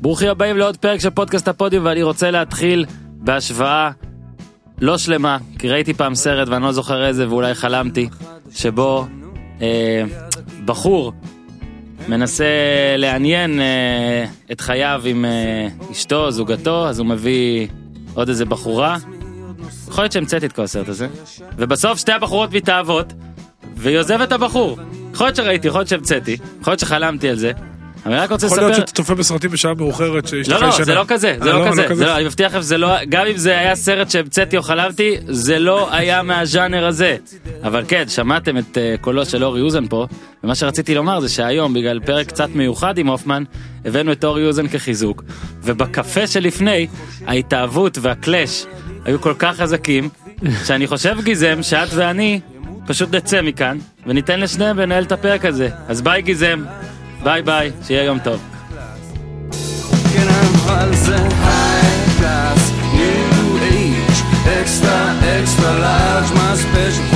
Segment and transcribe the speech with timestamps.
[0.00, 3.90] ברוכים הבאים לעוד פרק של פודקאסט הפודיום ואני רוצה להתחיל בהשוואה
[4.80, 8.08] לא שלמה כי ראיתי פעם סרט ואני לא זוכר איזה ואולי חלמתי
[8.52, 9.06] שבו
[9.62, 10.02] אה,
[10.64, 11.12] בחור
[12.08, 12.44] מנסה
[12.96, 17.66] לעניין אה, את חייו עם אה, אשתו זוגתו אז הוא מביא
[18.14, 18.96] עוד איזה בחורה.
[19.88, 21.08] יכול להיות שהמצאתי את כל הסרט הזה
[21.56, 23.12] ובסוף שתי הבחורות מתאהבות
[23.76, 24.78] והיא עוזבת את הבחור.
[25.12, 27.52] יכול להיות שראיתי יכול להיות שהמצאתי יכול להיות שחלמתי על זה.
[28.06, 28.68] אני רק רוצה יכול לספר.
[28.68, 30.84] להיות שאתה צופה בסרטים בשעה מאוחרת שאשתך לא, לא, ישנה.
[30.84, 33.26] זה לא כזה, זה אה, לא כזה, זה לא, אני מבטיח לכם שזה לא, גם
[33.26, 37.16] אם זה היה סרט שהמצאתי או חלמתי, זה לא היה מהז'אנר הזה.
[37.62, 40.06] אבל כן, שמעתם את אה, קולו של אורי אוזן פה,
[40.44, 43.42] ומה שרציתי לומר זה שהיום, בגלל פרק קצת מיוחד עם הופמן,
[43.84, 45.22] הבאנו את אורי אוזן כחיזוק,
[45.62, 46.86] ובקפה שלפני,
[47.26, 48.66] ההתאהבות והקלאש
[49.04, 50.08] היו כל כך חזקים,
[50.66, 52.40] שאני חושב גיזם שאת ואני
[52.86, 55.68] פשוט נצא מכאן, וניתן לשניהם לנהל את הפרק הזה.
[55.88, 56.64] אז ביי גיזם,
[57.22, 58.40] ביי ביי, שיהיה יום טוב.
[60.14, 60.26] כן
[64.60, 67.09] extra extra large, my special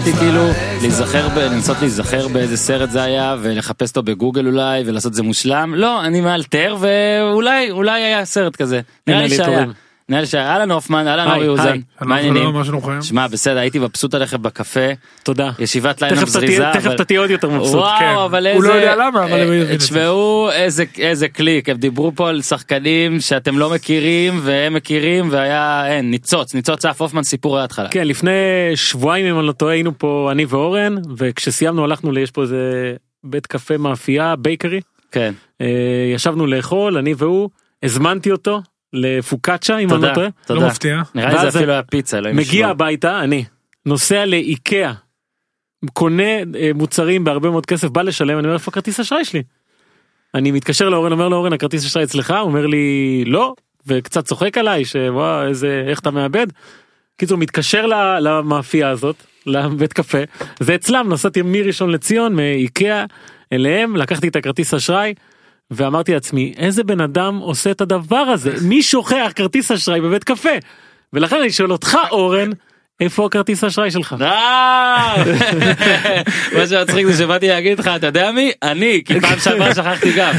[0.00, 0.42] אותי כאילו
[0.82, 5.74] להיזכר, ב- לנסות להיזכר באיזה סרט זה היה ולחפש אותו בגוגל אולי ולעשות זה מושלם.
[5.76, 8.80] לא, אני מאלתר ואולי, אולי היה סרט כזה.
[9.06, 9.64] נראה לי שהיה.
[10.18, 10.52] לי שהיה.
[10.52, 11.78] אהלן הופמן, אהלן אורי אוזן.
[12.00, 12.54] מה העניינים?
[12.54, 13.02] לא, שלומכם?
[13.02, 14.86] שמע, בסדר, הייתי מבסוט עליך בקפה,
[15.22, 15.50] תודה.
[15.58, 16.70] ישיבת לילה מזריזה.
[16.72, 17.74] תכף אתה תהיה עוד יותר מבסוט.
[17.74, 18.14] וואו, כן.
[18.24, 18.68] אבל הוא איזה...
[18.68, 19.86] לא יודע למה, אבל הוא אה, יבין את זה.
[19.86, 25.86] תשמעו איזה איזה קליק, הם דיברו פה על שחקנים שאתם לא מכירים והם מכירים והיה,
[25.86, 27.88] אין, ניצוץ, ניצוץ אף הופמן סיפור ההתחלה.
[27.88, 28.30] כן לפני
[28.74, 32.94] שבועיים אם אני לא טועה היינו פה אני ואורן וכשסיימנו הלכנו יש פה איזה
[33.24, 34.80] בית קפה מאפייה בייקרי
[35.12, 35.32] כן.
[35.60, 35.66] אה,
[36.14, 37.50] ישבנו לאכול אני והוא
[37.82, 38.62] הזמנתי אותו
[38.92, 40.28] לפוקאצ'ה אם אני לא תודה, טועה.
[40.46, 40.60] תודה.
[40.60, 41.02] לא מפתיע.
[41.14, 42.68] נראה לי זה אפילו היה פיצה, אלוהים מגיע.
[42.68, 43.44] הביתה אני
[43.86, 44.92] נוסע לאיקאה
[45.92, 49.42] קונה אה, מוצרים בהרבה מאוד כסף בא לשלם אני אומר איפה כרטיס אשראי שלי.
[50.34, 53.54] אני מתקשר לאורן אומר לאורן הכרטיס אשראי אצלך הוא אומר לי לא
[53.86, 56.46] וקצת צוחק עליי שוואו איזה איך אתה מאבד.
[57.16, 57.86] קיצור מתקשר
[58.20, 60.18] למאפייה הזאת לבית קפה
[60.60, 63.04] זה אצלם נסעתי מראשון לציון מאיקאה
[63.52, 65.14] אליהם לקחתי את הכרטיס אשראי.
[65.70, 70.50] ואמרתי לעצמי איזה בן אדם עושה את הדבר הזה מי שוכח כרטיס אשראי בבית קפה
[71.12, 72.50] ולכן אני שואל אותך אורן
[73.00, 74.16] איפה הכרטיס אשראי שלך.
[76.56, 80.34] מה שמצחיק זה שבאתי להגיד לך אתה יודע מי אני כי פעם שעברה שכחתי גם.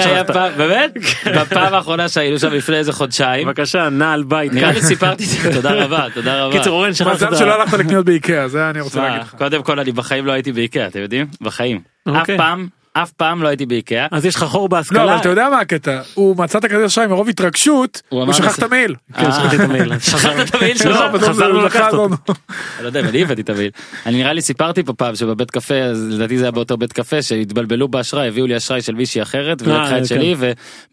[0.00, 0.56] שכחת.
[0.56, 0.92] באמת
[1.36, 4.52] בפעם האחרונה שהיינו שם לפני איזה חודשיים בבקשה נעל בית.
[4.52, 4.72] נראה.
[4.72, 6.58] לי סיפרתי תודה רבה תודה רבה.
[6.58, 9.34] קיצור אורן שכח את מזל שלא הלכת לקניות באיקאה, זה אני רוצה להגיד לך.
[9.38, 12.36] קודם כל אני בחיים לא הייתי באיקאה אתם יודעים בחיים אף אוקיי.
[12.36, 12.66] פעם
[13.02, 14.06] אף פעם לא הייתי באיקאה.
[14.10, 15.04] אז יש לך חור לא, בהשכלה.
[15.04, 16.00] אבל אתה יודע מה הקטע?
[16.14, 18.94] הוא מצא את הכרטיס אשראי מרוב התרגשות, הוא שכח את המעיל.
[19.14, 19.98] כן, שכחתי את המייל.
[20.10, 21.00] שכחת את המעיל שלך?
[21.00, 22.32] לא, בסוף חזרנו הוא לקחת לקח אותו.
[22.76, 23.70] אני לא יודע אני הבאתי את המעיל.
[24.06, 27.22] אני נראה לי סיפרתי פה פעם שבבית קפה אז לדעתי זה היה באותו בית קפה
[27.22, 30.04] שהתבלבלו באשראי הביאו לי אשראי של מישהי אחרת ולקחה אה, את כן.
[30.04, 30.34] שלי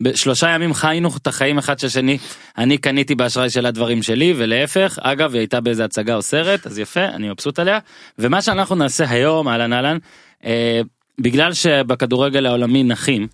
[0.01, 2.17] ובשלושה ימים חיינו את החיים אחד של השני
[2.57, 6.79] אני קניתי באשראי שלה דברים שלי ולהפך אגב היא הייתה באיזה הצגה או סרט אז
[6.79, 7.79] יפה אני מבסוט עליה
[8.19, 9.97] ומה שאנחנו נעשה היום אהלן אהלן
[10.45, 10.81] אה,
[11.19, 13.27] בגלל שבכדורגל העולמי נחים.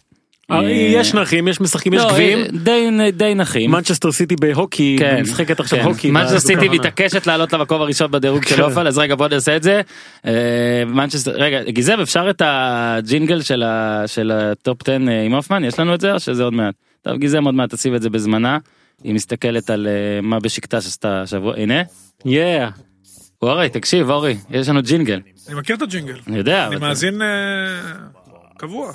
[0.52, 2.40] אה, אה, יש נחים יש משחקים יש לא, גביעים.
[2.40, 3.72] אה, די די נחים.
[3.72, 5.86] מנצ'סטר סיטי בהוקי כן, משחקת עכשיו כן.
[5.86, 6.12] הוקי.
[6.12, 6.70] מנצ'סטר סיטי.
[6.70, 8.62] מתעקשת לעלות למקום הראשון בדירוג של כן.
[8.62, 9.82] אופל אז רגע בוא נעשה את זה.
[10.88, 16.02] מנצ'סטר רגע גיזם אפשר את הג'ינגל של הטופ 10 אה, עם הופמן יש לנו את
[16.02, 16.74] זה או שזה עוד מעט.
[17.02, 18.58] טוב גיזם עוד מעט תשים את זה בזמן.
[19.04, 19.88] היא מסתכלת על
[20.22, 21.82] מה בשקטש עשתה השבוע הנה.
[23.42, 25.20] אורי תקשיב אורי יש לנו ג'ינגל.
[25.48, 26.20] אני מכיר את הג'ינגל.
[26.28, 26.68] אני יודע.
[26.68, 27.28] אני מאזין אה,
[28.58, 28.92] קבוע,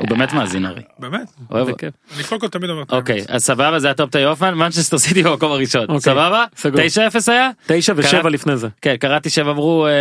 [0.00, 0.82] הוא באמת מאזין אורי.
[0.98, 1.32] באמת.
[1.50, 1.70] אוהב.
[1.70, 1.94] בכיף.
[2.16, 3.30] אני קודם כל תמיד אומר את אוקיי האמת.
[3.30, 6.80] אז סבבה זה הטופ 10 הופמן מנצ'סטר סיטי במקום הראשון אוקיי, סבבה סגור.
[6.80, 6.84] 9-0
[7.32, 7.50] היה.
[7.66, 8.68] תשע קראת- ושבע לפני זה.
[8.82, 9.92] כן קראתי שהם אמרו אה,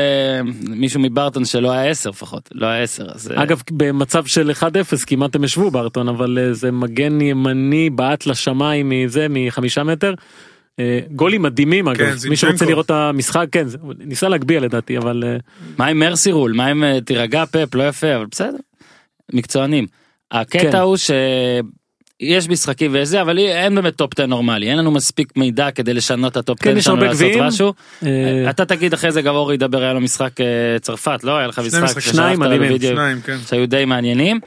[0.70, 4.64] מישהו מברטון שלא היה 10 לפחות לא היה 10 אז אה, אגב במצב של 1-0
[5.08, 10.14] כמעט הם ישבו בארטון אבל זה מגן ימני בעט לשמיים מזה מחמישה מטר.
[10.80, 12.36] אה, גולים מדהימים אגב כן, מי.
[12.36, 13.68] שרוצה לראות את המשחק כן
[14.00, 15.38] ניסה להגביה לדעתי אבל אה,
[15.78, 18.58] מה עם מרסי רול מה עם אה, תירגע פפ לא יפה אבל בסדר.
[19.34, 19.88] מקצוענים.
[20.32, 20.78] הקטע כן.
[20.78, 25.72] הוא שיש משחקים ויש זה אבל אין באמת טופ 10 נורמלי אין לנו מספיק מידע
[25.72, 27.44] כדי לשנות את הטופ 10 כן, שלנו לעשות גביעים.
[27.44, 27.74] משהו.
[28.04, 30.32] אה, אתה תגיד אחרי זה גם אורי ידבר היה לו משחק
[30.82, 32.82] צרפת לא היה לך משחק שניים מדהימים.
[32.82, 33.38] שניים, כן.
[33.48, 34.40] שהיו די מעניינים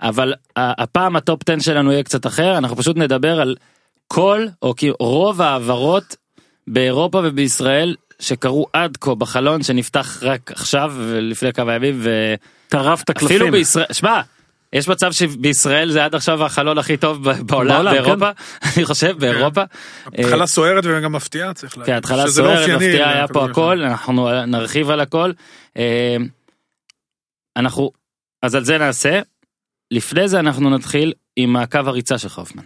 [0.00, 3.56] אבל הפעם הטופ 10 שלנו יהיה קצת אחר אנחנו פשוט נדבר על
[4.08, 6.16] כל או כאילו רוב ההעברות
[6.66, 12.02] באירופה ובישראל שקרו עד כה בחלון שנפתח רק עכשיו ולפני כמה ימים
[12.68, 13.36] טרף את הקלפים.
[13.36, 14.20] ואפילו בישראל שמע
[14.72, 18.30] יש מצב שבישראל זה עד עכשיו החלון הכי טוב בעולם, בעולם, באירופה,
[18.76, 19.62] אני חושב, באירופה.
[20.06, 21.94] התחלה סוערת וגם מפתיעה צריך כן, להגיד.
[21.94, 23.82] התחלה שזה לא סוערת, אופייני מפתיעה, היה פה לכדורגל הכל.
[23.82, 25.32] אנחנו נרחיב על הכל.
[25.76, 26.16] אה,
[27.56, 27.90] אנחנו,
[28.42, 29.20] אז על זה נעשה.
[29.90, 32.62] לפני זה אנחנו נתחיל עם מעקב הריצה של חופמן.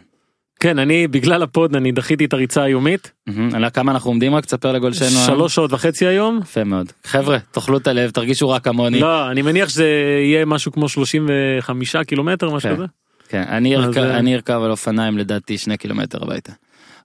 [0.60, 3.12] כן אני בגלל הפוד אני דחיתי את הריצה היומית
[3.54, 5.08] על כמה אנחנו עומדים רק תספר לגולשנו.
[5.26, 6.40] שלוש שעות וחצי היום.
[6.42, 6.92] יפה מאוד.
[7.04, 9.00] חבר'ה, תאכלו את הלב, תרגישו רק כמוני.
[9.00, 9.86] לא אני מניח שזה
[10.24, 12.76] יהיה משהו כמו 35 קילומטר משהו כן.
[12.76, 12.84] כזה.
[13.28, 16.52] כן, אני אז, ארכב- אה, אני ארכב על אופניים לדעתי שני קילומטר הביתה.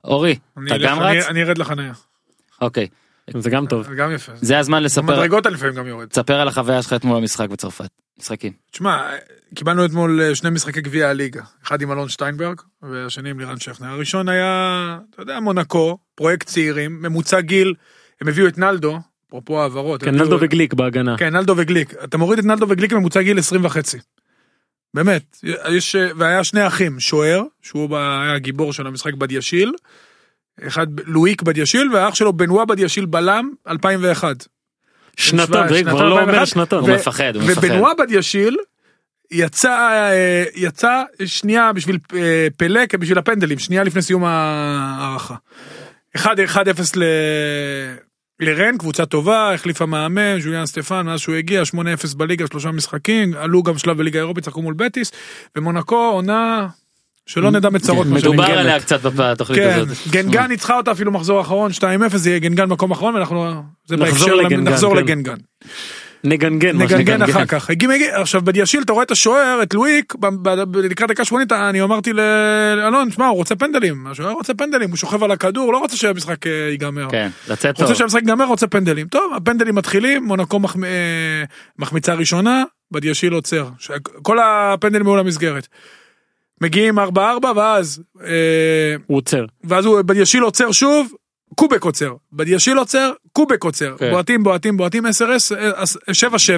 [0.04, 1.26] אורי, אני אתה גם רץ?
[1.28, 1.94] אני ארד לחניה.
[2.62, 2.88] אוקיי,
[3.34, 3.88] זה גם טוב.
[3.88, 4.32] זה גם יפה.
[4.36, 6.08] זה הזמן לספר, במדרגות אני לפעמים גם יורד.
[6.08, 7.90] תספר על החוויה שלך אתמול במשחק בצרפת.
[8.20, 8.54] משחקים.
[8.72, 9.10] תשמע,
[9.56, 11.42] קיבלנו אתמול אה, שני משחקי גביע הליגה.
[11.64, 13.88] אחד עם אלון שטיינברג, והשני עם לירן שכנר.
[13.88, 17.74] הראשון היה, אתה יודע, מונקו, פרויקט צעירים, ממוצע גיל,
[18.22, 20.04] הם הביאו את נלדו, אפרופו העברות.
[20.04, 21.18] כן נלדו וגליק בהגנה.
[21.18, 21.94] כן, נלדו וגליק.
[22.04, 23.98] אתה מוריד את נלדו וגליק ממוצע גיל 20 וחצי.
[24.94, 25.38] באמת,
[25.70, 29.72] יש, והיה שני אחים, שוער, שהוא היה הגיבור של המשחק בדיאשיל,
[30.68, 34.48] אחד לואיק בדיאשיל, והאח שלו בנווה בדיאשיל בלם 2001.
[35.18, 36.80] שנתון זה כבר לא אומר 2001, שנתון.
[36.80, 37.66] הוא מפחד, הוא מפחד.
[37.66, 38.58] ובנווה בדיאשיל
[39.32, 45.36] יצא, אה, יצא שנייה בשביל אה, פלא, בשביל הפנדלים, שנייה לפני סיום ההערכה.
[46.18, 46.22] 1-1-0
[46.96, 47.04] ל...
[48.40, 51.78] לרן, קבוצה טובה, החליפה מאמן, ז'וליאן סטפן, מאז שהוא הגיע, 8-0
[52.18, 55.12] בליגה, שלושה משחקים, עלו גם שלב בליגה האירופית, צחקו מול בטיס,
[55.56, 56.68] ומונקו עונה
[57.26, 58.08] שלא נדע מצרות.
[58.08, 58.44] מה מדובר.
[58.44, 59.98] עליה קצת בתוכנית כן, הזאת.
[60.10, 65.36] גנגן ניצחה אותה אפילו מחזור אחרון 2-0 זה יהיה גנגן מקום אחרון ואנחנו נחזור לגנגן,
[65.36, 65.38] כן.
[66.24, 66.78] לגנגן נגנגן.
[66.78, 67.22] נגנגן.
[67.22, 67.70] אחר כך
[68.12, 70.14] עכשיו בדיאשיל אתה רואה את השוער את לואיק
[70.74, 75.24] לקראת דקה 80 אני אמרתי לאלון שמע הוא רוצה פנדלים השוער רוצה פנדלים הוא שוכב
[75.24, 77.08] על הכדור לא רוצה שהמשחק אה, ייגמר.
[77.12, 77.86] כן, לצאת טוב.
[77.86, 80.90] רוצה שהמשחק ייגמר רוצה פנדלים טוב הפנדלים מתחילים מונקו אה,
[81.80, 83.70] מחמיצה ראשונה בדיאשיל עוצר
[84.22, 85.68] כל הפנדלים היו למסגרת.
[86.62, 87.02] מגיעים 4-4
[87.56, 89.46] ואז אה, הוא עוצר.
[89.64, 91.14] ואז הוא בדיאשיל עוצר שוב,
[91.56, 92.14] קובק עוצר.
[92.34, 93.96] בדיאשיל עוצר, קובק עוצר.
[93.98, 94.12] כן.
[94.12, 95.10] בועטים, בועטים, בועטים, 10-10,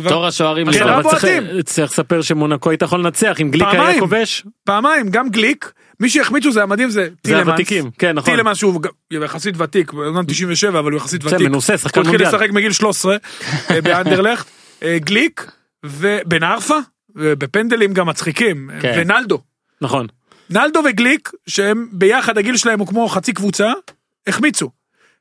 [0.05, 0.09] 7-7.
[0.09, 0.87] תור השוערים כן.
[0.87, 1.25] אבל צריך-.
[1.65, 3.99] צריך לספר שמונקו הייתה יכול לנצח אם גליק היה פעמיים.
[3.99, 4.45] כובש.
[4.63, 7.67] פעמיים, גם גליק, מי שהחמיצו זה המדהים זה טילמנס.
[7.97, 8.33] כן נכון.
[8.33, 11.41] טילמנס שהוא יחסית ותיק, הוא אומנם 97 אבל הוא יחסית ותיק.
[11.41, 12.35] מנוסה הוא שחקן התחיל מונדיאל.
[12.35, 13.17] לשחק מגיל 13
[13.71, 14.47] אה, באנדרלכט.
[14.83, 15.51] אה, גליק
[15.85, 16.77] ובן ערפה,
[17.15, 18.93] ובפנדלים גם מצחיקים, כן.
[18.97, 19.39] ונלדו.
[19.81, 20.07] נכון.
[20.49, 23.71] נלדו וגליק שהם ביחד הגיל שלהם הוא כמו חצי קבוצה
[24.27, 24.69] החמיצו.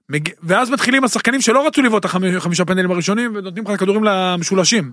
[0.09, 4.93] מג- ואז מתחילים השחקנים שלא רצו לבעוט את החמישה פנדלים הראשונים ונותנים לך כדורים למשולשים.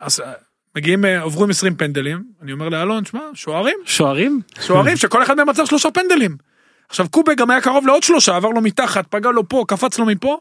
[0.00, 0.32] אז אה,
[0.76, 4.40] מגיעים אה, עוברים 20 פנדלים אני אומר לאלון שמע שוערים שוערים?
[4.60, 6.36] שוערים שכל אחד מהם עצר שלושה פנדלים.
[6.88, 10.06] עכשיו קובק גם היה קרוב לעוד שלושה עבר לו מתחת פגע לו פה קפץ לו
[10.06, 10.38] מפה.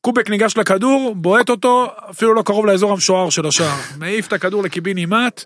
[0.00, 4.62] קובק ניגש לכדור בועט אותו אפילו לא קרוב לאזור המשוער של השער מעיף את הכדור
[4.62, 5.44] לקיבינימט.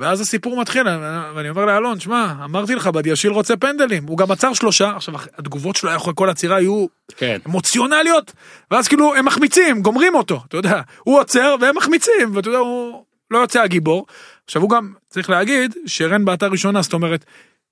[0.00, 0.86] ואז הסיפור מתחיל
[1.34, 5.76] ואני אומר לאלון שמע אמרתי לך בדיאשיל רוצה פנדלים הוא גם עצר שלושה עכשיו התגובות
[5.76, 6.86] שלו אחרי כל עצירה היו
[7.16, 7.38] כן.
[7.46, 8.32] אמוציונליות
[8.70, 13.04] ואז כאילו הם מחמיצים גומרים אותו אתה יודע הוא עוצר והם מחמיצים ואתה יודע הוא
[13.30, 14.06] לא יוצא הגיבור
[14.44, 17.24] עכשיו הוא גם צריך להגיד שרן בעטה ראשונה זאת אומרת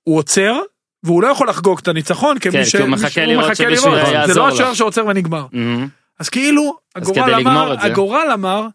[0.03, 0.59] הוא עוצר
[1.03, 3.99] והוא לא יכול לחגוג את הניצחון כמי כן, ש- כי הוא מחכה לראות מחכה לראות.
[4.27, 4.47] זה לא.
[4.47, 5.87] השוער שעוצר ונגמר מהמם.
[6.19, 7.75] אז כאילו אז הגורל אמר.
[7.79, 8.67] הגורל אמר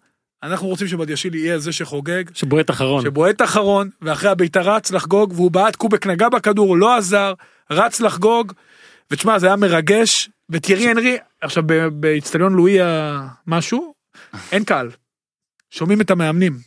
[0.44, 3.02] אנחנו רוצים שבדיאשיל יהיה זה שחוגג שבועט אחרון.
[3.02, 7.34] שבועט אחרון ואחרי הבעיטה רץ לחגוג והוא בעט קובק נגע בכדור לא עזר
[7.70, 8.52] רץ לחגוג.
[9.10, 12.78] ותשמע זה היה מרגש וטיירי הנרי עכשיו ב- באיצטדיון לואי
[13.46, 13.94] משהו
[14.52, 14.90] אין קהל.
[15.70, 16.58] שומעים את המאמנים.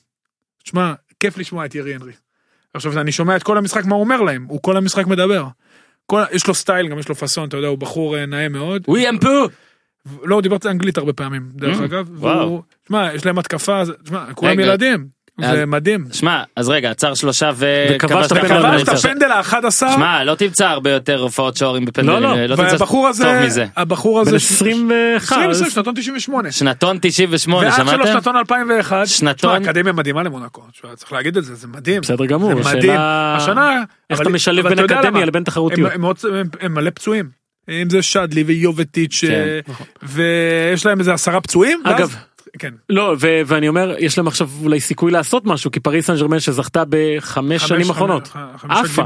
[0.63, 2.13] תשמע כיף לשמוע את טיירי הנרי.
[2.73, 5.45] עכשיו אני שומע את כל המשחק מה הוא אומר להם הוא כל המשחק מדבר.
[6.05, 8.83] כל, יש לו סטייל גם יש לו פאסון אתה יודע הוא בחור אה, נאה מאוד.
[8.87, 9.47] ווי אמפו.
[10.23, 12.07] לא הוא דיבר אנגלית הרבה פעמים דרך Mm, אגב.
[12.15, 12.61] וואו.
[12.85, 14.59] תשמע יש להם התקפה זה- תשמע כולם.
[14.59, 15.17] ילדים.
[15.43, 16.05] אז- זה מדהים.
[16.11, 18.71] שמע, אז רגע, עצר שלושה וכבש את הפנדל הפנדל.
[18.71, 19.11] כבש את הראשון.
[19.11, 22.23] הפנדל ה-11 שמע, לא תמצא הרבה יותר הופעות שוערים בפנדלים.
[22.23, 22.55] לא, לא.
[22.55, 23.65] תמצא והבחור הזה טוב מזה.
[23.75, 25.31] הבחור הזה בן ש- 21.
[25.37, 28.11] 20, 20, שנתון 98 שנתון 98, ואח שלו שמעתם?
[28.13, 30.61] שנתון 2001 שנתון- תשמע, אקדמיה מדהימה למונקו
[30.95, 32.63] צריך להגיד את זה זה מדהים בסדר גמור.
[32.63, 35.25] זה מדהים השנה איך אתה משלב בין אקדמיה?
[35.25, 35.89] לבין תחרותיות.
[35.89, 37.29] הם- הם מאוד- הם- הם מלא פצועים
[37.69, 39.87] אם זה שדלי ויובטיץ' כן, אה, נכון.
[40.03, 42.15] ויש להם איזה עשרה פצועים ואז- אגב,
[42.59, 46.15] כן לא, ו- ואני אומר, יש להם עכשיו אולי סיכוי לעשות משהו, כי פריס סן
[46.17, 48.29] ג'רמן שזכתה בחמש חמש- שנים אחרונות.
[48.69, 49.03] עפה.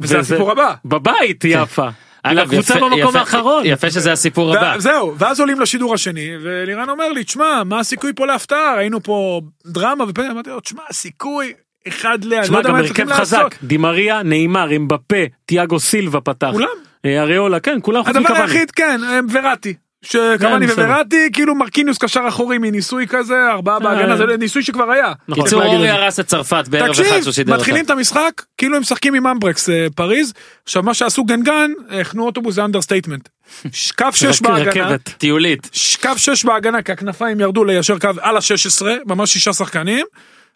[0.00, 1.88] וזה וזה- הסיפור הבא בבית היא יפה.
[2.22, 3.62] אגב, הקבוצה במקום האחרון.
[3.66, 4.78] יפה שזה הסיפור הבא.
[4.78, 9.40] זהו ואז עולים לשידור השני ולירן אומר לי תשמע מה הסיכוי פה להפתעה ראינו פה
[9.66, 11.52] דרמה ופנדל אמרתי לו תשמע הסיכוי
[11.88, 12.34] אחד ל...
[12.34, 13.54] לא תשמע, יודע גם הרכב חזק.
[13.62, 16.48] דימריה, נאמר, אמבפה, תיאגו סילבה פתח.
[16.52, 16.68] כולם.
[17.04, 18.42] אה, אריולה, כן, כולם חוץ הדבר מקוואני.
[18.52, 20.84] היחיד כן אה, וראטי שקוואני בסדר.
[20.84, 25.12] ווראטי כאילו מרקיניוס קשר אחורי מניסוי כזה ארבעה בהגנה זה ניסוי שכבר היה.
[25.28, 25.44] נכון.
[25.44, 25.88] קיצור אורי.
[25.88, 27.60] הרס את צרפת בערב אחד תקשיב שהוא שידר אותה.
[27.60, 30.32] מתחילים את המשחק כאילו הם משחקים עם אמברקס אה, פריז
[30.64, 31.70] עכשיו מה שעשו גנגן
[32.00, 33.28] הכנו אוטובוס זה אנדרסטייטמנט.
[33.98, 34.98] קו 6 רק- בהגנה.
[34.98, 35.70] טיולית.
[36.02, 40.06] קו 6 בהגנה כי הכנפיים ירדו ליישר קו על ה-16 ממש שישה שחקנים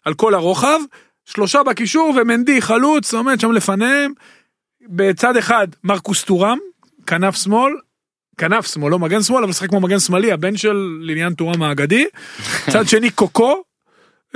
[0.05, 0.79] על כל הרוחב
[1.25, 4.11] שלושה בקישור ומנדי חלוץ עומד שם לפניהם.
[4.89, 6.57] בצד אחד מרקוס טורם
[7.07, 7.73] כנף שמאל.
[8.37, 12.05] כנף שמאל לא מגן שמאל אבל משחק כמו מגן שמאלי הבן של ליניאן טורם האגדי.
[12.71, 13.63] צד שני קוקו.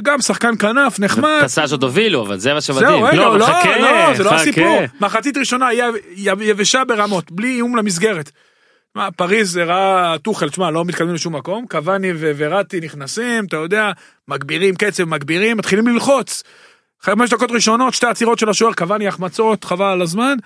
[0.01, 1.41] גם שחקן כנף נחמד.
[1.45, 3.03] פסאז' עוד הובילו אבל זה מה זהו שמדהים.
[3.03, 4.33] רגע לא, לא חכה, לא זה לא.
[4.33, 8.31] הסיפור מחצית ראשונה היה יבשה ברמות בלי איום למסגרת.
[8.95, 13.91] מה, פריז זה ראה טוחל, תשמע, לא מתקדמים לשום מקום, קוואני ווראטי נכנסים, אתה יודע,
[14.27, 16.43] מגבירים קצב, מגבירים, מתחילים ללחוץ.
[17.03, 20.37] חמש דקות ראשונות, שתי עצירות של השוער, קוואני החמצות, חבל על הזמן.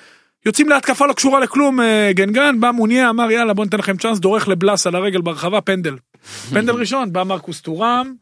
[0.46, 4.20] יוצאים להתקפה לא קשורה לכלום, אה, גנגן, בא מוניה, אמר יאללה בוא ניתן לכם צ'אנס,
[4.20, 5.96] דורך לבלס על הרגל ברחבה, פנדל.
[6.54, 8.14] פנדל ראשון, בא מרקוס טורם,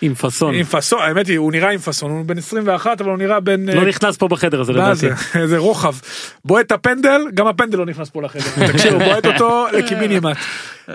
[0.00, 0.54] עם פאסון.
[0.54, 3.68] עם פאסון, האמת היא, הוא נראה עם פאסון, הוא בן 21, אבל הוא נראה בן...
[3.68, 5.06] אה, לא נכנס פה בחדר הזה לדעתי.
[5.50, 5.94] זה, רוחב.
[6.44, 8.66] בועט את הפנדל, גם הפנדל לא נכנס פה לחדר.
[8.72, 10.36] תקשיב, הוא בועט אותו לקיבינימט.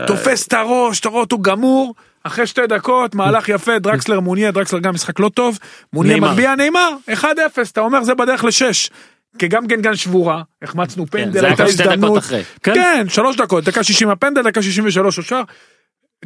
[0.08, 1.94] תופס את הראש, אתה רואה אותו גמור.
[2.24, 5.60] אחרי שתי דקות, מהלך יפה, דרקסלר מוניה, דרקסלר גם משחק לא טוב.
[5.94, 6.18] מוניה.
[6.18, 7.26] מגביה נאמר, 1-0,
[7.72, 8.90] אתה אומר זה בדרך לשש.
[9.38, 12.24] כי גם גנגן שבורה, החמצנו כן, פנדל, הייתה הזדמנות.
[12.64, 12.74] כן.
[12.74, 15.44] כן, שלוש דקות, דקה 60 הפנדל, דקה 63 השער.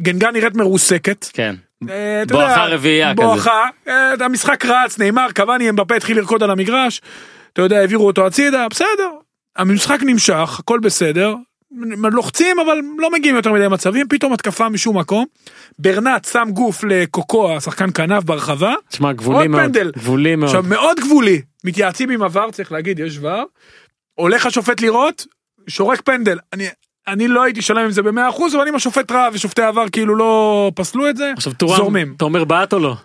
[0.00, 1.26] גנגן נראית מרוסקת.
[1.32, 1.54] כן.
[1.90, 3.22] אה, בואכה רביעייה כזה.
[3.22, 7.00] בואכה, אה, המשחק רץ, נאמר, קוואני, אמבפה התחיל לרקוד על המגרש,
[7.52, 9.10] אתה יודע, העבירו אותו הצידה, בסדר.
[9.56, 11.34] המשחק נמשך, הכל בסדר,
[12.12, 15.24] לוחצים אבל לא מגיעים יותר מדי מצבים, פתאום התקפה משום מקום.
[15.78, 19.62] ברנט שם גוף לקוקו, השחקן כנף ברחבה, תשמע, גבולי מאוד.
[19.62, 19.92] פנדל.
[19.96, 20.48] גבולי מאוד.
[20.48, 23.44] עכשיו מאוד גבולי, מתייעצים עם עבר, צריך להגיד, יש ור,
[24.14, 25.26] הולך השופט לראות,
[25.68, 26.38] שורק פנדל.
[26.52, 26.66] אני,
[27.08, 30.14] אני לא הייתי שלם עם זה במאה אחוז, אבל אם השופט רע ושופטי עבר כאילו
[30.16, 32.14] לא פסלו את זה, עכשיו זורמים.
[32.16, 32.96] אתה אומר בעט או לא?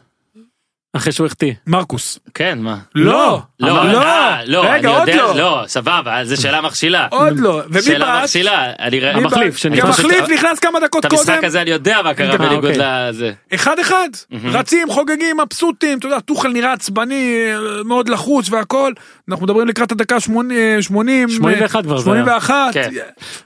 [0.93, 1.53] אחרי שהוא החטיא.
[1.67, 2.19] מרקוס.
[2.33, 2.77] כן מה.
[2.95, 7.07] לא, לא, לא, אה, לא, אני רגע, עוד יודע, לא, לא, סבבה, זו שאלה מכשילה.
[7.11, 8.23] עוד לא, ומי שאלה בעט?
[8.23, 8.71] מכשילה.
[8.79, 12.13] אני ר- מי המחליף המחליף נכנס כמה דקות את המשחק קודם, הזה אני יודע מה
[12.13, 12.77] קרה אה, בניגוד אוקיי.
[13.09, 13.31] לזה.
[13.53, 14.09] אחד אחד,
[14.43, 18.93] רצים, חוגגים, מבסוטים, אתה יודע, טוחל נראה עצבני, אה, מאוד לחוץ והכל,
[19.29, 22.23] אנחנו מדברים לקראת הדקה 80, 80, 81 כבר זה היה.
[22.23, 22.89] 81, כן.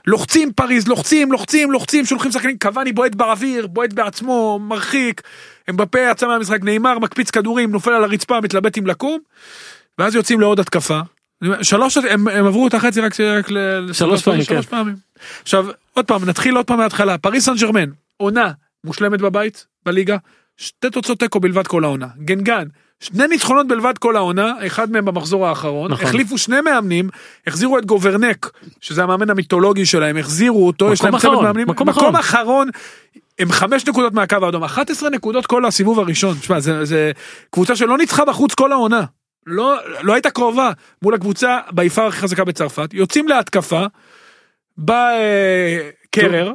[0.06, 5.20] לוחצים פריז, לוחצים, לוחצים, לוחצים, שולחים שחקנים, קוואני בועט באוויר, בועט בעצמו, מרחיק,
[5.70, 9.18] אמבפה יצא מהמשחק, נאמר, מקפיץ כדורים, נופל על הרצפה, מתלבט אם לקום,
[9.98, 11.00] ואז יוצאים לעוד התקפה.
[11.62, 13.92] שלוש, הם, הם עברו את החצי רק, רק ל...
[13.92, 14.70] שלוש פעמים, שלוש כן.
[14.70, 14.96] פעמים.
[15.42, 18.52] עכשיו, עוד פעם, נתחיל עוד פעם מההתחלה, פריס סן ג'רמן, עונה
[18.84, 20.16] מושלמת בבית, בליגה,
[20.56, 22.64] שתי תוצאות תיקו בלבד כל העונה, גנגן.
[23.00, 26.06] שני ניצחונות בלבד כל העונה, אחד מהם במחזור האחרון, נכון.
[26.06, 27.08] החליפו שני מאמנים,
[27.46, 32.16] החזירו את גורבנק, שזה המאמן המיתולוגי שלהם, החזירו אותו, יש להם צוות מאמנים, מקום מקום
[32.16, 32.16] אחרון.
[32.16, 32.68] אחרון,
[33.38, 37.12] הם חמש נקודות מהקו האדום, 11 נקודות כל הסיבוב הראשון, תשמע, זה, זה
[37.50, 39.04] קבוצה שלא ניצחה בחוץ כל העונה,
[39.46, 40.70] לא, לא הייתה קרובה
[41.02, 43.84] מול הקבוצה ביפר הכי חזקה בצרפת, יוצאים להתקפה,
[44.76, 46.52] בא אה, קרר,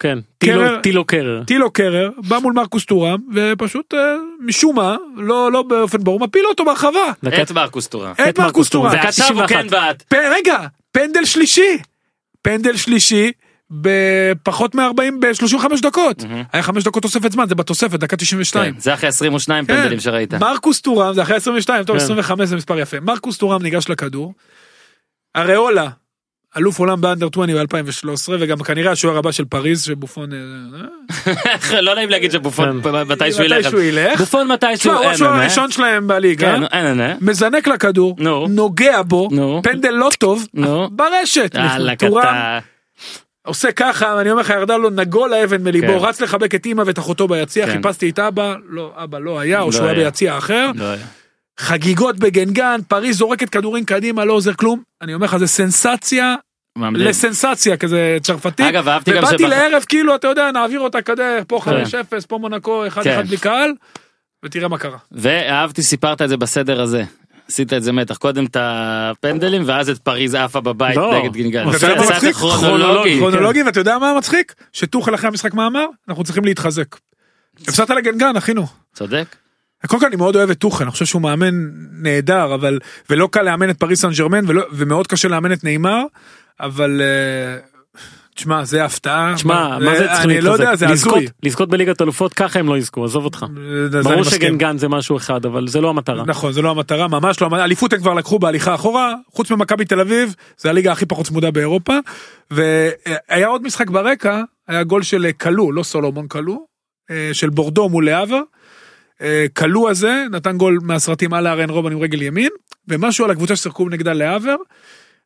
[0.00, 0.18] כן.
[0.44, 1.42] קרר- טילו- קרר.
[1.46, 3.98] טילו קרר, בא מול מרקוס טורם, ופשוט אה,
[4.40, 8.12] משום מה, לא, לא באופן ברור, מפיל אותו ברחבה, את מרקוס טורם.
[8.28, 8.92] את מרקוס טורם.
[8.92, 9.48] דקה ועכשיו הוא 91.
[9.62, 10.14] כן בעט.
[10.36, 10.58] רגע,
[10.92, 11.78] פנדל שלישי.
[12.42, 13.32] פנדל שלישי
[13.70, 14.90] בפחות מ-40,
[15.20, 16.24] ב-35 דקות.
[16.52, 18.74] היה 5 דקות תוספת זמן, זה בתוספת, דקה 92.
[18.74, 19.76] כן, זה אחרי 22 כן.
[19.76, 20.34] פנדלים שראית.
[20.34, 22.04] מרקוס טורם, זה אחרי 22, טוב, כן.
[22.04, 23.00] 25 זה מספר יפה.
[23.00, 24.34] מרקוס טורם ניגש לכדור.
[25.36, 25.88] אריולה,
[26.56, 30.30] אלוף עולם באנדר 20 ב-2013, וגם כנראה השוער הבא של פריז, שבופון...
[30.32, 33.08] אה, לא נעים להגיד שבופון כן.
[33.08, 33.58] מתי שהוא ילך.
[33.58, 34.20] מתישהו ילך.
[34.20, 34.94] בופון מתי שהוא...
[34.94, 36.56] הוא השוער אין, הראשון שלהם בליגה.
[36.70, 37.16] כן.
[37.20, 38.46] מזנק לכדור, נו.
[38.48, 39.28] נוגע בו.
[39.62, 40.46] פנדל לא טוב.
[40.90, 41.56] ברשת.
[43.46, 46.06] עושה ככה, ואני אומר לך, ירדה לו נגול האבן מליבו, כן.
[46.06, 47.66] רץ לחבק את אמא ואת אחותו ביציע.
[47.66, 50.04] חיפשתי את אבא, לא, אבא לא היה, או לא שהוא היה היה.
[50.04, 50.70] ביציע אחר.
[51.60, 54.82] חגיגות בגנגן, פריז זורקת כדורים קדימה, לא עוזר כלום.
[55.02, 56.34] אני אומר לך, זה סנסציה
[56.78, 57.06] מעמדים.
[57.06, 58.68] לסנסציה כזה צרפתי.
[58.68, 61.82] אגב, אהבתי גם ובאתי שבח- לערב, כאילו, אתה יודע, נעביר אותה כזה, פה כן.
[61.84, 63.22] 5-0, פה מונקו, 1-1 כן.
[63.26, 63.72] בלי קהל,
[64.44, 64.98] ותראה מה קרה.
[65.12, 67.04] ואהבתי סיפרת את זה בסדר הזה.
[67.48, 71.22] עשית את זה מתח קודם את הפנדלים ואז את פריז עפה בבית לא.
[71.24, 72.34] נגד ואתה יודע מה זה מצחיק?
[72.34, 73.18] כרונולוגי.
[73.18, 74.54] כרונולוגי, ואתה יודע מה מצחיק?
[74.72, 75.86] שטוכל אחרי המשחק מה אמר?
[76.08, 76.96] אנחנו צריכים להתחזק.
[77.62, 78.66] הפסדת לגנגן, אחינו.
[78.94, 79.36] צודק.
[79.86, 81.54] קודם כל אני מאוד אוהב את טוכל, אני חושב שהוא מאמן
[82.02, 82.78] נהדר, אבל,
[83.10, 86.02] ולא קל לאמן את פריס סן ג'רמן, ולא- ומאוד קשה לאמן את ניימאר,
[86.60, 87.58] אבל, אה,
[88.34, 89.32] תשמע, זה הפתעה.
[89.36, 91.26] תשמע, מה זה צריכים אני לא יודע, זה לזכות- הזוי.
[91.42, 93.46] לזכות בליגת אלופות ככה הם לא יזכו עזוב אותך.
[93.52, 94.24] אני ברור.
[94.24, 96.24] שגנגן זה משהו אחד אבל זה לא המטרה.
[96.26, 100.00] נכון, זה לא המטרה, ממש לא, אליפות הם כבר לקחו בהליכה אחורה, חוץ ממכבי תל
[100.00, 101.94] אביב, זה הליגה הכי פחות צמודה באירופה,
[102.50, 106.58] והיה עוד משחק ברקע, היה גול של אה, כלוא, לא סולומון כלוא,
[107.10, 108.40] אה, של בורדו מול להבה.
[109.56, 112.50] כלוא הזה נתן גול מהסרטים על הארן רובן עם רגל ימין,
[112.88, 114.56] ומשהו על הקבוצה ששיחקו נגדה להבר.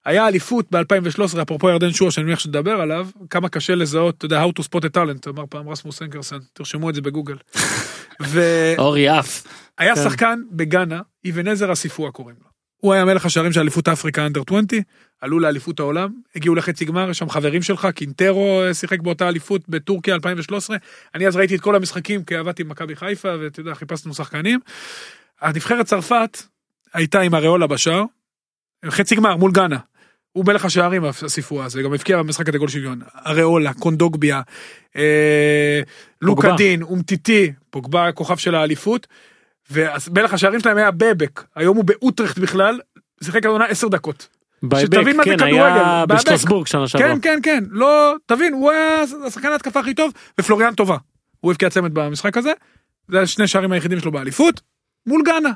[0.04, 4.44] היה אליפות ב-2013, אפרופו ירדן שואה, שאני מניח שתדבר עליו, כמה קשה לזהות, אתה יודע,
[4.44, 7.36] How to spot a talent, אמר פעם רסמוס אנקרסן, תרשמו את זה בגוגל.
[8.20, 9.46] והיה אורי עף.
[9.76, 9.96] כן.
[9.96, 12.53] שחקן בגאנה, אבן עזר אסיפואה קוראים לו.
[12.84, 14.82] הוא היה מלך השערים של אליפות אפריקה אנדר 20,
[15.20, 19.68] עלו לאליפות העולם, הגיעו לחצי גמר, יש שם חברים שלך, קינטרו אה, שיחק באותה אליפות
[19.68, 20.76] בטורקיה 2013.
[21.14, 24.60] אני אז ראיתי את כל המשחקים כי עבדתי במכבי חיפה, ואתה יודע, חיפשנו שחקנים.
[25.40, 26.38] הנבחרת צרפת
[26.94, 28.04] הייתה עם אריולה בשער,
[28.86, 29.78] חצי גמר מול גאנה.
[30.32, 33.00] הוא מלך השערים הסיפור הזה, גם הבקיע במשחק הזה גול שוויון.
[33.26, 34.42] אריולה, קונדוגביה,
[34.96, 35.80] אה,
[36.22, 36.56] לוקה פוגבה.
[36.56, 39.06] דין, אומטיטי, פוגבה הכוכב של האליפות.
[39.70, 42.80] ומלך השערים שלהם היה בבק, היום הוא באוטרחט בכלל,
[43.24, 44.28] שיחק עונה עשר דקות.
[44.62, 46.04] באבק, שתבין מה זה כן, כדורגל, היה.
[46.08, 47.08] בשטרסבורג שנה שעברה.
[47.08, 50.96] כן, כן, כן, לא, תבין, הוא היה השחקן ההתקפה הכי טוב, ופלוריאן טובה.
[51.40, 52.52] הוא הבקיע צמד במשחק הזה,
[53.08, 54.60] זה השני שערים היחידים שלו באליפות,
[55.06, 55.50] מול גאנה.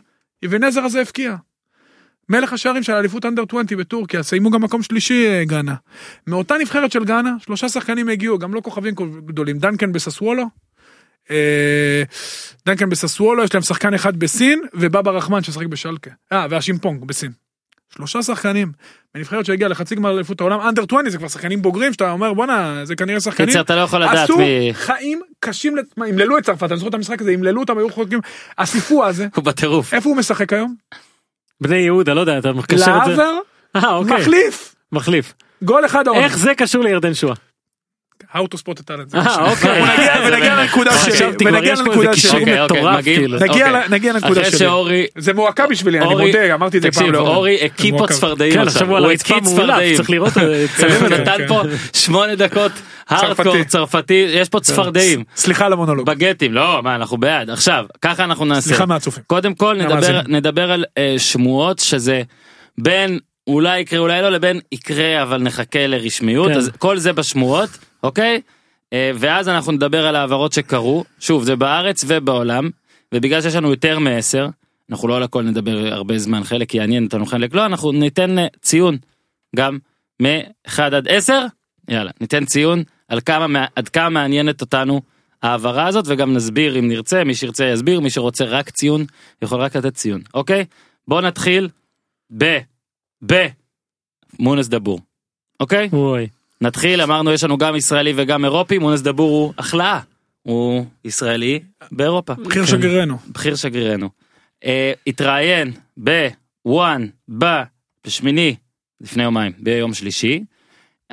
[0.44, 1.36] אבן עזר הזה הבקיע.
[2.28, 5.74] מלך השערים של האליפות אנדר 20 בטורקיה, סיימו גם מקום שלישי אה, גאנה.
[6.26, 8.94] מאותה נבחרת של גאנה, שלושה שחקנים הגיעו, גם לא כוכבים
[9.26, 10.44] גדולים, דנקן בססוולו.
[11.30, 12.02] אה,
[12.66, 16.10] דנקן בססוולו, יש להם שחקן אחד בסין, ובבא רחמן ששחק בשלקה.
[16.32, 17.32] אה, והשימפונג בסין.
[17.94, 18.72] שלושה שחקנים
[19.14, 22.84] בנבחרת שהגיעה לחצי גמר אליפות העולם, אנדר 20 זה כבר שחקנים בוגרים שאתה אומר בואנה
[22.84, 23.48] זה כנראה שחקנים.
[23.48, 25.76] קיצר אתה לא יכול לדעת עשו מי חיים קשים,
[26.08, 28.20] ימללו את צרפת, אני זוכר את המשחק הזה, ימללו אותם, היו חוקים,
[28.58, 29.94] הסיפור הזה, הוא בטירוף.
[29.94, 30.74] איפה הוא משחק היום?
[31.60, 33.10] בני יהודה, לא יודע, אתה מקשר את זה.
[33.10, 33.38] לעבר,
[33.76, 34.16] אה, אוקיי.
[34.16, 35.34] מחליף, מחליף.
[35.62, 36.04] גול אחד.
[36.08, 37.34] איך זה קשור לירדן שואה?
[38.34, 39.16] How to spot a talent.
[40.26, 42.60] ונגיע- לנקודה שלי, ונגיע לנקודה שלי.
[42.60, 43.38] אוקיי, אוקיי, כאילו.
[43.38, 43.88] נגיע אוקיי.
[43.88, 44.58] נגיע לנקודה אחרי שלי.
[44.58, 47.34] שאורי זה מועקה בשבילי, אני מודה, אמרתי את זה פעם תקשיב, לאורן.
[47.34, 48.14] אורי הקיפ מועקה.
[48.14, 49.96] צפרדעים כן, עכשיו, הוא מעולה, צפרדעים.
[49.96, 51.08] צריך לראות, הוא את זה.
[51.08, 52.72] נתן כן, פה שמונה דקות
[53.08, 54.26] הארדקור צרפתי.
[54.28, 56.06] יש פה צפרדעים, סליחה על המונולוג.
[56.06, 57.50] בגטים, לא, מה, אנחנו בעד.
[57.50, 58.60] עכשיו, ככה אנחנו נעשה.
[58.68, 59.22] סליחה מהצופים.
[59.26, 59.76] קודם כל.
[60.28, 62.22] נדבר על אה, שמועות שזה
[62.78, 66.56] בין אולי יקרה אולי לא לבין יקרה אבל נחכה לרשמיות כן.
[66.58, 67.68] אז כל זה בשמועות
[68.02, 68.40] אוקיי?
[68.92, 71.04] אה, ואז אנחנו נדבר על העברות שקרו.
[71.20, 72.70] שוב זה בארץ ובעולם
[73.14, 74.48] ובגלל שיש לנו יותר מעשר
[74.90, 78.46] אנחנו לא על הכל נדבר הרבה זמן חלק יעניין אותנו חלק לא אנחנו ניתן אה,
[78.62, 78.96] ציון
[79.56, 79.78] גם
[80.22, 81.46] מ-1 עד 10
[81.88, 85.00] יאללה ניתן ציון על כמה מה- עד כמה מעניינת אותנו
[85.42, 89.04] ההעברה הזאת וגם נסביר אם נרצה מי שירצה יסביר מי שרוצה רק ציון
[89.42, 90.64] יכול רק לתת ציון אוקיי?
[91.08, 91.68] בוא נתחיל
[92.38, 92.58] ב
[93.26, 93.46] ב
[94.38, 95.00] מונס דבור
[95.60, 95.88] אוקיי?
[95.92, 96.28] אוי.
[96.60, 100.00] נתחיל אמרנו יש לנו גם ישראלי וגם אירופי מונס דבור הוא החלאה
[100.42, 101.60] הוא ישראלי
[101.92, 102.34] באירופה.
[102.34, 103.18] בחיר שגרירנו.
[103.28, 104.08] בכיר שגרירנו.
[104.64, 107.06] אה, התראיין בוואן
[107.38, 107.44] ב
[108.06, 108.56] בשמיני
[109.00, 110.44] לפני יומיים ביום שלישי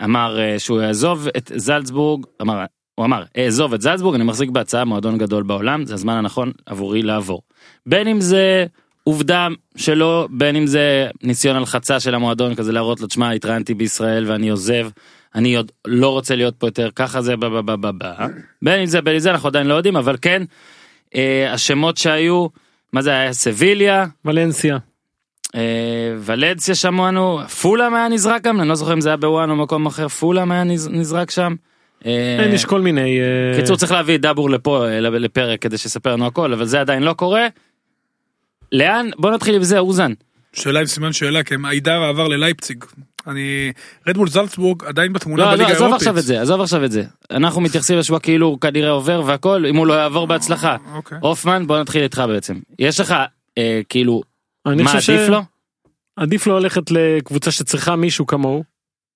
[0.04, 4.86] אמר אה, שהוא יעזוב את זלצבורג אמר הוא אמר אעזוב את זלצבורג אני מחזיק בהצעה
[4.86, 7.42] מועדון גדול בעולם זה הזמן הנכון עבורי לעבור.
[7.86, 8.66] בין אם זה
[9.04, 14.32] עובדה שלא בין אם זה ניסיון הלחצה של המועדון כזה להראות לו תשמע התראיינתי בישראל
[14.32, 14.90] ואני עוזב
[15.36, 18.26] אני עוד לא רוצה להיות פה יותר ככה זה ב- ב- ב- ב- ב-
[18.62, 20.44] בין אם זה בין אם זה אנחנו עדיין לא יודעים אבל כן
[21.16, 22.48] אה, השמות שהיו
[22.94, 24.78] מה זה היה סביליה ולנסיה.
[25.56, 25.62] אה,
[26.20, 29.86] ולנסיה שמענו פולאם היה נזרק גם אני לא זוכר אם זה היה בוואן או מקום
[29.86, 31.56] אחר פולאם היה נז- נזרק שם.
[32.06, 33.20] אה, אין, יש כל מיני...
[33.20, 36.82] אה, קיצור צריך להביא את דבור לפה אה, לפרק כדי שיספר לנו הכל אבל זה
[36.82, 37.48] עדיין לא קורה.
[38.72, 40.12] לאן בוא נתחיל עם זה אוזן
[40.54, 42.84] שאלה עם סימן שאלה, כי היידר עבר ללייפציג.
[43.28, 43.72] אני...
[44.08, 46.08] רדבול זלצבורג עדיין בתמונה לא, לא, בליגה עזוב האירופית.
[46.08, 47.04] עכשיו את זה, עזוב עכשיו את זה.
[47.32, 50.76] אנחנו מתייחסים לשבוע כאילו הוא כנראה עובר והכל, אם הוא לא יעבור בהצלחה.
[50.94, 51.18] אוקיי.
[51.22, 52.60] הופמן, בוא נתחיל איתך בעצם.
[52.80, 53.16] יש לך,
[53.58, 54.22] אה, כאילו,
[54.66, 55.42] אני מה חושב עדיף לו?
[56.16, 58.64] עדיף לו ללכת לקבוצה שצריכה מישהו כמוהו.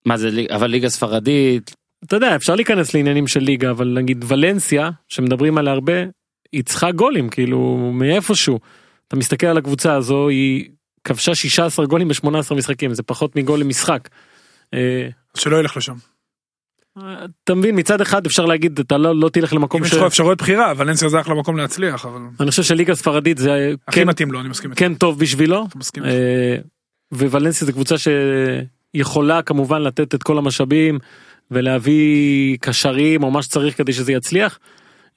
[0.05, 4.89] מה זה, אבל ליגה ספרדית, אתה יודע אפשר להיכנס לעניינים של ליגה אבל נגיד ולנסיה
[5.07, 5.93] שמדברים עליה הרבה
[6.51, 8.59] היא צריכה גולים כאילו מאיפשהו.
[9.07, 10.69] אתה מסתכל על הקבוצה הזו היא
[11.03, 14.09] כבשה 16 גולים ב-18 משחקים זה פחות מגול למשחק.
[14.73, 15.95] אה, שלא ילך לשם.
[17.43, 19.87] אתה מבין מצד אחד אפשר להגיד אתה לא לא תלך למקום ש...
[19.87, 23.73] יש לך אפשרויות בחירה, ולנסיה זה אחלה מקום להצליח, אבל אני חושב שליגה ספרדית זה
[23.87, 24.75] הכי כן, מתאים לו, אני מסכים.
[24.75, 25.67] כן טוב בשבילו.
[26.05, 26.55] אה,
[27.11, 30.99] וולנסיה זו קבוצה שיכולה כמובן לתת את כל המשאבים
[31.51, 34.59] ולהביא קשרים או מה שצריך כדי שזה יצליח.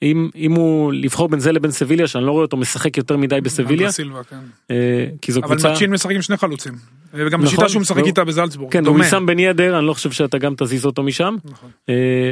[0.03, 3.41] אם אם הוא לבחור בין זה לבין סביליה שאני לא רואה אותו משחק יותר מדי
[3.41, 4.35] בסביליה סילבה, כן.
[4.71, 4.75] אה,
[5.21, 6.73] כי זו אבל קבוצה מצ'ין משחק עם שני חלוצים.
[7.13, 8.71] וגם נכון, השיטה שהוא משחק והוא- איתה בזלצבורג.
[8.71, 9.03] כן הוא דומה.
[9.03, 11.35] ויסאם בן ידר אני לא חושב שאתה גם תזיז אותו משם.
[11.45, 11.69] נכון.
[11.89, 12.31] אה,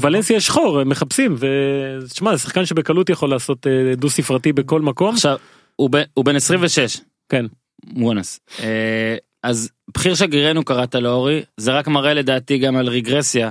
[0.00, 4.80] ולנסיה יש חור הם מחפשים ותשמע זה שחקן שבקלות יכול לעשות אה, דו ספרתי בכל
[4.80, 5.36] מקום עכשיו,
[5.76, 6.96] הוא בן- הוא בן 26,
[7.28, 7.46] כן
[7.86, 8.40] מואנס.
[8.62, 13.50] אה, אז בכיר שגרירנו קראת לאורי, זה רק מראה לדעתי גם על רגרסיה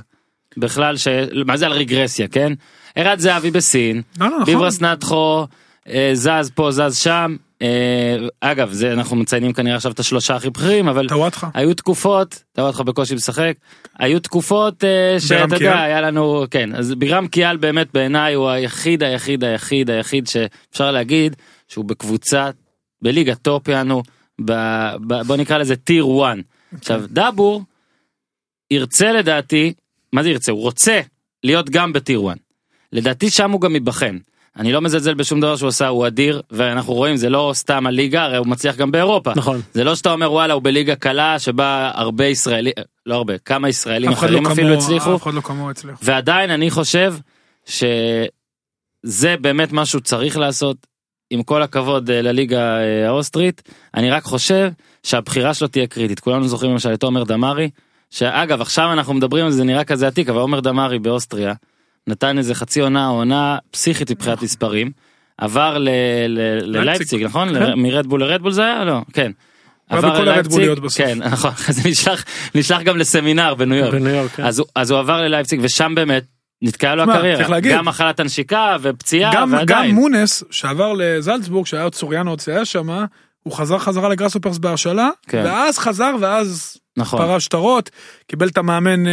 [0.56, 1.08] בכלל ש...
[1.46, 2.52] מה זה על רגרסיה כן?
[2.94, 4.44] ערד זהבי בסין, לא, לא, נכון.
[4.44, 5.46] ביברס נטחו
[5.88, 7.36] אה, זז פה זז שם.
[7.62, 11.48] אה, אגב זה אנחנו מציינים כנראה עכשיו את השלושה הכי בכירים אבל טוואטחה.
[11.54, 13.54] היו תקופות, אותך בקושי משחק,
[13.98, 15.54] היו תקופות אה, שאתה?
[15.54, 20.90] יודע היה לנו כן אז ביראם כיאל באמת בעיניי הוא היחיד היחיד היחיד היחיד שאפשר
[20.90, 21.36] להגיד
[21.68, 22.50] שהוא בקבוצה
[23.02, 24.02] בליגה טופ יענו
[25.26, 26.38] בוא נקרא לזה tier 1.
[26.78, 27.62] עכשיו דאבור
[28.70, 29.72] ירצה לדעתי
[30.12, 31.00] מה זה ירצה הוא רוצה
[31.44, 32.38] להיות גם ב tier 1.
[32.92, 34.16] לדעתי שם הוא גם ייבחן.
[34.56, 38.24] אני לא מזלזל בשום דבר שהוא עשה הוא אדיר ואנחנו רואים זה לא סתם הליגה
[38.24, 39.32] הרי הוא מצליח גם באירופה.
[39.36, 39.60] נכון.
[39.72, 42.72] זה לא שאתה אומר וואלה הוא בליגה קלה שבה הרבה ישראלים
[43.06, 45.98] לא הרבה כמה ישראלים אחרים לא אפילו כמוהו, הצליחו אף אחד לא כמוהו הצליח.
[46.02, 47.14] ועדיין אני חושב
[47.66, 48.26] שזה
[49.40, 50.76] באמת משהו צריך לעשות
[51.30, 53.62] עם כל הכבוד אה, לליגה אה, האוסטרית
[53.94, 54.70] אני רק חושב
[55.02, 57.70] שהבחירה שלו תהיה קריטית כולנו זוכרים למשל את עומר דמארי
[58.10, 61.54] שאגב עכשיו אנחנו מדברים על זה נראה כזה עתיק אבל עומר דמארי באוסטריה
[62.06, 64.90] נתן איזה חצי עונה עונה פסיכית מבחינת מספרים
[65.38, 67.78] עבר ללייפציג נכון כן.
[67.78, 69.32] מרדבול לרדבול זה היה לא כן.
[69.90, 70.70] היה עבר ללייפציג.
[70.96, 74.30] כן נכון אז נשלח נשלח גם לסמינר בניו יורק בניו יורק.
[74.30, 74.44] כן.
[74.44, 76.24] אז הוא, אז הוא עבר ללייפציג ושם באמת
[76.62, 77.60] נתקעה לו הקריירה.
[77.60, 82.64] גם מחלת הנשיקה ופציעה גם, גם ועדיין מונס שעבר לזלצבורג שהיה עוד סוריאנו עוד שהיה
[82.64, 82.88] שם
[83.42, 85.42] הוא חזר חזרה לגראסופרס בהשאלה כן.
[85.44, 87.90] ואז חזר ואז נכון פרש שטרות
[88.26, 89.12] קיבל את המאמן אה,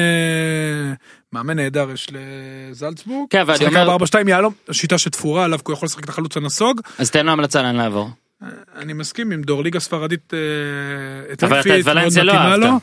[1.34, 3.28] מאמן נהדר יש לזלצבורג.
[3.30, 6.10] כן, אבל אני אומר- 4 2 יהלום שיטה שתפורה עליו כי הוא יכול לשחק את
[6.10, 8.10] החלוץ הנסוג אז תן לו המלצה לאן לעבור
[8.76, 12.52] אני מסכים עם דור ליגה ספרדית אה, אבל אתה את התקפית, מאוד ולנסיה לא מתאימה
[12.52, 12.64] אהבת.
[12.64, 12.80] לו.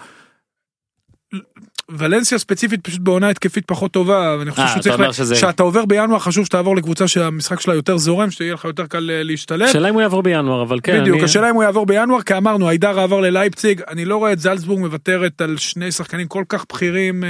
[1.89, 5.13] ולנסיה ספציפית פשוט בעונה התקפית פחות טובה ואני חושב אה, שהוא אתה צריך אומר לה-
[5.13, 9.11] שזה- שאתה עובר בינואר חשוב שתעבור לקבוצה שהמשחק שלה יותר זורם שיהיה לך יותר קל
[9.11, 9.69] אה, להשתלב.
[9.73, 11.01] שאלה אם הוא יעבור בינואר אבל כן.
[11.01, 14.33] בדיוק אני- השאלה אם הוא יעבור בינואר כי אמרנו היידר עבר ללייפציג אני לא רואה
[14.33, 17.25] את זלצבורג מוותרת על שני שחקנים כל כך בכירים.
[17.25, 17.29] אה,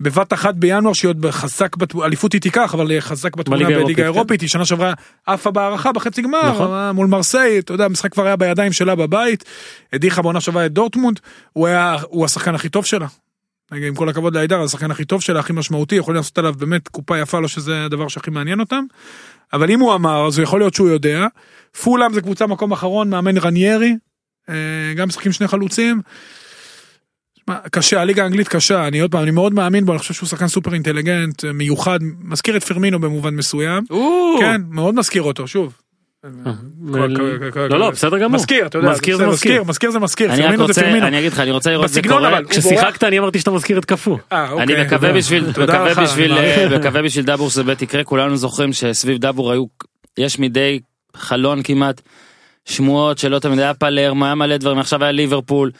[0.00, 4.44] בבת אחת בינואר שהיא עוד חזק, אליפות היא תיקח אבל חזק בתמונה בליגה האירופית, כן.
[4.44, 4.92] היא שנה שעברה
[5.26, 6.70] עפה בהערכה בחצי גמר נכון.
[6.70, 9.44] אה, מול מרסיי, אתה יודע המשחק כבר היה בידיים שלה בבית,
[9.92, 11.20] הדיחה בעונה שעברה את דורטמונד,
[11.52, 13.06] הוא היה, הוא השחקן הכי טוב שלה.
[13.72, 17.18] עם כל הכבוד להידר, השחקן הכי טוב שלה, הכי משמעותי, יכולים לעשות עליו באמת קופה
[17.18, 18.84] יפה לו שזה הדבר שהכי מעניין אותם.
[19.52, 21.26] אבל אם הוא אמר, אז יכול להיות שהוא יודע.
[21.82, 23.94] פולאם זה קבוצה מקום אחרון, מאמן רניירי,
[24.48, 24.54] אה,
[24.96, 26.00] גם משחקים שני חלוצים.
[27.70, 30.48] קשה, הליגה האנגלית קשה, אני עוד פעם, אני מאוד מאמין בו, אני חושב שהוא שחקן
[30.48, 33.84] סופר אינטליגנט, אה, מיוחד, מזכיר את פרמינו במובן מסוים.
[34.40, 35.72] כן, מאוד מזכיר אותו, שוב.
[36.80, 37.08] לא
[37.78, 38.36] לא בסדר גמור.
[38.36, 39.64] מזכיר, אתה יודע, מזכיר זה מזכיר.
[39.64, 41.06] מזכיר זה מזכיר, אני רק פרמינו זה רוצה פרמינו.
[41.06, 43.84] אני אגיד לך אני רוצה לראות את זה קורה כששיחקת אני אמרתי שאתה מזכיר את
[43.84, 44.18] קפוא.
[44.32, 45.12] אה, אני מקווה.
[45.12, 46.78] בשביל מקווה בשביל אה.
[46.78, 49.64] מקווה בשביל דאבור שזה באמת יקרה כולנו זוכרים שסביב דאבור היו
[50.18, 50.80] יש מדי
[51.16, 52.00] חלון כמעט
[52.64, 55.70] שמועות שלא תמיד היה פלרמו היה מלא דברים עכשיו היה ליברפול.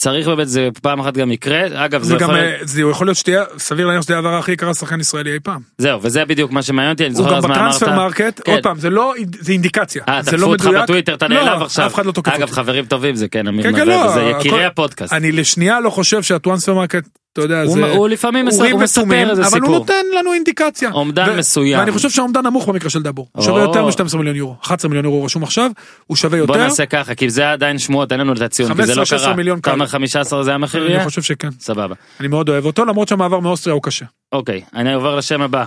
[0.00, 2.80] צריך באמת זה פעם אחת גם יקרה אגב זה זה גם, יכול אה, להיות זה
[2.82, 5.60] יכול להיות שתהיה, סביר להניח שתהיה העברה הכי יקרה שחקן ישראלי אי פעם.
[5.78, 7.96] זהו וזה בדיוק מה שמעניין אותי אני הוא זוכר גם אז מה בטרנספר אמרת.
[7.98, 8.52] מרקט, כן.
[8.52, 10.02] עוד פעם, זה לא, זה אינדיקציה.
[10.08, 10.82] אה, זה תקפו לא אותך מדויק.
[10.82, 11.86] בטוויטר אתה לא, נעלב עכשיו.
[11.86, 12.52] אף אחד לא תוקף אגב אותי.
[12.52, 15.12] חברים טובים זה כן אמיר כן, כן, נווה לא, וזה יקירי הכל- הפודקאסט.
[15.12, 17.92] אני לשנייה לא חושב שה Transfermarkt, אתה יודע, הוא- זה...
[17.92, 18.82] הוא לפעמים מספר- הוא
[19.30, 19.68] איזה אבל הוא סיפור.
[19.78, 20.90] נותן לנו אינדיקציה.
[20.92, 21.78] אומדן ו- מסוים.
[21.78, 23.28] ואני חושב שהאומדן נמוך במקרה של דאבור.
[23.32, 23.44] הוא או.
[23.46, 24.56] שווה יותר מ-12 מיליון יורו.
[24.62, 25.70] 11 מיליון יורו רשום עכשיו,
[26.06, 26.64] הוא שווה בוא יותר.
[26.64, 29.26] נעשה ככה כי זה עדיין שמועות אין לנו את הציון כי זה לא 15, 16
[29.28, 29.36] קרה.
[29.36, 29.90] מיליון אתה אומר קל.
[29.90, 30.96] 15 זה המחיר יהיה?
[30.96, 31.48] אני חושב שכן.
[31.60, 31.94] סבבה.
[32.20, 34.04] אני מאוד אוהב אותו, למרות שהמעבר מאוסטריה הוא קשה.
[34.32, 35.64] אוקיי אני עובר לשם הבא.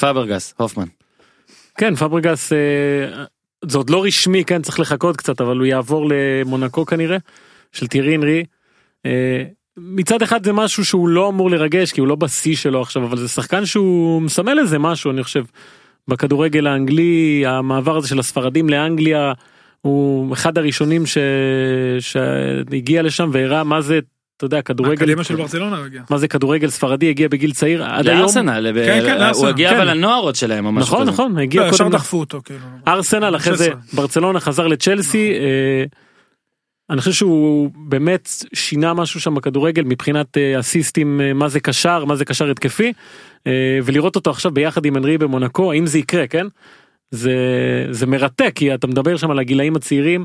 [0.00, 0.86] פאברגס הופמן.
[1.78, 2.58] כן פברגס אה,
[3.68, 7.16] זה עוד לא רשמי כן צריך לחכות קצת אבל הוא יעבור למונקו כנראה
[7.72, 8.44] של טירי אנרי.
[9.76, 13.16] מצד אחד זה משהו שהוא לא אמור לרגש כי הוא לא בשיא שלו עכשיו אבל
[13.16, 15.44] זה שחקן שהוא מסמל איזה משהו אני חושב
[16.08, 19.32] בכדורגל האנגלי המעבר הזה של הספרדים לאנגליה
[19.80, 21.18] הוא אחד הראשונים ש...
[22.00, 24.00] שהגיע לשם והראה מה זה
[24.36, 26.02] אתה יודע כדורגל האקדמיה של ברצלונה הוא הגיע.
[26.10, 28.72] מה זה כדורגל ספרדי הגיע בגיל צעיר עד היום לארסנל.
[28.74, 29.46] כן, כן, הוא.
[29.46, 29.76] הגיע כן.
[29.76, 31.10] אבל לנוער עוד שלהם או משהו נכון כזה.
[31.10, 32.60] נכון הגיע לא, ישר קודם דחפו אותו, כאילו.
[32.88, 33.80] ארסנל אחרי זה 16.
[33.92, 35.84] ברצלונה חזר לצ'לסי אה,
[36.92, 42.04] אני חושב שהוא באמת שינה משהו שם בכדורגל מבחינת אה, אסיסטים אה, מה זה קשר
[42.04, 42.92] מה זה קשר התקפי
[43.46, 46.46] אה, ולראות אותו עכשיו ביחד עם אנרי במונקו האם זה יקרה כן
[47.10, 47.34] זה
[47.90, 50.24] זה מרתק כי אתה מדבר שם על הגילאים הצעירים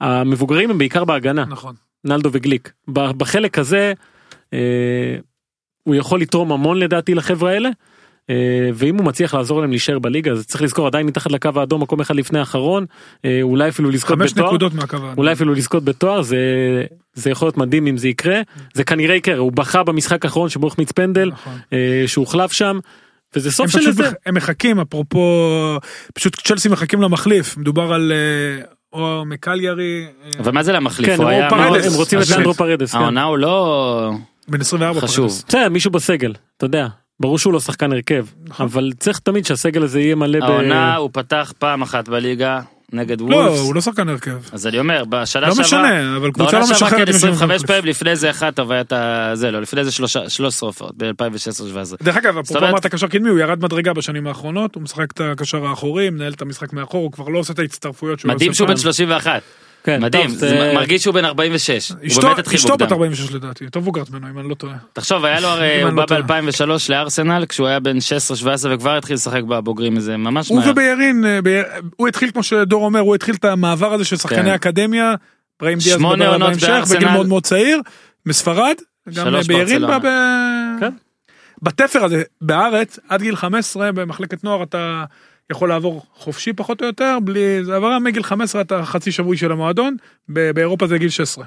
[0.00, 1.74] המבוגרים הם בעיקר בהגנה נכון.
[2.04, 3.92] נלדו וגליק בחלק הזה
[5.82, 7.68] הוא יכול לתרום המון לדעתי לחברה האלה.
[8.30, 8.34] אה,
[8.74, 12.00] ואם הוא מצליח לעזור להם להישאר בליגה אז צריך לזכור עדיין מתחת לקו האדום מקום
[12.00, 12.86] אחד לפני האחרון
[13.24, 14.56] אה, אולי אפילו לזכות חמש בתואר.
[15.16, 16.38] אולי אפילו לזכות בתואר זה
[17.14, 18.40] זה יכול להיות מדהים אם זה יקרה
[18.74, 21.52] זה כנראה יקרה הוא בכה במשחק האחרון שבו החמיץ פנדל נכון.
[21.72, 22.78] אה, שהוחלף שם
[23.36, 25.78] וזה סוף של מח- הם מחכים אפרופו
[26.14, 28.12] פשוט צ'לסי מחכים למחליף מדובר על
[28.92, 30.06] או מקליירי.
[30.38, 31.10] אבל מה זה למחליף?
[31.10, 31.86] כן הוא היה פרדס.
[31.86, 32.24] הם רוצים את.
[32.36, 32.98] לנדרו פרדס כן.
[32.98, 34.10] העונה הוא לא
[34.48, 35.28] בן 24 חשוב.
[35.28, 35.44] פרדס.
[35.48, 36.86] בסדר מישהו בסגל אתה יודע
[37.20, 38.66] ברור שהוא לא שחקן הרכב נכון.
[38.66, 40.42] אבל צריך תמיד שהסגל הזה יהיה מלא ב...
[40.42, 42.60] העונה הוא פתח פעם אחת בליגה
[42.92, 43.58] נגד לא, וולפס.
[43.60, 44.36] הוא לא שחקן הרכב.
[44.52, 47.66] אז אני אומר, בשנה לא שעברה, משנה, אבל קבוצה לא משחררת כן מי 25 שמחליף.
[47.66, 52.04] פעמים, לפני זה אחת אבל הייתה, זה לא, לפני זה שלושה- 13 הופעות, ב-2016-2017.
[52.04, 55.66] דרך אגב, אפרופו אמרת קשר קדמי, הוא ירד מדרגה בשנים האחרונות, הוא משחק את הקשר
[55.66, 58.74] האחורי, מנהל את המשחק מאחור, הוא כבר לא עושה את ההצטרפויות שהוא מדהים שהוא בן
[58.74, 58.82] פעם.
[58.82, 59.42] 31,
[59.88, 62.80] כן, מדהים, טוב, זה זה- מרגיש שהוא בן 46, הוא אשתו- באמת התחיל אשתו בת
[62.82, 62.94] מוקדם.
[62.94, 64.74] 46 לדעתי, יותר מבוגרת ממנו אם אני לא טועה.
[64.92, 66.22] תחשוב, היה לו הרי, הוא לא בא טועה.
[66.22, 68.00] ב-2003 לארסנל, כשהוא היה בן 16-17
[68.70, 70.70] וכבר התחיל לשחק בבוגרים, זה ממש הוא מהר.
[70.70, 71.62] ובירין, אה,
[71.96, 74.48] הוא התחיל כמו שדור אומר, הוא התחיל את המעבר הזה של שחקני כן.
[74.48, 75.14] אקדמיה,
[75.60, 76.84] בראים דיאז עונות בהמשך.
[76.94, 77.80] בגיל מאוד מאוד צעיר,
[78.26, 78.74] מספרד,
[79.14, 79.98] גם שלוש בירין בא.
[79.98, 80.02] ב...
[80.80, 80.90] כן.
[81.62, 85.04] בתפר הזה, בארץ, עד גיל 15 במחלקת נוער אתה
[85.50, 89.52] יכול לעבור חופשי פחות או יותר, בלי, זה עברה מגיל 15 אתה חצי שבוי של
[89.52, 89.96] המועדון,
[90.28, 91.44] ב- באירופה זה גיל 16.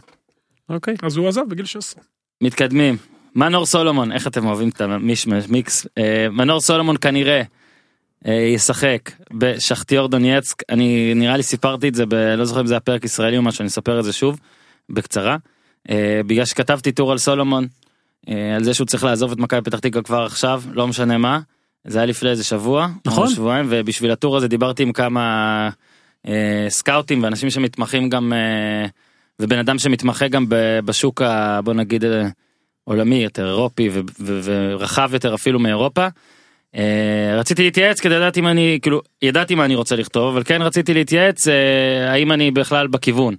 [0.70, 0.96] אוקיי.
[1.04, 2.04] אז הוא עזב בגיל 16.
[2.42, 2.98] מתקדמים.
[3.36, 5.88] מנור סולומון, איך אתם אוהבים את המישמש, מיקס.
[5.98, 7.42] אה, מנור סולומון כנראה
[8.28, 12.74] אה, ישחק בשכתיור דונייצק, אני נראה לי סיפרתי את זה, ב, לא זוכר אם זה
[12.74, 14.40] היה פרק ישראלי או משהו, אני אספר את זה שוב,
[14.90, 15.38] בקצרה.
[15.90, 17.68] אה, בגלל שכתבתי טור על סולומון,
[18.30, 21.40] אה, על זה שהוא צריך לעזוב את מכבי פתח תקווה כבר עכשיו, לא משנה מה.
[21.86, 23.30] זה היה לפני איזה שבוע, נכון.
[23.30, 25.70] שבועיים, ובשביל הטור הזה דיברתי עם כמה
[26.28, 28.88] אה, סקאוטים ואנשים שמתמחים גם, אה,
[29.40, 30.46] ובן אדם שמתמחה גם
[30.86, 32.28] בשוק, ה, בוא נגיד, אה,
[32.84, 36.08] עולמי יותר, אירופי ו- ו- ורחב יותר אפילו מאירופה.
[36.76, 40.62] אה, רציתי להתייעץ כדי לדעת אם אני, כאילו, ידעתי מה אני רוצה לכתוב, אבל כן
[40.62, 43.36] רציתי להתייעץ אה, האם אני בכלל בכיוון.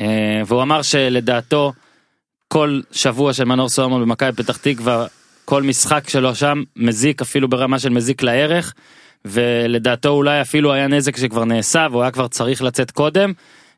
[0.00, 1.72] אה, והוא אמר שלדעתו
[2.48, 5.06] כל שבוע של מנור סולומון במכבי פתח תקווה,
[5.44, 8.74] כל משחק שלו שם מזיק אפילו ברמה של מזיק לערך,
[9.24, 13.32] ולדעתו אולי אפילו היה נזק שכבר נעשה והוא היה כבר צריך לצאת קודם.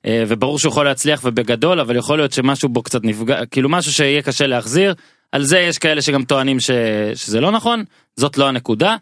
[0.07, 3.92] אה, וברור שהוא יכול להצליח ובגדול אבל יכול להיות שמשהו בו קצת נפגע כאילו משהו
[3.92, 4.94] שיהיה קשה להחזיר
[5.33, 6.70] על זה יש כאלה שגם טוענים ש...
[7.14, 7.85] שזה לא נכון
[8.16, 8.96] זאת לא הנקודה.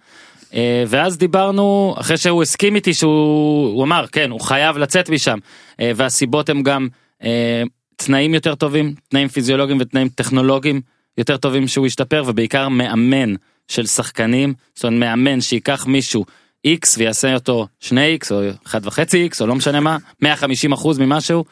[0.55, 5.39] אה, ואז דיברנו אחרי שהוא הסכים איתי שהוא הוא אמר כן הוא חייב לצאת משם
[5.81, 6.89] אה, והסיבות הם גם
[7.97, 10.81] תנאים יותר טובים תנאים פיזיולוגיים ותנאים טכנולוגיים
[11.19, 13.35] יותר טובים שהוא ישתפר ובעיקר מאמן
[13.69, 16.25] של שחקנים זאת אומרת מאמן שייקח מישהו
[16.67, 21.45] x ויעשה אותו 2x או 1.5x או לא משנה מה 150 אחוז ממשהו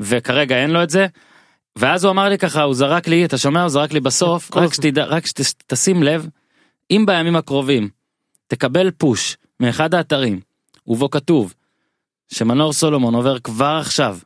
[0.00, 1.06] וכרגע אין לו את זה.
[1.76, 4.74] ואז הוא אמר לי ככה הוא זרק לי אתה שומע הוא זרק לי בסוף רק.
[4.74, 6.28] שתדע רק שתשים לב
[6.90, 7.88] אם בימים הקרובים
[8.46, 10.40] תקבל פוש מאחד האתרים
[10.86, 11.54] ובו כתוב
[12.28, 14.18] שמנור סולומון עובר כבר עכשיו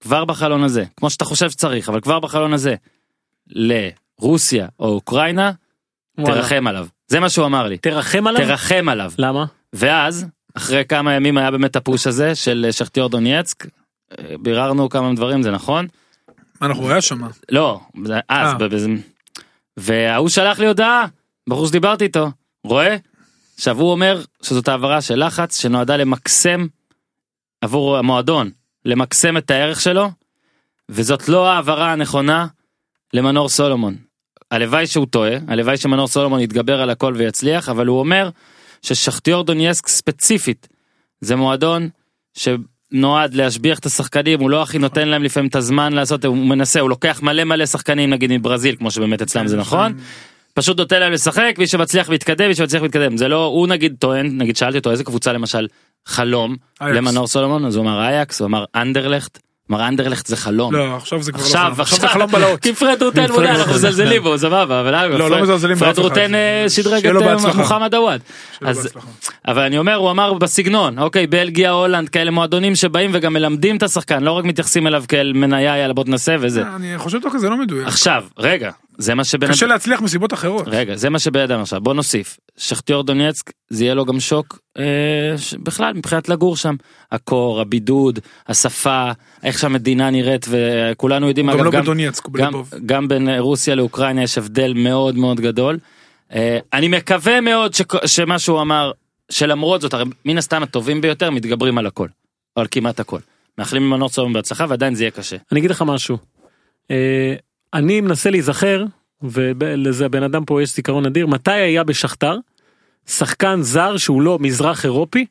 [0.00, 2.74] כבר בחלון הזה כמו שאתה חושב שצריך אבל כבר בחלון הזה
[4.22, 5.52] לרוסיה או אוקראינה
[6.18, 6.34] וואלה.
[6.34, 8.46] תרחם עליו זה מה שהוא אמר לי תרחם עליו?
[8.46, 9.44] תרחם עליו למה?
[9.72, 13.66] ואז אחרי כמה ימים היה באמת הפוש הזה של שכתיור דונייצק
[14.18, 15.86] אה, ביררנו כמה דברים זה נכון
[16.62, 17.20] אנחנו היה שם.
[17.50, 17.80] לא
[18.28, 18.68] אז אה.
[19.76, 21.06] וההוא שלח לי הודעה
[21.48, 22.30] בחור שדיברתי איתו
[22.64, 22.96] רואה
[23.54, 26.66] עכשיו הוא אומר שזאת העברה של לחץ שנועדה למקסם
[27.60, 28.50] עבור המועדון
[28.84, 30.10] למקסם את הערך שלו
[30.88, 32.46] וזאת לא העברה הנכונה
[33.14, 33.96] למנור סולומון.
[34.50, 38.30] הלוואי שהוא טועה הלוואי שמנור סולומון יתגבר על הכל ויצליח אבל הוא אומר
[38.82, 40.68] ששכתיור דונייסק ספציפית
[41.20, 41.88] זה מועדון
[42.34, 46.80] שנועד להשביח את השחקנים הוא לא הכי נותן להם לפעמים את הזמן לעשות הוא מנסה
[46.80, 49.94] הוא לוקח מלא מלא שחקנים נגיד מברזיל כמו שבאמת אצלם זה נכון
[50.54, 54.38] פשוט נותן להם לשחק מי שמצליח להתקדם מי שמצליח להתקדם זה לא הוא נגיד טוען
[54.38, 55.66] נגיד שאלתי אותו איזה קבוצה למשל
[56.06, 56.96] חלום אייקס.
[56.96, 59.38] למנור סולומון אז הוא אמר אייקס הוא אמר אנדרלכט.
[59.70, 60.74] אמר אנדרלכט זה חלום.
[60.74, 61.80] לא, עכשיו זה כבר לא עכשיו חלום.
[61.80, 62.60] עכשיו זה חלום בלהות.
[62.60, 65.94] כי פרד רוטן מודע אנחנו מזלזלים בו סבבה אבל לא, לא פרד- מזלזלים פרד באף
[65.98, 66.02] אחד.
[66.02, 67.52] רוטן אה, שדרג את אה.
[67.54, 68.20] מוחמד עוואד.
[69.48, 73.82] אבל אני אומר הוא אמר בסגנון אוקיי בלגיה הולנד כאלה מועדונים שבאים וגם מלמדים את
[73.82, 76.62] השחקן לא רק מתייחסים אליו כאל מניה יאללה בוא תנסה וזה.
[76.76, 77.86] אני חושב שזה לא מדויק.
[77.86, 80.64] עכשיו רגע זה מה שבן קשה להצליח מסיבות אחרות.
[80.66, 84.84] רגע זה מה שבידם עכשיו בוא נוסיף שכתיור דונייצק זה יהיה לו גם שוק אה,
[85.38, 86.74] ש- בכלל מבחינת לגור שם
[87.12, 89.10] הקור הבידוד השפה
[89.42, 92.70] איך שהמדינה נראית וכולנו יודעים גם אגב לא גם, בדונייצק, הוא גם, בלבוב.
[92.86, 95.78] גם בין אה, רוסיה לאוקראינה יש הבדל מאוד מאוד גדול.
[96.32, 98.92] אה, אני מקווה מאוד שכ- שמה שהוא אמר
[99.30, 102.08] שלמרות זאת הרי מן הסתם הטובים ביותר מתגברים על הכל.
[102.56, 103.18] או על כמעט הכל.
[103.58, 105.36] מאחלים למנור סולומון בהצלחה ועדיין זה יהיה קשה.
[105.52, 106.18] אני אגיד לך משהו.
[107.74, 108.84] אני מנסה להיזכר
[109.22, 112.36] ולזה הבן אדם פה יש זיכרון אדיר מתי היה בשכתר
[113.06, 115.26] שחקן זר שהוא לא מזרח אירופי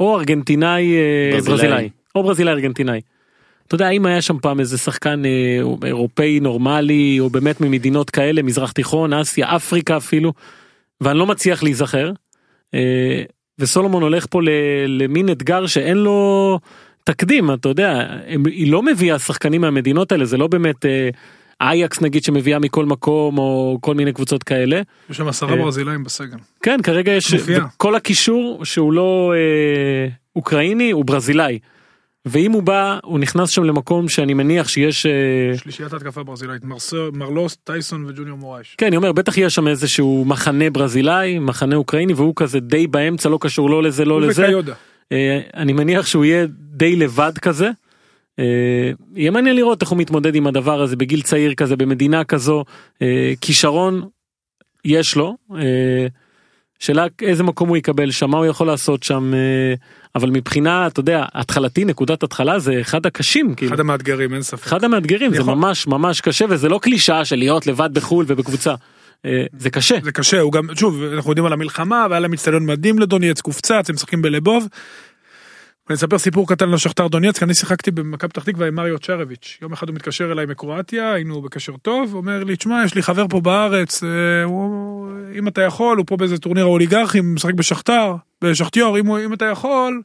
[0.00, 1.56] או ארגנטינאי אה, ברזילאי.
[1.56, 3.00] ברזילאי או ברזילאי ארגנטינאי.
[3.66, 8.42] אתה יודע אם היה שם פעם איזה שחקן אה, אירופאי נורמלי או באמת ממדינות כאלה
[8.42, 10.32] מזרח תיכון אסיה אפריקה אפילו
[11.00, 12.12] ואני לא מצליח להיזכר.
[12.74, 13.22] אה,
[13.58, 14.40] וסולומון הולך פה
[14.88, 16.58] למין אתגר שאין לו
[17.04, 20.84] תקדים אתה יודע הם, היא לא מביאה שחקנים מהמדינות האלה זה לא באמת
[21.60, 24.80] אייקס נגיד שמביאה מכל מקום או כל מיני קבוצות כאלה.
[25.10, 25.56] יש שם עשרה אה.
[25.56, 26.36] ברזילאים בסגל.
[26.62, 27.34] כן כרגע יש.
[27.76, 31.58] כל הקישור שהוא לא אה, אוקראיני הוא ברזילאי.
[32.28, 35.12] ואם הוא בא הוא נכנס שם למקום שאני מניח שיש אה,
[35.58, 38.74] שלישיית התקפה ברזילאית, מרסר- מרלוס, טייסון וג'וניור מורייש.
[38.78, 43.28] כן אני אומר בטח יהיה שם איזשהו מחנה ברזילאי מחנה אוקראיני והוא כזה די באמצע
[43.28, 44.42] לא קשור לא לזה לא לזה.
[44.44, 44.72] וקיודה.
[45.12, 47.70] אה, אני מניח שהוא יהיה די לבד כזה.
[48.38, 52.64] אה, יהיה מעניין לראות איך הוא מתמודד עם הדבר הזה בגיל צעיר כזה במדינה כזו
[53.02, 54.02] אה, כישרון
[54.84, 56.06] יש לו אה,
[56.78, 59.32] שאלה איזה מקום הוא יקבל שם מה הוא יכול לעשות שם
[60.14, 64.66] אבל מבחינה אתה יודע התחלתי נקודת התחלה זה אחד הקשים כאילו אחד המאתגרים, אין ספק.
[64.66, 68.74] אחד המאתגרים זה יכול- ממש ממש קשה וזה לא קלישאה של להיות לבד בחו"ל ובקבוצה
[69.58, 72.98] זה קשה זה קשה, הוא גם, שוב, אנחנו יודעים על המלחמה, והיה להם מצטדיון מדהים
[72.98, 74.66] לדונייצק, הופצץ, הם משחקים בלבוב.
[75.88, 79.58] ואני אספר סיפור קטן על שכתר דונייצק, אני שיחקתי במכבי פתח תקווה עם מריו צ'רביץ'.
[79.62, 83.28] יום אחד הוא מתקשר אליי מקרואטיה, היינו בקשר טוב, אומר לי, תשמע, יש לי חבר
[83.28, 84.08] פה בארץ, אה,
[84.44, 89.44] הוא, אם אתה יכול, הוא פה באיזה טורניר האוליגרכים, משחק בשכתר, בשכתיור, אם, אם אתה
[89.44, 90.02] יכול,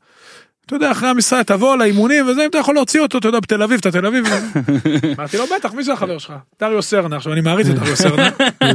[0.66, 3.64] אתה יודע, אחרי המשחק, תבוא לאימונים וזה, אם אתה יכול להוציא אותו, אתה יודע, בתל
[3.64, 4.26] אביב, אתה תל אביב.
[5.18, 6.34] אמרתי לו, בטח, מי זה החבר שלך?
[6.60, 8.30] דריו סרנה, עכשיו אני מעריץ את דריו סרנה.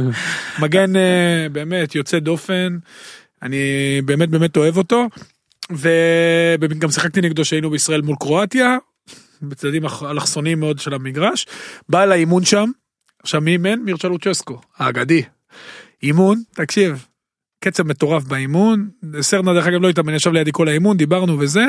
[0.61, 2.77] מגן אה, באמת יוצא דופן,
[3.43, 3.57] אני
[4.05, 5.07] באמת באמת אוהב אותו.
[5.71, 8.77] וגם שיחקתי נגדו שהיינו בישראל מול קרואטיה,
[9.41, 11.45] בצדדים אלכסוניים מאוד של המגרש.
[11.89, 12.69] בא לאימון שם,
[13.23, 13.79] עכשיו מי אימן?
[13.79, 15.23] מירצ'ה לוצ'סקו, האגדי.
[16.03, 17.05] אימון, תקשיב,
[17.63, 18.89] קצב מטורף באימון,
[19.21, 21.65] סרנה דרך אגב לא התאמן, ישב לידי כל האימון, דיברנו וזה.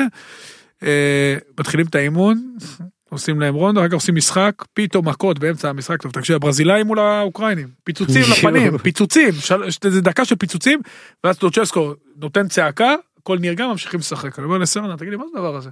[0.83, 2.55] אה, מתחילים את האימון,
[3.09, 6.99] עושים להם רונדו, אחר כך עושים משחק, פתאום מכות באמצע המשחק, טוב תקשיב, הברזילאים מול
[6.99, 10.79] האוקראינים, פיצוצים לפנים, פיצוצים, של- איזה דקה של פיצוצים,
[11.23, 12.95] ואז לוצ'סקו נותן צעקה,
[13.29, 14.39] הכל נרגע, ממשיכים לשחק.
[14.39, 15.69] אני אומר לסרנה, תגיד לי, מה זה הדבר הזה?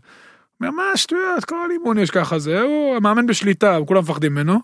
[0.59, 4.59] מה שטויות, כל אימון יש ככה, זה, הוא המאמן בשליטה, כולם מפחדים ממנו.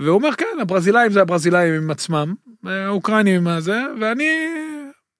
[0.00, 4.46] והוא אומר, כן, הברזילאים זה הברזילאים עם עצמם, האוקראינים עם הזה, ואני,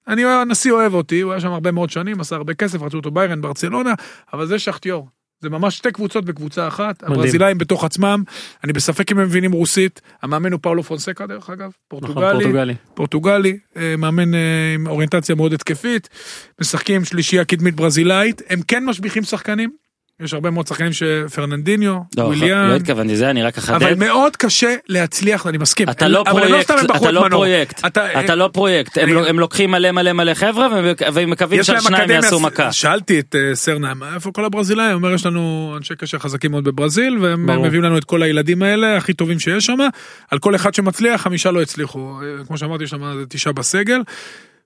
[0.09, 3.11] אני, הנשיא אוהב אותי, הוא היה שם הרבה מאוד שנים, עשה הרבה כסף, רצו אותו
[3.11, 3.95] ביירן, ברצלונה,
[4.33, 5.09] אבל זה שכטיור.
[5.41, 7.21] זה ממש שתי קבוצות בקבוצה אחת, מדהים.
[7.21, 8.23] הברזילאים בתוך עצמם,
[8.65, 12.75] אני בספק אם הם מבינים רוסית, המאמן הוא פאולו פונסקה דרך אגב, נכון, פורטוגלי, פורטוגלי.
[12.95, 16.09] פורטוגלי, אה, מאמן אה, עם אוריינטציה מאוד התקפית,
[16.61, 19.71] משחקים שלישייה קדמית ברזילאית, הם כן משביחים שחקנים,
[20.21, 23.75] יש הרבה מאוד שחקנים שפרננדיניו, לא, לא וויליאן, התכוונתי זה אני רק אחדד.
[23.83, 25.89] אבל מאוד קשה להצליח, אני מסכים.
[25.91, 27.27] אתה לא אבל הם פרויקט, אתה את לא.
[27.31, 27.85] פרויקט,
[28.25, 30.69] אתה- לא פרויקט, הם לא- לוקחים מלא מלא מלא חבר'ה
[31.15, 32.73] והם- מקווים שהשניים יעשו מכה.
[32.73, 34.91] שאלתי את אה, סרנה, "מה, איפה כל הברזילאים?
[34.91, 37.63] הוא אומר, יש לנו אנשי קשר חזקים מאוד בברזיל, והם.
[37.63, 39.79] מביאים לנו את כל הילדים האלה, הכי טובים שיש שם.
[40.31, 42.21] על כל אחד שמצליח, חמישה לא הצליחו.
[42.23, 44.01] אה, כמו שאמרתי, יש שם תשעה בסגל.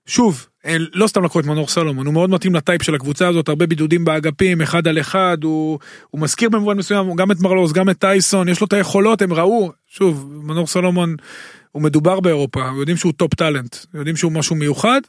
[0.07, 3.49] שוב, אה, לא סתם לקחו את מנור סלומון, הוא מאוד מתאים לטייפ של הקבוצה הזאת,
[3.49, 7.89] הרבה בידודים באגפים, אחד על אחד, הוא, הוא מזכיר במובן מסוים גם את מרלוס, גם
[7.89, 11.15] את טייסון, יש לו את היכולות, הם ראו, שוב, מנור סלומון,
[11.71, 15.01] הוא מדובר באירופה, יודעים שהוא top talent, יודעים שהוא משהו מיוחד,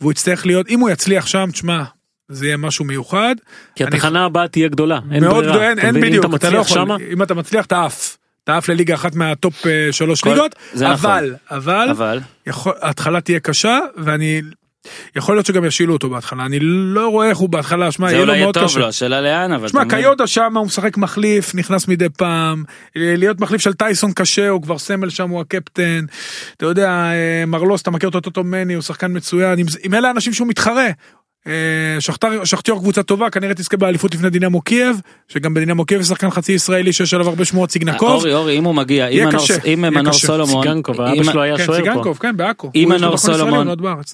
[0.00, 1.82] והוא יצטרך להיות, אם הוא יצליח שם, תשמע,
[2.28, 3.34] זה יהיה משהו מיוחד.
[3.74, 5.52] כי אני- התחנה הבאה תהיה גדולה אין מאוד ברירה.
[5.52, 6.00] גדול, אין, אין?
[6.00, 8.16] בדיוק, אתה אתה לא יכול, שמה אם אתה מצליח אתה עף.
[8.50, 11.10] אתה עף לליגה אחת מהטופ אה, שלוש כל- ליגות, זה נכון.
[11.10, 14.40] אבל, אבל, אבל יכול, ההתחלה תהיה קשה, ואני,
[15.16, 18.24] יכול להיות שגם ישילו אותו בהתחלה, אני לא רואה איך הוא בהתחלה, שמע, זה יהיה
[18.24, 18.78] לו אולי יהיה מאוד טוב קשה.
[18.78, 19.68] לו, השאלה לאן אבל.
[19.68, 19.84] שמע?
[19.84, 22.64] קיודה שם הוא משחק מחליף, נכנס מדי פעם,
[22.96, 26.04] אה, להיות מחליף של טייסון קשה, הוא כבר סמל שם, הוא הקפטן.
[26.56, 30.08] אתה יודע, אה, מרלוס, אתה מכיר אותו טוטו מני, הוא שחקן מצוין, עם, עם אלה
[30.08, 30.86] האנשים שהוא מתחרה.
[31.46, 31.52] אה,
[32.00, 36.52] שכתר, שכתיור קבוצה טובה, כנראה תזכה באליפות לפני דינמו קייב, שגם בדינמו קייב שחקן חצי
[36.52, 38.10] ישראלי שיש עליו הרבה שמועות סיגנקוב.
[38.10, 39.42] אורי אורי אם הוא מגיע, אם מנור-
[40.06, 40.12] אם.
[40.12, 41.84] סולומון, סיגנקוב, האבא שלו היה כן, שוער פה.
[41.90, 42.70] סיגנקוב, כן, בעכו.
[42.74, 43.68] אם מנור סולומון-.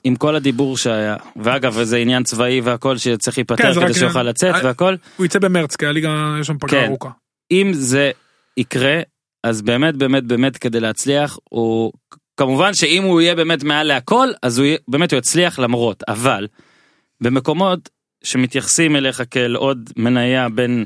[0.04, 4.04] עם כל הדיבור שהיה, ואגב וזה עניין צבאי והכל שצריך כן, להיפטר זה כדי שהוא
[4.04, 6.86] יוכל עניין- לצאת אה, והכל, הוא יצא במרץ, כי הליגה יש שם פגרה כן.
[6.86, 7.08] ארוכה.
[7.50, 8.10] אם זה
[8.56, 9.00] יקרה,
[9.44, 11.92] אז באמת באמת באמת כדי להצליח, הוא
[12.36, 16.46] כמובן שאם הוא יהיה באמת מעל להכל, אז הוא באמת הוא יצליח למרות, אבל
[17.20, 17.88] במקומות
[18.24, 20.84] שמתייחסים אליך כאל עוד מניה בין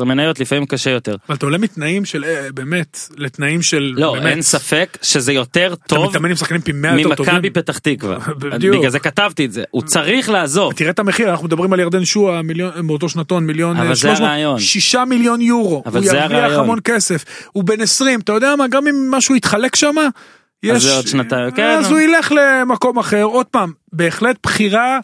[0.00, 1.16] 10-12 מניות, לפעמים קשה יותר.
[1.28, 5.72] אבל אתה עולה מתנאים של, אה, באמת, לתנאים של, לא, באמת, אין ספק שזה יותר
[5.72, 7.34] אתה טוב מתאמן עם שחקנים פי 100 יותר טובים.
[7.34, 8.18] ממכבי פתח תקווה.
[8.38, 8.76] בדיוק.
[8.76, 10.72] בגלל זה כתבתי את זה, הוא צריך לעזוב.
[10.72, 14.00] תראה את המחיר, אנחנו מדברים על ירדן שועה, מיליון, באותו שנתון, מיליון אבל אה, זה
[14.00, 14.60] 300, הרעיון.
[14.60, 16.64] שישה מיליון יורו, אבל הוא זה ירוויח הרעיון.
[16.64, 19.94] המון כסף, הוא בן 20, אתה יודע מה, גם אם משהו יתחלק שם,
[20.62, 21.78] יש, זה עוד שנתיים, כן.
[21.78, 24.98] אז הוא ילך למקום אחר, עוד פעם, בהחלט בחירה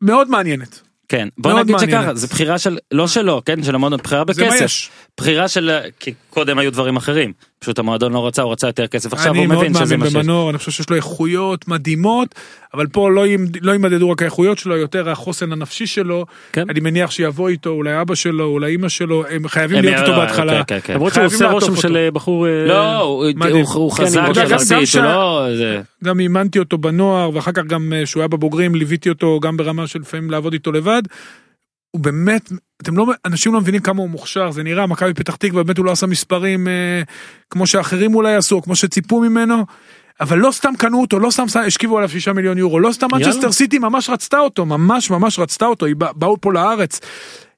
[0.00, 0.80] מאוד מעניינת.
[1.08, 2.02] כן, בוא נגיד מעניינת.
[2.02, 4.88] שככה, זה בחירה של, לא שלו, כן, של המועדון, בחירה בכסף.
[5.16, 9.12] בחירה של, כי קודם היו דברים אחרים, פשוט המועדון לא רצה, הוא רצה יותר כסף
[9.12, 10.14] עכשיו, אני הוא מאוד מבין שזה מאמין מה שיש.
[10.16, 12.34] במנור, אני חושב שיש לו איכויות מדהימות,
[12.74, 13.24] אבל פה לא
[13.62, 16.24] לא ימדדו רק האיכויות שלו, יותר החוסן הנפשי שלו.
[16.52, 16.70] כן.
[16.70, 20.12] אני מניח שיבוא איתו, אולי אבא שלו, אולי אמא שלו, הם חייבים הם- להיות איתו
[20.12, 20.64] אה, בהתחלה.
[20.64, 20.94] כן, כן, כן.
[20.94, 21.76] למרות שהוא עושה רושם.
[21.76, 22.46] של אה, בחור...
[22.46, 23.56] אה, לא, הוא- מדהים.
[23.64, 25.46] הוא- הוא כן, חזק אני יחסית, גם הוא לא...
[25.56, 29.56] זה- גם אימנתי אותו בנוער, ואחר כך גם אה, שהוא היה בבוגרים, ליוויתי אותו גם
[29.56, 31.02] ברמה של לפעמים לעבוד איתו לבד.
[31.94, 35.62] הוא באמת, אתם לא, אנשים לא מבינים כמה הוא מוכשר, זה נראה, מכבי פתח תקווה,
[35.62, 37.02] באמת הוא לא עשה מספרים אה,
[37.50, 39.64] כמו שאחרים אולי עשו, כמו שציפו ממנו.
[40.20, 43.06] אבל לא סתם קנו אותו, לא סתם השכיבו עליו שישה מיליון יורו, לא סתם.
[43.12, 47.00] מנצ'סטר סיטי ממש רצתה אותו, ממש ממש רצתה אותו, היא בא- באו פה לארץ.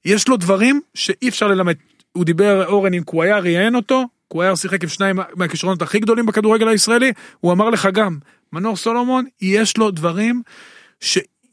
[0.05, 1.75] יש לו דברים שאי אפשר ללמד.
[2.13, 6.69] הוא דיבר, אורן, אם קוויאר ראיין אותו, קוויאר שיחק עם שניים מהכישרונות הכי גדולים בכדורגל
[6.69, 8.19] הישראלי, הוא אמר לך גם,
[8.53, 10.43] מנור סולומון, יש לו דברים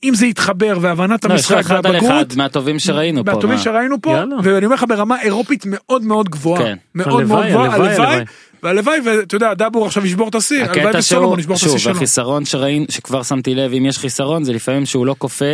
[0.04, 3.32] שאם זה יתחבר והבנת לא, יש לך המשחק אחד על אחד והבגרות, מהטובים שראינו פה.
[3.32, 3.64] מהטובים מה?
[3.64, 4.36] שראינו פה, יאללה.
[4.44, 6.78] ואני אומר לך ברמה אירופית מאוד מאוד גבוהה, כן.
[6.96, 8.24] מאוד מאוד גבוהה, הלוואי, הלוואי, הלוואי.
[8.64, 11.92] והלוואי, ואתה יודע, דאבור עכשיו ישבור את השיא, הלוואי וסולומון ישבור את השיא שוב, שלו.
[11.92, 15.46] החיסרון שראינו, שכבר שמתי לב, אם יש חיסרון, זה לפעמים שהוא לא כופה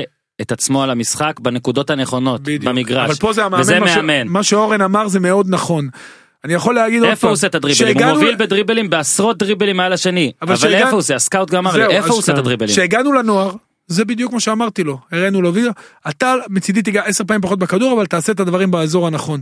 [0.42, 2.64] את עצמו על המשחק בנקודות הנכונות, בדיוק.
[2.64, 3.06] במגרש.
[3.10, 4.28] אבל פה זה המאמן, וזה מה ש- מאמן.
[4.28, 5.90] מה שאורן אמר זה מאוד נכון.
[6.46, 7.98] אני יכול להגיד עוד פעם, איפה הוא עושה את הדריבלים?
[8.04, 10.32] הוא מוביל בדריבלים בעשרות דריבלים מעל השני.
[10.42, 11.16] אבל אבל שהגענו- איפה הוא עושה?
[11.16, 12.38] הסקאוט גם אמר לי, איפה הוא עושה את.
[12.38, 12.72] הדריבלים?
[12.72, 13.52] כשהגענו לנוער,
[13.90, 15.72] זה בדיוק מה שאמרתי לו, הראינו לו וידאו,
[16.10, 19.42] אתה מצידי תיגע עשר פעמים פחות בכדור, אבל תעשה את הדברים באזור הנכון.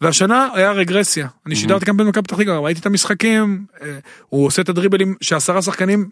[0.00, 4.62] והשנה היה רגרסיה, אני שידרתי גם במכבי פתח תקווה, ראיתי את המשחקים, אה, הוא עושה
[4.62, 6.08] את הדריבלים שעשרה שחקנים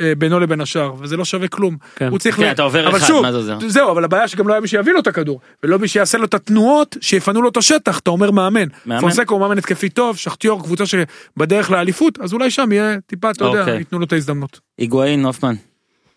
[0.00, 1.76] אה, בינו לבין השאר, וזה לא שווה כלום.
[1.96, 2.08] כן.
[2.08, 2.36] הוא צריך...
[2.36, 3.58] כן, ל- אתה עובר אבל אחד, שוב, מה זה עוזר?
[3.68, 6.24] זהו, אבל הבעיה שגם לא היה מי שיביא לו את הכדור, ולא מי שיעשה לו
[6.24, 8.68] את התנועות שיפנו לו את השטח, אתה אומר מאמן.
[8.86, 9.00] מאמן?
[9.00, 13.44] פונסקו הוא מאמן התקפי טוב, שחטיור קבוצה שבדרך לאליפות, אז אולי שם יהיה טיפה, אתה
[13.44, 13.78] יודע, אוקיי.
[13.78, 14.60] ייתנו לו את ההזדמנות.
[14.78, 15.54] היגואין, הופמן.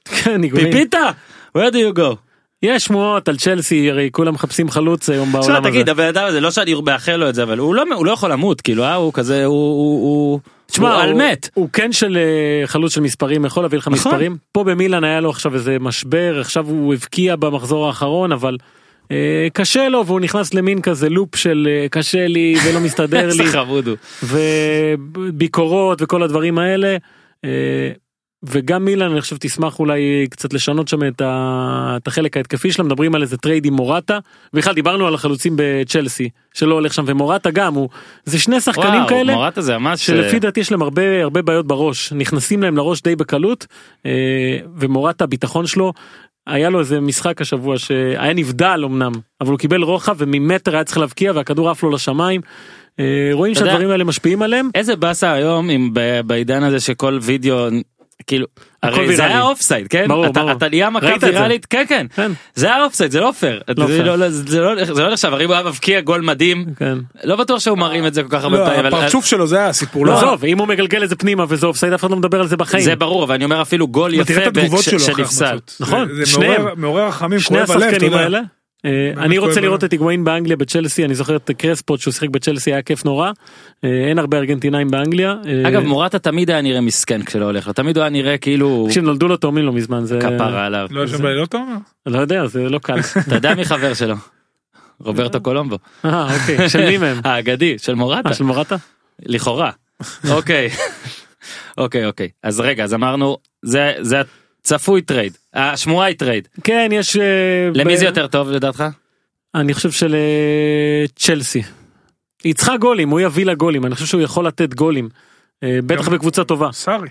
[0.06, 0.66] כן, היגואין.
[0.72, 1.10] פיפיתה!
[1.58, 2.16] where do you go?
[2.64, 5.70] יש שמועות על צ'לסי, הרי כולם מחפשים חלוץ היום תשמע, בעולם הזה.
[5.70, 8.12] תגיד, הבן אדם הזה, לא שאני מאחל לו את זה, אבל הוא לא- הוא לא
[8.12, 10.02] יכול למות, כאילו, אה, הוא כזה, הוא- הוא...
[10.04, 11.50] הוא- תשמע, הוא על מת.
[11.54, 14.12] הוא כן של אה, חלוץ של מספרים, יכול להביא לך נכון.
[14.12, 14.38] מספרים.
[14.52, 18.58] פה במילאן היה לו עכשיו איזה משבר, עכשיו הוא הבקיע במחזור האחרון, אבל
[19.12, 23.44] אה, קשה לו והוא נכנס למין כזה לופ של אה, קשה לי ולא מסתדר לי.
[24.24, 26.98] וביקורות וכל הדברים האלה.
[27.46, 27.50] אה,
[28.44, 31.98] וגם מילאן אני חושב תשמח אולי קצת לשנות שם את, ה...
[31.98, 32.86] את החלק ההתקפי שלה.
[32.86, 34.20] מדברים על איזה trade עם מורטה.
[34.54, 37.04] בכלל דיברנו על החלוצים בצ'לסי שלא הולך שם.
[37.08, 37.90] ומורטה גם הוא
[38.26, 40.06] זה שני שחקנים וואו, כאלה מורטה זה ממש...
[40.06, 42.14] שלפי דעתי יש להם הרבה הרבה בעיות בראש.
[42.14, 43.68] נכנסים להם לראש די בקלות
[44.06, 44.12] אה,
[44.76, 45.94] ומורטה הביטחון שלו
[46.48, 49.12] היה לו איזה משחק השבוע שהיה נבדל אמנם
[49.42, 52.42] אבל הוא קיבל רוחב וממטר היה צריך להבקיע והכדור עף לו לשמיים.
[53.00, 54.70] אה, רואים שהדברים האלה משפיעים עליהם.
[54.76, 57.68] איזה באסה היום ב- בעידן הזה שכל וידאו
[58.28, 58.46] כאילו
[58.84, 59.26] הרי זה.
[59.26, 60.52] היה אופסייד כן ברור, אתה, ברור.
[60.52, 61.28] אתה נהיה מכה זה?
[61.28, 62.32] ויראלית כן כן כן.
[62.56, 64.16] זה היה אופסייד זה לא פייר לא זה פייר.
[64.16, 66.98] לא- זה לא זה לא נחשב הרי הוא היה מבקיע גול מדהים כן.
[67.24, 69.68] לא בטוח שהוא מרים את זה כל כך הרבה לא, פעמים הפרצוף שלו זה היה
[69.68, 72.18] הסיפור, לא לא, עזוב אם הוא מגלגל את זה פנימה וזה אופסייד אף אחד לא
[72.18, 72.84] מדבר על זה בחיים.
[72.84, 74.34] זה ברור אבל אני אומר אפילו גול יפה
[74.82, 75.58] שנפסל.
[75.80, 76.66] נכון, שניהם.
[76.78, 78.40] מעורר- רחמים, שני כואב הלב, אתה השחקנים יודע.
[78.86, 79.84] אה, אני רוצה לראות.
[79.84, 83.32] את היגואין באנגליה בצ'לסי אני זוכר את קרספו שהוא שיחק בצ'לסי היה כיף נורא
[83.84, 85.36] אה, אין הרבה ארגנטינאים באנגליה.
[85.48, 88.86] אה, אגב מורטה תמיד היה נראה מסכן כשלא הולך לו תמיד הוא היה נראה כאילו
[88.88, 91.06] תקשיב, נולדו לו תאומים לא מזמן זה כפרה עליו לא לא?
[92.06, 93.00] לא יודע זה לא קל.
[93.28, 94.16] אתה יודע מי חבר שלו
[95.00, 97.18] רוברטו קולומבו אה אוקיי של מי מהם?
[97.26, 98.76] האגדי של מורטה של מורטה?
[99.26, 99.72] לכאורה.
[100.36, 100.70] אוקיי.
[101.78, 104.22] אוקיי אוקיי אז רגע אז אמרנו זה זה
[104.66, 107.18] צפוי trade השמועה היא trade כן יש.
[107.18, 108.84] אה, למי ב- זה יותר טוב לדעתך?
[109.56, 111.62] אני חושב של אה, צ'לסי.
[112.44, 115.10] היא צריכה גולים הוא יביא לה גולים אני חושב שהוא יכול לתת גולים.
[115.64, 117.10] אה, בטח בקבוצה טובה סארי.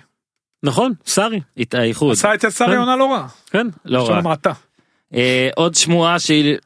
[0.62, 1.40] נכון סארי
[1.74, 2.78] האיחוד עשה אצל סארי כן.
[2.78, 3.26] עונה לא רעה.
[3.50, 4.20] כן לא רע.
[5.14, 6.56] אה, עוד שמועה שהיא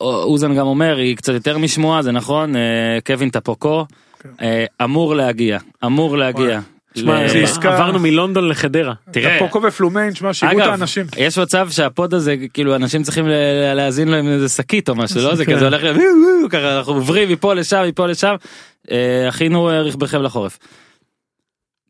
[0.00, 3.86] אוזן גם אומר היא קצת יותר משמועה זה נכון אה, קווין טפוקו
[4.18, 4.28] כן.
[4.40, 6.60] אה, אמור להגיע אמור להגיע.
[6.98, 8.94] שמע, זה עסקה- עברנו מלונדון לחדרה.
[9.10, 9.38] תראה.
[9.38, 11.06] פוקו ופלומיין, שמע, שיגעו את אגב, האנשים.
[11.16, 13.24] יש מצב שהפוד הזה כאילו אנשים צריכים
[13.74, 15.54] להאזין לו עם איזה שקית או משהו לא זה כן.
[15.56, 15.82] כזה הולך
[16.50, 18.34] ככה אנחנו עוברים מפה לשם מפה לשם
[18.90, 20.58] אה, הכינו אה, רכבכם לחורף.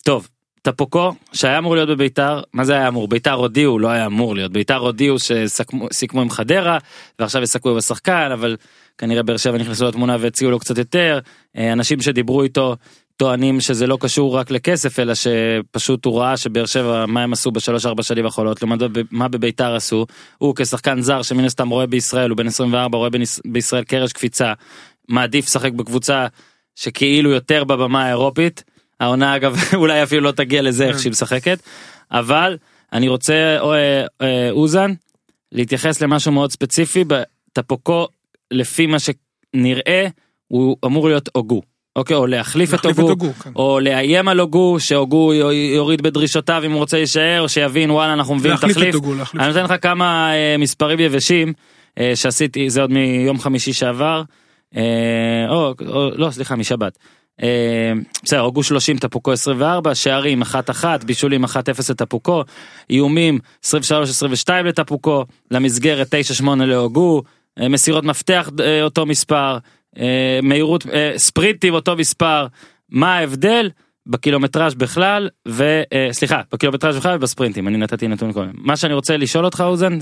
[0.05, 0.29] טוב
[0.63, 4.53] טפוקו שהיה אמור להיות בביתר מה זה היה אמור ביתר הודיעו לא היה אמור להיות
[4.53, 6.79] ביתר הודיעו שסיכמו עם חדרה
[7.19, 8.57] ועכשיו יסכמו עם השחקן אבל
[8.99, 11.19] כנראה באר שבע נכנסו לתמונה והציעו לו קצת יותר
[11.57, 12.77] אה, אנשים שדיברו איתו
[13.19, 17.51] טוענים שזה לא קשור רק לכסף אלא שפשוט הוא ראה שבאר שבע מה הם עשו
[17.51, 20.07] בשלוש ארבע שנים האחרונות לעומת מה בביתר עשו?
[20.39, 23.11] הוא כשחקן זר שמן הסתם רואה בישראל הוא בן 24 רואה
[23.45, 24.53] בישראל קרש קפיצה
[25.09, 26.27] מעדיף לשחק בקבוצה
[26.75, 28.65] שכאילו יותר בבמה האירופית.
[29.01, 31.59] העונה אגב אולי אפילו לא תגיע לזה איך שהיא משחקת.
[32.11, 32.57] אבל
[32.93, 34.93] אני רוצה אה, אה, אוזן
[35.53, 37.05] להתייחס למשהו מאוד ספציפי.
[37.05, 38.07] בטפוקו
[38.51, 40.07] לפי מה שנראה
[40.49, 41.63] הוא אמור להיות הוגו
[41.99, 43.51] אוקיי, או להחליף את הוגו, הוגו, כן.
[43.57, 45.33] או לאיים על הוגו, שהוגו
[45.75, 48.95] יוריד בדרישותיו אם הוא רוצה להישאר, או שיבין וואלה אנחנו מביאים תחליף.
[48.95, 51.53] הוגו, אני נותן לך כמה אה, מספרים יבשים
[51.99, 54.23] אה, שעשיתי, זה עוד מיום חמישי שעבר,
[54.77, 54.83] אה,
[55.49, 56.99] או, או לא סליחה משבת.
[57.43, 57.93] אה,
[58.25, 61.49] בסדר, הוגו 30 טפוקו 24, שערים 1-1, בישולים 1-0
[61.91, 62.43] לטפוקו,
[62.91, 63.69] איומים 23-22
[64.65, 67.23] לטפוקו, למסגרת 9-8 להוגו,
[67.61, 69.59] אה, מסירות מפתח אה, אותו מספר,
[69.99, 72.47] אה, מהירות, אה, ספרינטים אותו מספר,
[72.89, 73.71] מה ההבדל?
[74.09, 78.53] בקילומטראז' בכלל וסליחה בקילומטראז' בכלל ובספרינטים אני נתתי נתון קודם.
[78.55, 79.99] מה שאני רוצה לשאול אותך אוזן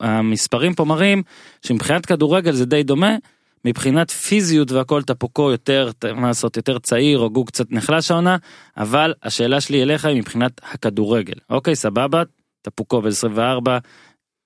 [0.00, 1.22] המספרים פה מראים
[1.62, 3.16] שמבחינת כדורגל זה די דומה.
[3.64, 8.36] מבחינת פיזיות והכל טפוקו יותר מה לעשות יותר צעיר או גוג קצת נחלש העונה
[8.76, 11.34] אבל השאלה שלי אליך היא מבחינת הכדורגל.
[11.50, 12.22] אוקיי סבבה
[12.62, 13.70] טפוקו ב-24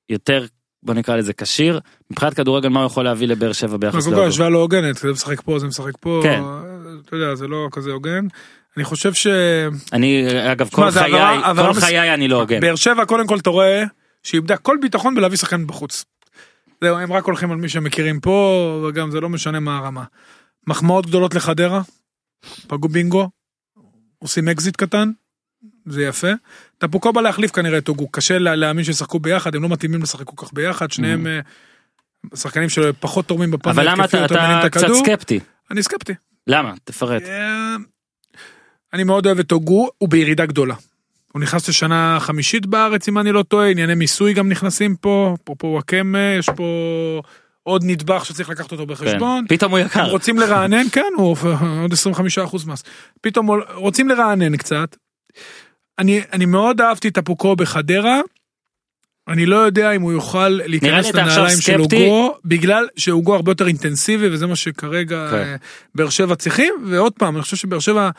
[0.08, 0.46] יותר
[0.82, 1.80] בוא נקרא לזה כשיר
[2.10, 4.26] מבחינת כדורגל מה הוא יכול להביא לבאר שבע ביחס להוגו?
[4.26, 6.42] השוואה לא הוגנת, זה משחק פה, זה משחק פה, כן.
[7.06, 8.26] אתה יודע, זה לא כזה הוגן.
[8.76, 9.26] אני חושב ש...
[9.92, 11.12] אני אגב כל חיי
[11.56, 12.60] כל חיי אני לא הוגן.
[12.60, 13.84] באר שבע קודם כל אתה רואה
[14.22, 16.04] שהיא איבדה כל ביטחון בלהביא שחקן בחוץ.
[16.80, 20.04] זהו, הם רק הולכים על מי שמכירים פה, וגם זה לא משנה מה הרמה.
[20.66, 21.82] מחמאות גדולות לחדרה,
[22.66, 23.30] פגעו בינגו,
[24.18, 25.10] עושים אקזיט קטן,
[25.86, 26.28] זה יפה.
[26.78, 30.24] טפוקו בא להחליף כנראה את הוגו, קשה לה- להאמין שישחקו ביחד, הם לא מתאימים לשחק
[30.26, 31.40] כל כך ביחד, שניהם אה,
[32.34, 33.72] שחקנים שפחות תורמים בפן Mm.
[33.72, 34.86] אבל למה אתה, אתה את קצת.
[35.04, 35.40] סקפטי?
[35.70, 36.12] אני סקפטי.
[36.46, 36.72] למה?
[36.84, 37.22] תפרט.
[37.22, 37.76] אה,
[38.92, 40.74] אני מאוד אוהב את הוגו, הוא בירידה גדולה.
[41.32, 45.66] הוא נכנס לשנה חמישית בארץ, אם אני לא טועה, ענייני מיסוי גם נכנסים פה, אפרופו
[45.66, 46.64] וואקמה, יש פה
[47.62, 48.92] עוד נדבך שצריך לקחת אותו כן.
[48.92, 49.44] בחשבון.
[49.48, 50.10] פתאום הוא יקר.
[50.10, 51.36] רוצים לרענן, כן, הוא
[51.82, 52.82] עוד 25% מס.
[53.20, 54.96] פתאום רוצים לרענן קצת.
[55.98, 58.20] אני, אני מאוד אהבתי את הפוקו בחדרה.
[59.28, 61.80] אני לא יודע אם הוא יוכל להיכנס לנעליים של.
[61.80, 65.36] אוגו, בגלל שאוגו הרבה יותר אינטנסיבי וזה מה שכרגע כן.
[65.36, 65.56] אה,
[65.94, 68.10] באר שבע צריכים, ועוד פעם, אני חושב שבאר שבע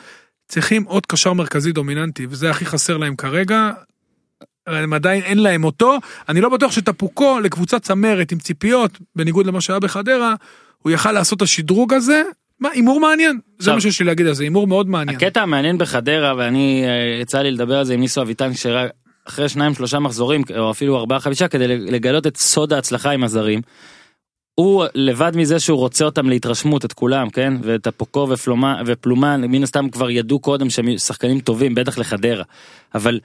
[0.48, 3.70] צריכים עוד קשר מרכזי דומיננטי, וזה הכי חסר להם כרגע.
[4.66, 5.98] הם עדיין אין להם אותו,
[6.28, 10.34] אני לא בטוח שטפוקו לקבוצת צמרת עם ציפיות, בניגוד למה שהיה בחדרה,
[10.78, 12.22] הוא יכל לעשות את השדרוג הזה.
[12.60, 15.16] מה, הימור מעניין, זה מה שיש לי להגיד על זה, הימור מאוד מעניין.
[15.16, 18.50] הקטע המעניין בחדרה ואני אה, יצא לי לדבר על זה עם ניסו אביטן
[19.28, 23.60] אחרי שניים שלושה מחזורים או אפילו ארבעה חמישה כדי לגלות את סוד ההצלחה עם הזרים.
[24.54, 29.62] הוא לבד מזה שהוא רוצה אותם להתרשמות את כולם כן ואת הפוקו ופלומה ופלומן מן
[29.62, 32.44] הסתם כבר ידעו קודם שהם שחקנים טובים בטח לחדרה
[32.94, 33.20] אבל.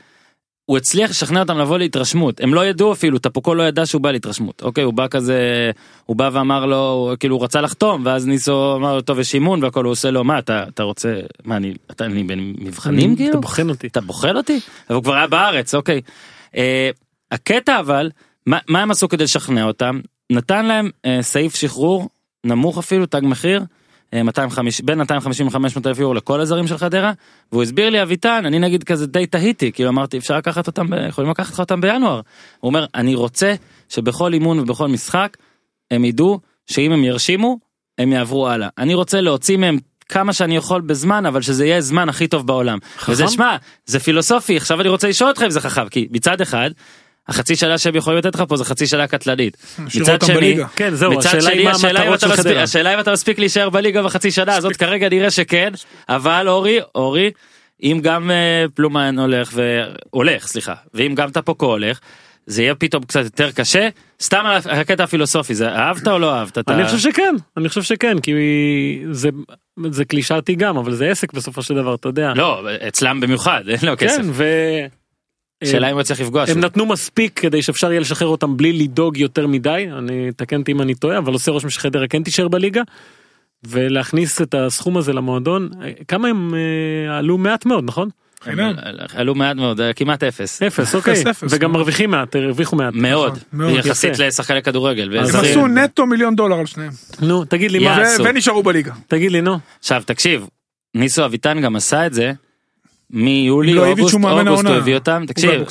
[0.69, 4.11] הוא הצליח לשכנע אותם לבוא להתרשמות הם לא ידעו אפילו טפוקו לא ידע שהוא בא
[4.11, 5.71] להתרשמות אוקיי הוא בא כזה
[6.05, 9.63] הוא בא ואמר לו כאילו הוא רצה לחתום ואז ניסו אמר לו טוב יש אימון
[9.63, 13.17] והכל הוא עושה לו מה אתה אתה רוצה מה אני אתה אני בין מבחנים אתה
[13.23, 13.87] כאילו בוחן אותי.
[13.87, 14.59] אתה בוחן אותי
[14.89, 16.01] אבל הוא כבר היה בארץ אוקיי.
[16.55, 16.89] אה,
[17.31, 18.09] הקטע אבל
[18.45, 19.99] מה, מה הם עשו כדי לשכנע אותם
[20.29, 22.09] נתן להם אה, סעיף שחרור
[22.43, 23.63] נמוך אפילו תג מחיר.
[24.13, 27.11] אה, 250 בין 250 ל-500 אלף יורו לכל הזרים של חדרה
[27.51, 31.31] והוא הסביר לי אביטן אני נגיד כזה די תהיתי כאילו אמרתי אפשר לקחת אותם יכולים
[31.31, 32.21] לקחת לך אותם בינואר.
[32.59, 33.53] הוא אומר אני רוצה
[33.89, 35.37] שבכל אימון ובכל משחק
[35.91, 37.59] הם ידעו שאם הם ירשימו
[37.97, 39.77] הם יעברו הלאה אני רוצה להוציא מהם
[40.09, 42.77] כמה שאני יכול בזמן אבל שזה יהיה הזמן הכי טוב בעולם.
[43.09, 43.55] וזה שמע
[43.85, 46.69] זה פילוסופי עכשיו אני רוצה לשאול אותך אם זה חכם כי מצד אחד.
[47.29, 49.57] החצי שנה שהם יכולים לתת לך פה זה חצי שנה קטלנית.
[49.79, 50.57] מצד שני.
[50.75, 52.57] כן, זהו, מצד השאלה שני, מה השאלה אם מספיק-.
[52.57, 55.71] השאלה אם אתה מספיק להישאר בליגה בחצי שנה הזאת כרגע נראה שכן
[56.09, 57.31] אבל אורי אורי
[57.83, 61.99] אם גם אה, פלומן הולך והולך סליחה ואם גם טפוקו הולך
[62.45, 63.89] זה יהיה פתאום קצת יותר קשה
[64.21, 67.81] סתם על הקטע הפילוסופי זה אהבת או לא אהבת אתה- אני חושב שכן, אני חושב
[67.83, 68.31] שכן, כי
[69.11, 69.29] זה,
[69.91, 72.33] זה קלישאתי גם, אבל זה עסק בסופו של דבר, אתה יודע.
[72.35, 74.43] לא אצלם במיוחד אין לו כסף כן, ו...
[75.63, 76.59] שאלה אם הוא יצליח לפגוע הם.
[76.59, 80.81] נתנו מספיק כדי שאפשר יהיה לשחרר אותם בלי לדאוג יותר מדי, אני תקן אותי אם
[80.81, 82.81] אני טועה, אבל עושה רושם שחדרה כן תישאר בליגה.
[83.67, 85.69] ולהכניס את הסכום הזה למועדון,
[86.07, 88.09] כמה הם אה, עלו מעט מאוד, נכון?
[88.43, 88.73] חינם.
[89.15, 91.23] עלו מעט מאוד אה, כמעט אפס אפס, אוקיי.
[91.49, 91.77] וגם נו.
[91.77, 92.93] מרוויחים מעט, הרוויחו מעט.
[92.93, 94.27] מאוד מאוד, יחסית יפה.
[94.27, 95.19] לשחקני כדורגל.
[95.19, 95.41] אז הם.
[95.41, 96.91] עשו נטו מיליון דולר על שניהם,
[97.21, 98.23] נו, תגיד לי מה, עשו.
[98.23, 98.91] ונשארו בליגה.
[99.07, 99.59] תגיד לי נו.
[99.79, 100.47] עכשיו תקשיב
[100.95, 102.31] ניסו אביטן גם עשה את זה
[103.09, 104.75] מיולי לא אוגוסט מאמן אוגוסט הוא.
[104.75, 105.63] הביא אותם תקשיב.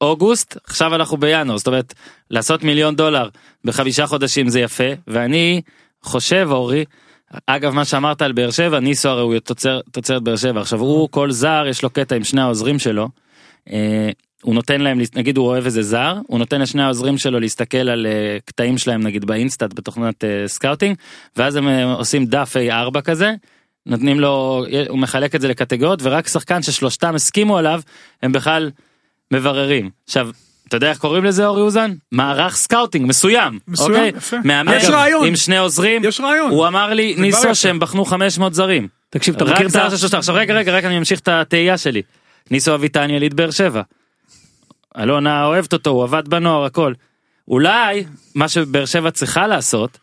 [0.00, 1.94] אוגוסט עכשיו אנחנו בינואר זאת אומרת
[2.30, 3.28] לעשות מיליון דולר
[3.64, 5.60] בחמישה חודשים זה יפה ואני
[6.02, 6.84] חושב אורי
[7.46, 11.08] אגב מה שאמרת על באר שבע ניסו הרי הוא תוצר, תוצרת באר שבע עכשיו הוא
[11.10, 13.08] כל זר יש לו קטע עם שני העוזרים שלו.
[13.72, 14.10] אה,
[14.42, 18.06] הוא נותן להם נגיד הוא אוהב איזה זר הוא נותן לשני העוזרים שלו להסתכל על
[18.06, 20.96] אה, קטעים שלהם נגיד ב InStat בתוכנת אה, scouting
[21.36, 23.34] ואז הם אה, עושים דף A4 כזה.
[23.86, 27.80] נותנים לו הוא מחלק את זה לקטגוריות ורק שחקן ששלושתם הסכימו עליו
[28.22, 28.70] הם בכלל
[29.30, 30.28] מבררים עכשיו
[30.68, 34.12] אתה יודע איך קוראים לזה אורי אוזן מערך scouting מסוים מסוים, אוקיי?
[34.16, 34.36] יפה.
[34.44, 35.26] מאמן יש רעיון.
[35.26, 36.50] עם שני עוזרים יש רעיון.
[36.50, 37.54] הוא אמר לי זה ניסו.
[37.54, 39.90] שהם בחנו 500 זרים תקשיב, אתה רק מכיר את זר ה...
[39.90, 40.18] של שלושה.
[40.18, 42.02] עכשיו רגע רגע רק אני אמשיך את התהייה שלי.
[42.50, 43.82] ניסו אביטן יליד באר שבע.
[44.98, 46.92] אלונה אוהבת אותו הוא עבד בנוער הכל.
[47.48, 49.98] אולי מה שבאר שבע צריכה לעשות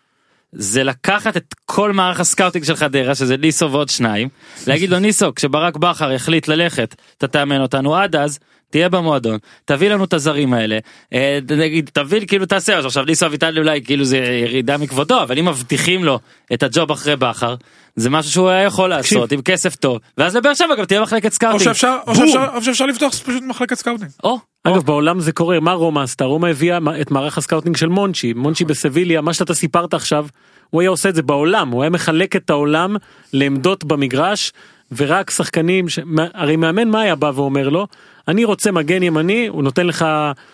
[0.53, 4.29] זה לקחת את כל מערך ה scouting של חדרה שזה ניסו ועוד שניים
[4.67, 8.39] להגיד לו ניסו כשברק בכר יחליט ללכת אתה תאמן אותנו עד אז
[8.73, 10.77] תהיה במועדון תביא לנו את הזרים האלה
[11.13, 12.87] אה, נגיד תביא כאילו תעשה משהו.
[12.87, 16.19] עכשיו ניסו אביטן אולי כאילו זה ירידה מכבודו אבל אם מבטיחים לו
[16.53, 17.55] את הג'וב אחרי בכר
[17.95, 21.25] זה משהו שהוא היה יכול לעשות עם כסף טוב ואז לבאר שבע גם תהיה מחלקת
[21.25, 21.63] או scouting.
[21.63, 22.25] שאפשר או בום.
[22.27, 24.09] שאפשר- או שאפשר לפתוח פשוט מחלקת scouting.
[24.23, 27.87] או, אגב בעולם זה קורה מה רומא עשתה רומא הביאה את מערך ה scouting של
[27.89, 30.25] מונצ'י מונצ'י בסביליה מה שאתה סיפרת עכשיו
[30.69, 32.95] הוא היה עושה את זה בעולם הוא היה מחלק את העולם
[33.33, 34.51] לעמדות במגרש
[34.95, 35.99] ורק שחקנים ש...
[36.33, 37.87] הרי מאמן מה היה בא ואומר לו
[38.27, 40.05] אני רוצה מגן ימני הוא נותן לך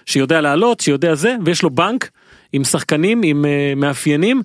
[0.06, 2.10] שיודע לעלות שיודע זה ויש לו בנק
[2.54, 4.42] עם שחקנים עם uh, מאפיינים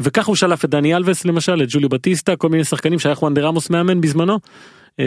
[0.00, 3.34] וככה הוא שלף את דני אלווס למשל את ג'ולי בטיסטה כל מיני שחקנים שהיה חואן
[3.34, 4.38] דה רמוס מאמן בזמנו.
[5.00, 5.04] Uh,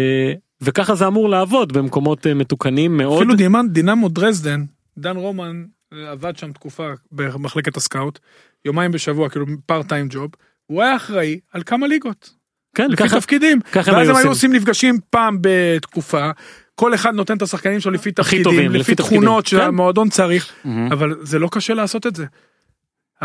[0.61, 3.17] וככה זה אמור לעבוד במקומות uh, מתוקנים מאוד.
[3.17, 4.63] אפילו דימנ- דינמו דרזדן
[4.97, 5.63] דן רומן
[6.11, 8.19] עבד שם תקופה במחלקת הסקאוט
[8.65, 10.32] יומיים בשבוע כאילו part time job.
[10.65, 12.38] הוא היה אחראי על כמה ליגות.
[12.76, 13.59] כן, לפי ככה, תפקידים.
[13.72, 14.53] ככה הם ואז הם היו עושים.
[14.53, 16.30] נפגשים פעם בתקופה.
[16.76, 19.22] כל אחד נותן את השחקנים שלו לפי תפקידים, טובים, לפי לפי תפקידים.
[19.22, 19.49] תכונות כן.
[19.49, 20.91] שהמועדון צריך, מהמם.
[20.91, 22.26] אבל זה לא קשה לעשות את זה.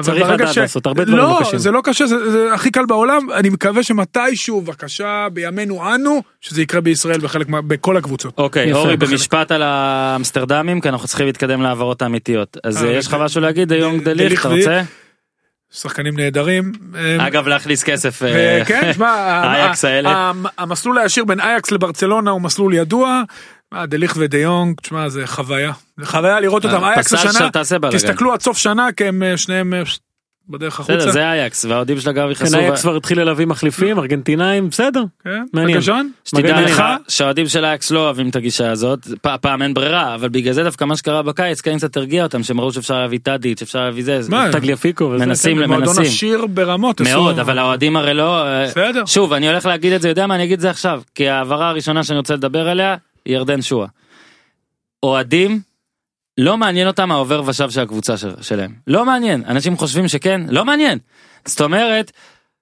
[0.00, 1.58] צריך לדעת לעשות, הרבה דברים לא, לא קשים.
[1.58, 6.62] זה לא קשה, זה, זה הכי קל בעולם, אני מקווה שמתישהו, בבקשה, בימינו אנו, שזה
[6.62, 8.38] יקרה בישראל בחלק, מה- בכל הקבוצות.
[8.38, 9.10] אוקיי יפה, אורי בחלק.
[9.10, 13.72] במשפט על האמסטרדמים כי אנחנו צריכים להתקדם להעברות האמיתיות אז אה, יש לך משהו להגיד
[13.72, 14.82] יונג ד- דליך אתה רוצה?
[15.74, 16.72] שחקנים נהדרים.
[16.94, 19.42] אה, אגב להכניס כסף אה, כן, שמע,
[20.58, 23.22] המסלול הישיר בין אייקס לברצלונה הוא מסלול ידוע.
[23.72, 25.72] מה, דליך ודיונג, תשמע, זה חוויה.
[25.96, 26.84] זה חוויה לראות אותם.
[26.84, 27.50] אה, אייקס השנה.
[27.92, 29.74] תסתכלו עד סוף שנה, כי הם אה, שניהם
[30.48, 31.12] בדרך בסדר החוצה.
[31.12, 32.58] זה אייקס והאוהדים של הגב כן, יכנסו.
[32.58, 35.02] אייקס כבר התחילה להביא מחליפים ארגנטינאים בסדר.
[35.24, 35.80] כן, מעניין.
[36.24, 36.82] שתדע לך?
[37.08, 39.08] שהאוהדים של אייקס לא אוהבים את הגישה הזאת
[39.40, 42.60] פעם אין ברירה אבל בגלל זה דווקא מה שקרה בקיץ כן קצת הרגיע אותם שהם
[42.60, 44.20] ראו שאפשר להביא טאדיץ' אפשר להביא זה.
[45.10, 45.26] וזה.
[45.26, 46.04] מנסים כן, מועדון מנסים.
[46.04, 47.00] עשיר ברמות.
[47.00, 49.04] מאוד אבל האוהדים הרי לא אה, בסדר.
[49.06, 51.68] שוב אני הולך להגיד את זה יודע מה אני אגיד את זה עכשיו כי ההעברה
[51.68, 53.86] הראשונה שאני רוצה לדבר עליה היא ירדן שואה.
[55.02, 55.60] אוהדים
[56.38, 60.64] לא מעניין אותם העובר ושב של הקבוצה של, שלהם לא מעניין אנשים חושבים שכן לא
[60.64, 60.98] מעניין.
[61.44, 62.12] זאת אומרת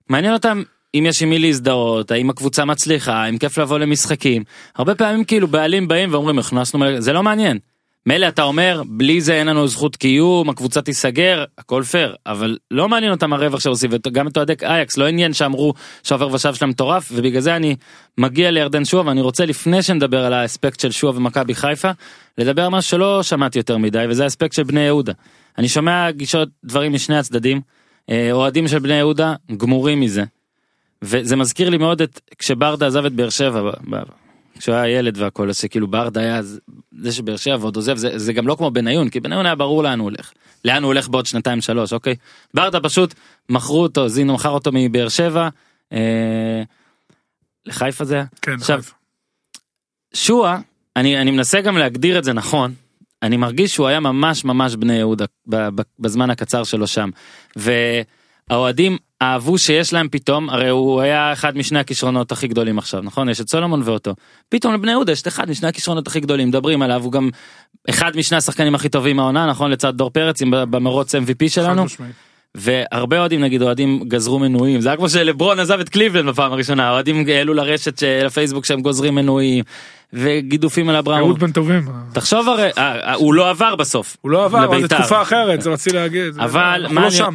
[0.09, 0.62] מעניין אותם
[0.95, 4.45] אם יש עם מי להזדהות האם הקבוצה מצליחה אם כיף לבוא למשחקים
[4.77, 7.59] הרבה פעמים כאילו בעלים באים ואומרים הכנסנו מלא-" זה לא מעניין.
[8.07, 12.88] מילא אתה אומר בלי זה אין לנו זכות קיום הקבוצה תיסגר הכל פייר אבל לא
[12.88, 17.12] מעניין אותם הרווח שעושים וגם את אוהדי אייקס לא עניין שאמרו שהעובר ושב שלהם מטורף
[17.14, 17.76] ובגלל זה אני
[18.18, 21.90] מגיע לירדן שועה ואני רוצה לפני שנדבר על האספקט של שועה ומכבי חיפה
[22.38, 25.12] לדבר על משהו שלא שמעתי יותר מדי וזה האספקט של בני יהודה.
[25.59, 27.61] אני שומע גישות דברים משני הצדדים
[28.11, 30.24] אה, אוהדים של בני יהודה גמורים מזה.
[31.03, 33.70] וזה מזכיר לי מאוד את כשברדה עזב את באר שבע
[34.59, 38.32] כשהוא היה ילד והכל אז שכאילו ברדה היה זה- שבאר שבע ועוד עוזב זה, זה
[38.32, 40.32] גם לא כמו בניון כי בניון היה ברור לאן הוא הולך.
[40.64, 42.14] לאן הוא הולך בעוד שנתיים שלוש אוקיי.
[42.55, 43.14] ברדה פשוט
[43.48, 45.48] מכרו אותו זינו מכר אותו מבאר שבע.
[45.92, 46.62] אה,
[47.66, 48.24] לחיפה זה היה.
[48.42, 48.94] כן, עכשיו, חיפה.
[50.14, 50.61] שועה
[50.96, 52.74] אני אני מנסה גם להגדיר את זה נכון
[53.22, 55.24] אני מרגיש שהוא היה ממש ממש בני יהודה
[55.98, 57.11] בזמן הקצר שלו שם
[57.57, 63.29] והאוהדים אהבו שיש להם פתאום הרי הוא היה אחד משני הכישרונות הכי גדולים עכשיו נכון
[63.29, 64.14] יש את סולומון ואותו
[64.49, 67.31] פתאום לבני יהודה יש את אחד משני הכישרונות הכי גדולים מדברים עליו הוא גם
[67.91, 71.85] אחד משני השחקנים הכי טובים מהעונה נכון לצד דור פרץ במרוץ MVP שלנו.
[72.55, 76.91] והרבה אוהדים נגיד אוהדים גזרו מנויים זה היה כמו שלברון עזב את קליבלנד בפעם הראשונה
[76.91, 79.64] אוהדים העלו לרשת של הפייסבוק שהם גוזרים מנויים
[80.12, 81.89] וגידופים על אברהם אהוד בן טובים.
[82.12, 84.99] תחשוב הרי אה, אה, הוא לא עבר בסוף הוא לא עבר, אבל זו לבית"ר.
[84.99, 86.39] תקופה אחרת, זה רציתי להגיד.
[86.39, 87.29] אבל מה לא.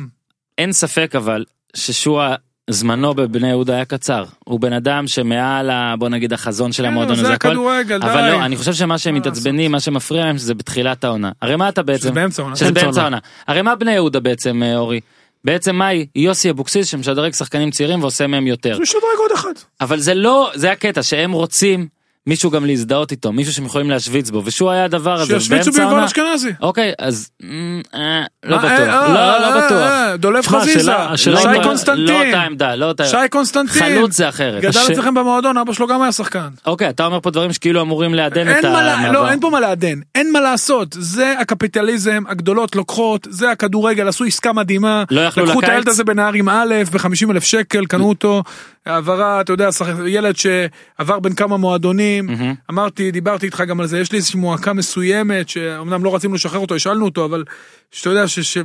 [0.58, 2.36] אין ספק אבל ששועה
[2.70, 4.24] זמנו בבני יהודה היה קצר.
[4.46, 7.48] הוא בן אדם שמעל ה- בוא נגיד החזון של כן, המועדון אבל הזה זה הכל.
[7.48, 8.32] הכדורגל, אבל די.
[8.32, 11.32] לא אני חושב שמה שהם מה מתעצבנים מה שמפריע להם שזה בתחילת העונה.
[11.42, 12.00] הרי מה אתה בעצם?
[12.02, 12.56] שזה באמצע העונה.
[12.56, 13.18] שזה באמצע העונה.
[13.48, 15.00] הרי מה בני יהודה בעצם אה, אורי?
[15.46, 16.06] בעצם מה היא?
[16.16, 18.74] היא יוסי אבוקסיס שמשדרג שחקנים צעירים ועושה מהם יותר.
[18.76, 19.52] הוא ישדרג עוד אחד.
[19.82, 21.88] אבל זה לא זה הקטע שהם רוצים
[22.28, 25.72] מישהו גם להזדהות איתו מישהו שהם יכולים להשוויץ בו ושהוא היה הדבר הזה שישוויצו באמצע
[25.72, 26.06] ביובל העונה.
[26.06, 26.50] אשכנזי.
[26.62, 29.78] אוקיי אז אמ, אה, לא אה, בטוח אה, לא לא אה, בטוח.
[29.92, 34.30] אה, דולב חזיזה, שי אם- לא קונסטנטין, אותה עמדה לא אותה שי קונסטנטין, חלוץ זה
[34.30, 34.62] אחרת.
[34.62, 36.48] גדל אצלכם במועדון, אבא שלו גם היה שחקן.
[36.66, 39.12] אוקיי אתה אומר פה דברים שכאילו אמורים לעדן את המעבר.
[39.12, 44.24] לא, אין פה מה לעדן, אין מה לעשות, זה הקפיטליזם, הגדולות לוקחות, זה הכדורגל, עשו
[44.24, 45.74] עסקה מדהימה, לא יכלו לקחו את לקיץ?
[45.74, 48.44] הילד הזה בנהר עם א' ב-50 אלף שקל, קנו אותו,
[48.88, 49.70] העברה, אתה יודע,
[50.08, 52.30] ילד שעבר בין כמה מועדונים,
[52.70, 56.60] אמרתי, דיברתי איתך גם על זה, יש לי איזושהי מועקה מסוימת, שאומנם לא רצינו לשחרר
[56.60, 57.44] אותו, השאלנו אותו, אבל
[57.92, 58.40] שאתה יודע ש...
[58.40, 58.58] ש...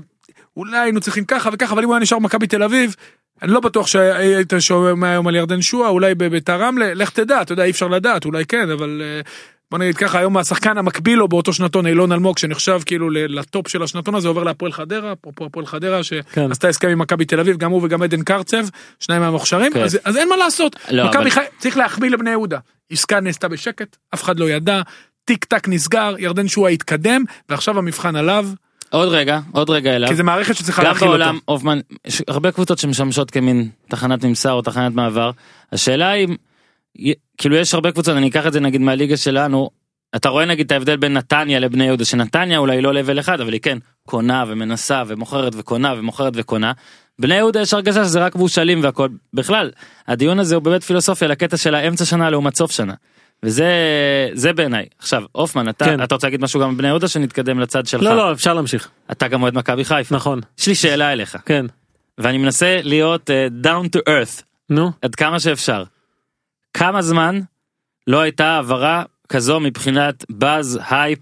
[0.56, 2.96] אולי היינו צריכים ככה וככה, אבל אם הוא היה נשאר במכבי תל אביב,
[3.42, 7.52] אני לא בטוח שהיית שומע היום על ירדן שואה, אולי בביתר רמלה, לך תדע, אתה
[7.52, 9.20] יודע, אי אפשר לדעת, אולי כן, אבל אה,
[9.72, 13.82] בוא נגיד ככה, היום השחקן המקביל לו באותו שנתון, אילון אלמוג, שנחשב כאילו לטופ של
[13.82, 16.00] השנתון הזה, עובר להפועל חדרה, אפרופו הפועל חדרה,
[16.32, 16.48] כן.
[16.48, 18.66] שעשתה הסכם עם מכבי תל אביב, גם הוא וגם עדן קרצב,
[19.00, 19.82] שניים מהמוכשרים, כן.
[19.82, 21.40] אז, אז אין מה לעשות, לא, מכבי אבל- חי...
[21.58, 22.58] צריך להחמיא לבני יהודה,
[22.90, 24.80] עסקה נעשתה בשקט, אף אחד לא ידע,
[25.24, 28.48] טיק טק נסגר, ירדן שואה התקדם, ועכשיו המבחן עליו,
[28.90, 30.08] עוד רגע, עוד רגע אליו.
[30.08, 31.18] כי זה מערכת שצריכה גם להכיל אותו.
[31.18, 35.30] בעולם, הופמן, יש הרבה קבוצות שמשמשות כמין תחנת ממסר או תחנת מעבר.
[35.72, 36.28] השאלה היא,
[37.38, 39.70] כאילו יש הרבה קבוצות, אני אקח את זה נגיד מהליגה שלנו,
[40.16, 43.52] אתה רואה נגיד את ההבדל בין נתניה לבני יהודה, שנתניה אולי לא לבל אחד, אבל
[43.52, 46.72] היא כן קונה ומנסה ומוכרת וקונה ומוכרת וקונה.
[47.18, 49.08] בני יהודה יש הרגשה שזה רק מבושלים והכל.
[49.34, 49.70] בכלל,
[50.08, 52.94] הדיון הזה הוא באמת פילוסופיה לקטע של האמצע שנה לעומת סוף שנה.
[53.42, 53.66] וזה
[54.32, 54.86] זה בעיניי.
[54.98, 56.02] עכשיו, הופמן, אתה, כן.
[56.02, 58.02] אתה רוצה להגיד משהו גם על בני יהודה שנתקדם לצד שלך?
[58.02, 60.14] לא לא אפשר להמשיך אתה גם אוהד מכבי חיפה.
[60.14, 61.36] נכון יש לי שאלה אליך.
[61.46, 61.66] כן
[62.18, 65.84] ואני מנסה להיות uh, down to earth נו עד כמה שאפשר.
[66.74, 67.40] כמה זמן
[68.06, 71.18] לא הייתה העברה כזו מבחינת באז הייפ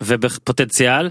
[0.00, 1.10] ובפוטנציאל?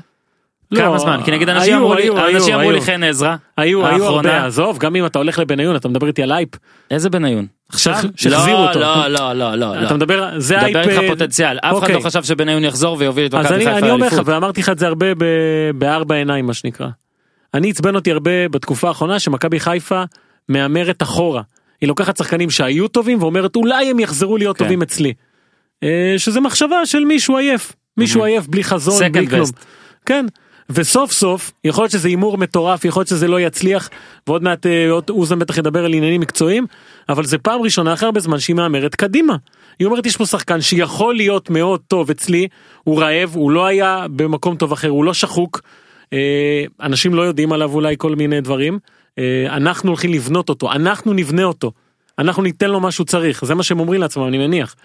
[0.71, 1.21] לא, כמה זמן?
[1.25, 2.83] כי נגיד אנשים היו, אמרו לי, היו, היו, אנשים אמרו לי היו.
[2.83, 4.05] חן עזרא, היו היו.
[4.05, 6.49] הרבה עזוב גם אם אתה הולך לבניון אתה מדבר איתי על הייפ
[6.91, 7.47] איזה בניון?
[7.69, 7.95] עכשיו?
[8.15, 8.79] שהחזירו לא, אותו.
[8.79, 9.85] לא, לא, לא, לא, לא.
[9.85, 11.95] אתה מדבר זה מדבר הייפ איתך פוטנציאל, אף אחד אוקיי.
[11.95, 14.33] לא חשב שבניון יחזור ויוביל את אז מכבי חיפה אני אומר לך לאליפות.
[14.33, 16.87] ואמרתי לך את זה הרבה ב- בארבע עיניים מה שנקרא.
[17.53, 20.03] אני עצבן אותי הרבה בתקופה האחרונה שמכבי חיפה
[20.49, 21.41] מהמרת אחורה.
[21.81, 24.63] היא לוקחת שחקנים שהיו טובים ואומרת אולי הם יחזרו להיות כן.
[24.63, 25.13] טובים אצלי.
[25.83, 27.73] אה, שזה מחשבה של מישהו עייף.
[27.97, 28.25] מישהו Mhm.
[28.25, 29.43] עייף בלי חזון Second בלי כלום.
[29.49, 29.65] best.
[30.05, 30.25] כן.
[30.69, 33.89] וסוף סוף יכול להיות שזה הימור מטורף יכול להיות שזה לא יצליח
[34.27, 36.65] ועוד מעט אה, עוד אוזן בטח ידבר על עניינים מקצועיים
[37.09, 39.35] אבל זה פעם ראשונה אחרי הרבה זמן שהיא מהמרת קדימה.
[39.79, 42.47] היא אומרת יש פה שחקן שיכול להיות מאוד טוב אצלי
[42.83, 45.61] הוא רעב הוא לא היה במקום טוב אחר הוא לא שחוק.
[46.13, 48.79] אה, אנשים לא יודעים עליו אולי כל מיני דברים אה,
[49.49, 51.71] אנחנו הולכים לבנות אותו אנחנו נבנה אותו
[52.19, 54.75] אנחנו ניתן לו מה שהוא צריך זה מה שהם אומרים לעצמם אני מניח.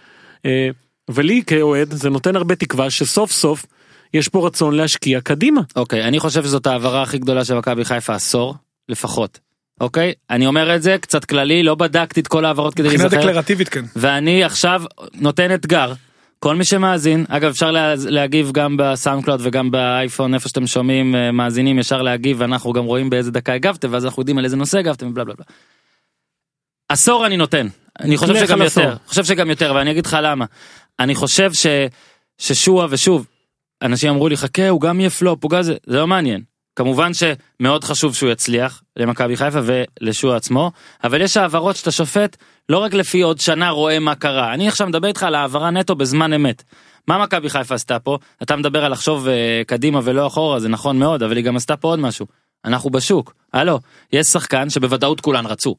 [0.47, 0.69] אה,
[1.11, 3.67] ולי כאוהד זה נותן הרבה תקווה שסוף סוף
[4.15, 5.61] יש פה רצון להשקיע קדימה.
[5.77, 8.55] אוקיי, אני חושב שזאת ההעברה הכי גדולה של מכבי חיפה עשור,
[8.89, 9.39] לפחות.
[9.81, 10.13] אוקיי?
[10.31, 13.21] אני אומר את זה קצת כללי, לא בדקתי את כל ההעברות כדי מבחינה להיזכר.
[13.21, 13.85] דקלרטיבית כן.
[13.97, 14.83] ואני עכשיו
[15.15, 15.93] נותן אתגר.
[16.45, 21.15] כל מי שמאזין, אגב אפשר לה, להגיב גם בסאונד קלאוד וגם באייפון איפה שאתם שומעים
[21.15, 24.57] אה, מאזינים ישר להגיב ואנחנו גם רואים באיזה דקה הגבתם ואז אנחנו יודעים על איזה
[24.57, 25.45] נושא הגבתם ובלה בלה בלה.
[26.89, 27.67] עשור אני נותן,
[28.01, 28.83] אני חושב שגם עשור.
[28.83, 30.45] יותר, חושב שגם יותר ואני אגיד לך למה.
[30.99, 31.67] אני חושב ש,
[32.39, 33.27] ששועה ושוב,
[33.83, 36.50] אנשים אמרו לי חכה הוא גם יהיה פלופ, הוא גם זה, זה לא מעניין.
[36.81, 40.71] כמובן שמאוד חשוב שהוא יצליח למכבי חיפה ולשועה עצמו,
[41.05, 42.37] אבל יש העברות שאתה שופט
[42.69, 44.55] לא רק לפי עוד שנה רואה מה קרה.
[44.55, 46.63] אני עכשיו מדבר איתך על העברה נטו בזמן אמת.
[47.09, 48.19] מה מכבי חיפה עשתה פה?
[48.43, 49.31] אתה מדבר על לחשוב uh,
[49.67, 52.27] קדימה ולא אחורה, זה נכון מאוד, אבל היא גם עשתה פה עוד משהו.
[52.65, 53.35] אנחנו בשוק.
[53.53, 53.79] הלו,
[54.13, 55.77] יש שחקן שבוודאות כולן רצו.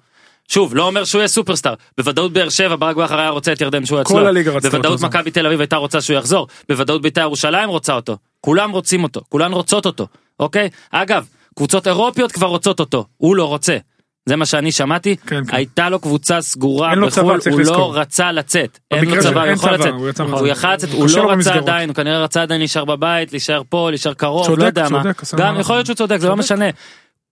[0.48, 1.74] שוב, לא אומר שהוא יהיה סופרסטאר.
[1.98, 4.16] בוודאות באר שבע, ברק בכר היה רוצה את ירדן שהוא אצלו.
[4.16, 5.02] כל הליגה רצתה בוודאות.
[5.02, 6.48] מכבי תל אביב הייתה רוצה שהוא יחזור.
[6.70, 8.18] בוודאות בית"ר ירושלים רוצה אותו.
[8.42, 9.22] כולם רוצים אותו.
[9.30, 10.08] כולן רוצות אותו.
[10.42, 10.70] אוקיי?
[10.92, 13.06] אגב, קבוצות אירופיות כבר רוצות אותו.
[13.18, 13.78] הוא לא רוצה.
[14.26, 15.16] זה מה שאני שמעתי.
[15.16, 15.56] כן, כן.
[15.56, 17.98] הייתה לו קבוצה סגורה בחו"ל, הוא לא לזכור.
[17.98, 18.80] רצה לצאת.
[18.92, 19.94] אין לו צבא, הוא יכול לצאת.
[20.20, 20.48] הוא.
[20.48, 21.64] יכל לצאת, הוא לא רצה במסגרות.
[21.64, 25.04] עדיין, הוא כנראה רצה עדיין להישאר בבית, להישאר פה, להישאר קרוב, צודק, לא יודע מה.
[25.38, 26.66] גם יכול להיות שהוא צודק, זה לא משנה.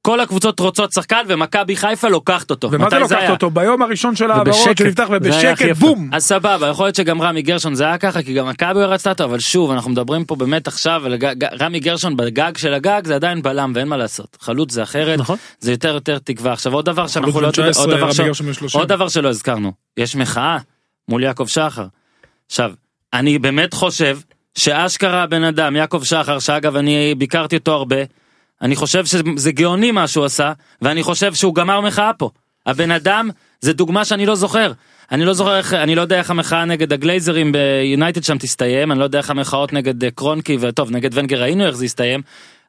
[0.09, 2.71] כל הקבוצות רוצות שחקן ומכבי חיפה לוקחת אותו.
[2.71, 3.29] ומה זה לוקחת?
[3.29, 3.49] אותו?
[3.49, 4.77] ביום הראשון של העברות.
[4.77, 5.77] שנפתח ובשקט.
[5.79, 6.09] בום.
[6.13, 9.23] אז סבבה, יכול להיות שגם רמי גרשון זה היה ככה, כי גם מכבי רצתה אותו,
[9.23, 11.03] אבל שוב, אנחנו מדברים פה באמת עכשיו,
[11.61, 14.37] רמי גרשון בגג של הגג זה עדיין בלם ואין מה לעשות.
[14.41, 15.37] חלוץ זה אחרת, נכון.
[15.59, 16.53] זה יותר יותר תקווה.
[16.53, 17.47] עכשיו עוד דבר שאנחנו לא...
[17.47, 18.79] בן 19, עוד דבר רמי ש- גרשון בן 30.
[18.79, 20.57] עוד דבר שלא הזכרנו, יש מחאה
[21.07, 21.85] מול יעקב שחר.
[22.47, 22.71] עכשיו,
[23.13, 24.17] אני באמת חושב
[24.57, 27.97] שאשכרה הבן אדם, יעקב שחר, שאגב אני ביקרתי אותו הרבה,
[28.61, 32.29] אני חושב שזה גאוני מה שהוא עשה, ואני חושב שהוא גמר מחאה פה.
[32.65, 33.29] הבן אדם,
[33.61, 34.71] זה דוגמה שאני לא זוכר.
[35.11, 38.99] אני לא זוכר איך, אני לא יודע איך המחאה נגד הגלייזרים ביונייטד שם תסתיים, אני
[38.99, 42.21] לא יודע איך המחאות נגד אה, קרונקי, וטוב, נגד ונגר ראינו איך זה הסתיים.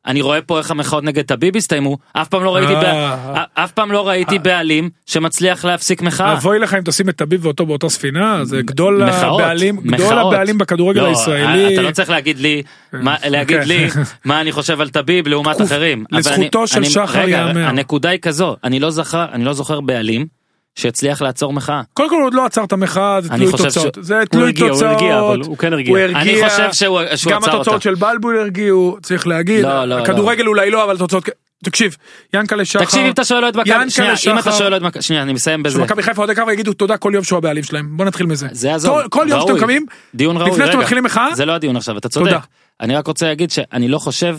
[0.07, 2.92] אני רואה פה איך המחאות נגד טביב הסתיימו, אף פעם לא ראיתי, אה, בע-
[3.36, 3.44] אה.
[3.55, 6.32] אף פעם לא ראיתי בעלים שמצליח להפסיק מחאה.
[6.32, 10.32] אבוי לך אם תשים את טביב ואותו באותה ספינה, זה גדול מחאות, הבעלים, גדול מחאות.
[10.34, 11.74] הבעלים בכדורגל לא, הישראלי.
[11.74, 13.68] אתה לא צריך להגיד לי, מה, להגיד כן.
[13.68, 13.86] לי
[14.24, 15.61] מה אני חושב על טביב לעומת.
[15.62, 16.05] אחרים.
[16.12, 17.64] לזכותו אני- של אני- שחר ייאמר.
[17.68, 20.26] הנקודה היא כזו, אני לא זוכר, אני לא זוכר בעלים
[20.75, 21.83] שהצליח לעצור מחאה.
[21.95, 23.95] קודם כל הוא עוד לא עצר את המחאה, זה אני תלוי תוצאות.
[23.95, 24.91] ש- זה הוא תלוי הרגיע, הוא תוצאות.
[24.93, 25.91] הרגיע, אבל הוא כן הרגיע.
[25.91, 26.49] הוא אני הרגיע.
[26.49, 27.81] חושב שהוא שהוא גם עצר התוצאות אותה.
[27.85, 29.62] של בלבול הרגיעו, צריך להגיד.
[29.64, 31.29] לא, לא, הכדורגל אולי לא, אבל תוצאות...
[31.64, 31.97] תקשיב,
[32.35, 32.85] ינקלה שחר...
[32.85, 35.23] תקשיב אם אתה שואל את מכבי, ינקלה שנייה, אם אתה שחר- שואל את מכבי, שנייה
[35.23, 35.79] אני מסיים בזה.
[35.79, 37.97] שמכבי חיפה אוהדי קו יגידו תודה כל יום שהוא הבעלים שלהם.
[37.97, 38.47] בוא נתחיל מזה.
[38.53, 38.99] זה יעזוב.
[39.09, 39.61] כל- יום שאתם.
[39.61, 40.79] קמים, דיון ראוי, לפני שאתם.
[40.79, 42.27] מתחילים מחאה, זה לא הדיון עכשיו, אתה צודק.
[42.27, 42.41] תודה.
[42.81, 44.39] אני רק רוצה להגיד שאני לא חושב,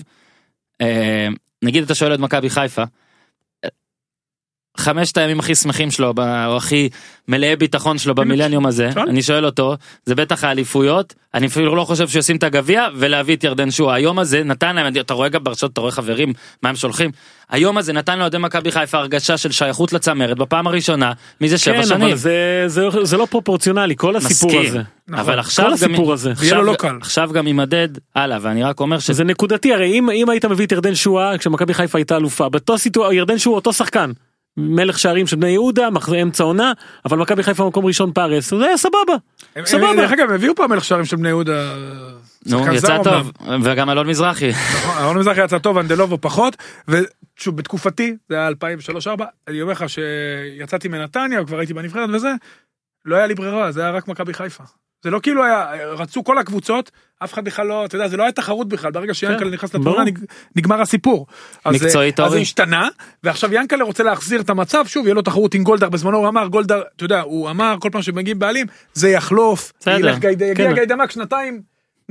[0.81, 1.27] אה,
[1.61, 2.83] נגיד אתה שואל את מכבי חיפה,
[4.77, 6.13] חמשת הימים הכי שמחים שלו,
[6.47, 6.89] או הכי
[7.27, 9.09] מלאי ביטחון שלו במילניום הזה, שאל.
[9.09, 13.35] אני שואל אותו, זה בטח האליפויות, אני אפילו לא חושב שהוא ישים את הגביע ולהביא
[13.35, 13.95] את ירדן שואה.
[13.95, 17.11] היום הזה נתן להם, אתה רואה גם ברשתות, אתה רואה חברים, מה הם שולחים,
[17.49, 21.11] היום הזה נתן לאוהדי מכבי חיפה הרגשה של שייכות לצמרת בפעם הראשונה,
[21.41, 22.07] מזה שבע כן, שנים.
[22.07, 24.69] אבל זה, זה, זה לא פרופורציונלי, כל הסיפור מסכים.
[24.69, 24.81] הזה.
[25.07, 25.19] נכון.
[25.19, 26.33] אבל עכשיו כל גם, הסיפור הזה.
[26.37, 26.97] ויהיה לו עכשיו, לא קל.
[27.01, 30.71] עכשיו גם יימדד הלאה ואני רק אומר שזה נקודתי, הרי אם, אם היית מביא את
[30.71, 34.11] ירדן שואה כשמכבי חיפה הייתה אלופה, באותו סיטואר, ירדן שואה אותו שחקן.
[34.57, 35.87] מלך שערים של בני יהודה,
[36.21, 36.73] אמצע עונה,
[37.05, 39.13] אבל מכבי חיפה מקום ראשון פארס, זה היה סבבה.
[39.55, 39.95] הם- סבבה.
[39.95, 41.73] דרך אגב, הם הביאו פעם מלך שערים של בני יהודה.
[42.45, 43.31] נו, יצא טוב
[43.63, 46.55] וגם אלון מזרחי נכון, אהרון מזרחי יצא טוב, אנדלובו פחות,
[46.87, 48.53] ושוב, בתקופתי, זה היה 2003-2004,
[49.47, 52.31] אני אומר לך שיצאתי מנתניה, כבר הייתי בנבחרת וזה,
[53.05, 54.63] לא היה לי ברירה, זה היה רק מכבי חיפה.
[55.03, 56.91] זה לא כאילו היה, רצו כל הקבוצות,
[57.23, 60.03] אף אחד בכלל לא, אתה יודע, זה לא היה תחרות בכלל, ברגע שיאנקל'ה נכנס לתמונה.
[60.03, 60.25] נג-
[60.55, 61.27] נגמר הסיפור.
[61.65, 62.37] אז, מקצועית, אז זה?
[62.37, 62.87] השתנה,
[63.23, 66.47] ועכשיו יאנקל'ה רוצה להחזיר את המצב, שוב, יהיה לו תחרות עם גולדהר, בזמנו הוא אמר,
[66.47, 70.73] גולדהר, אתה יודע, הוא אמר, כל פעם שמגיעים בעלים, זה יחלוף, ילך גייד- יגיע כן.
[70.73, 71.61] גיידמק שנתיים,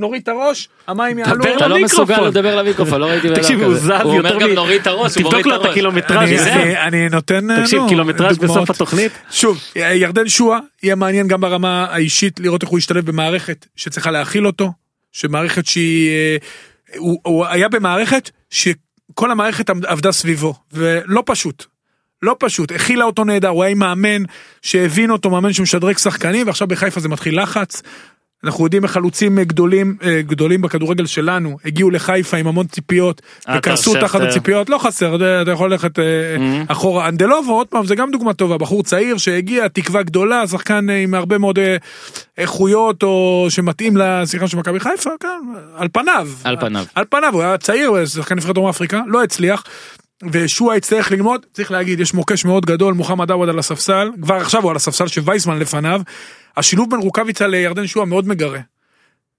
[0.00, 1.42] נוריד את הראש, המים יעלו.
[1.56, 1.78] אתה לא.
[1.78, 3.80] מסוגל לדבר למיקרופון לא ראיתי בן אדם תקשיב, הוא כזה.
[3.80, 5.64] זז הוא אומר יותר גם מ- נוריד את הראש הוא תבדוק מוריד לו את את
[5.64, 5.70] הראש.
[5.70, 6.52] הקילומטראז' אני, זה.
[6.52, 8.38] אני, אני נותן תקשיב, נו, קילומטראז'.
[8.38, 9.12] בסוף התוכנית.
[9.30, 14.46] שוב ירדן שואה יהיה מעניין גם ברמה האישית לראות איך הוא ישתלב במערכת שצריכה להכיל
[14.46, 14.72] אותו
[15.12, 16.36] שמערכת שהיא אה,
[16.96, 21.64] הוא, היה במערכת שכל המערכת עבדה סביבו ולא פשוט.
[22.22, 24.22] לא פשוט, הכילה אותו נהדר, הוא היה עם מאמן
[24.62, 27.82] שהבין אותו, מאמן שמשדרג שחקנים, ועכשיו בחיפה זה מתחיל לחץ.
[28.44, 33.22] אנחנו יודעים איך חלוצים אה, גדולים, אה, גדולים בכדורגל שלנו, הגיעו לחיפה עם המון ציפיות,
[33.46, 34.20] עטר, וקרסו תחת.
[34.20, 36.04] הציפיות, לא חסר, אתה- יכול ללכת אה,
[36.36, 36.72] Mhm.
[36.72, 37.08] אחורה.
[37.08, 41.14] אנדלובו, עוד פעם, זה גם דוגמה טובה, בחור צעיר שהגיע, תקווה גדולה, שחקן אה, עם
[41.14, 41.76] הרבה מאוד אה,
[42.38, 45.28] איכויות, או שמתאים לשחקן של מכבי חיפה, כן,
[45.76, 46.28] על פניו.
[46.44, 46.84] על פניו.
[46.94, 49.64] על פניו, הוא היה צעיר, שחקן נבחרת דרום אפריקה, לא הצליח.
[50.32, 54.62] ושועה יצטרך ללמוד, צריך להגיד, יש מוקש מאוד גדול, מוחמד עווד על הספסל, כבר עכשיו
[54.62, 56.00] הוא על הספסל שווייסמן לפניו.
[56.56, 58.60] השילוב בין רוקאביצה לירדן שועה מאוד מגרה.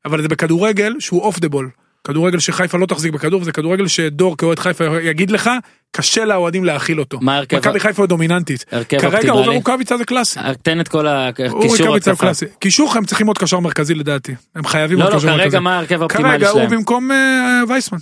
[0.05, 1.69] אבל זה בכדורגל שהוא off the ball.
[2.03, 5.49] כדורגל שחיפה לא תחזיק בכדור, זה כדורגל שדור כאוהד חיפה יגיד לך,
[5.91, 7.19] קשה לאוהדים להכיל אותו.
[7.21, 7.57] מה ההרכב?
[7.57, 8.65] מכבי חיפה היא דומיננטית.
[8.71, 9.31] הרכב כרגע?
[9.31, 10.39] עובר רוקאביצה זה קלאסי.
[10.61, 12.15] תן את כל הוא הקישור רוקאביצה הוא התקפה.
[12.15, 12.45] קלאסי.
[12.59, 14.35] קישור הם צריכים עוד קשר מרכזי לדעתי.
[14.55, 15.49] הם חייבים לא עוד לא קשר מרכזי.
[15.49, 16.69] כרגע מה ההרכב האופטימלי כרגע הוא שלהם?
[16.69, 17.99] במקום אה, וייסמן.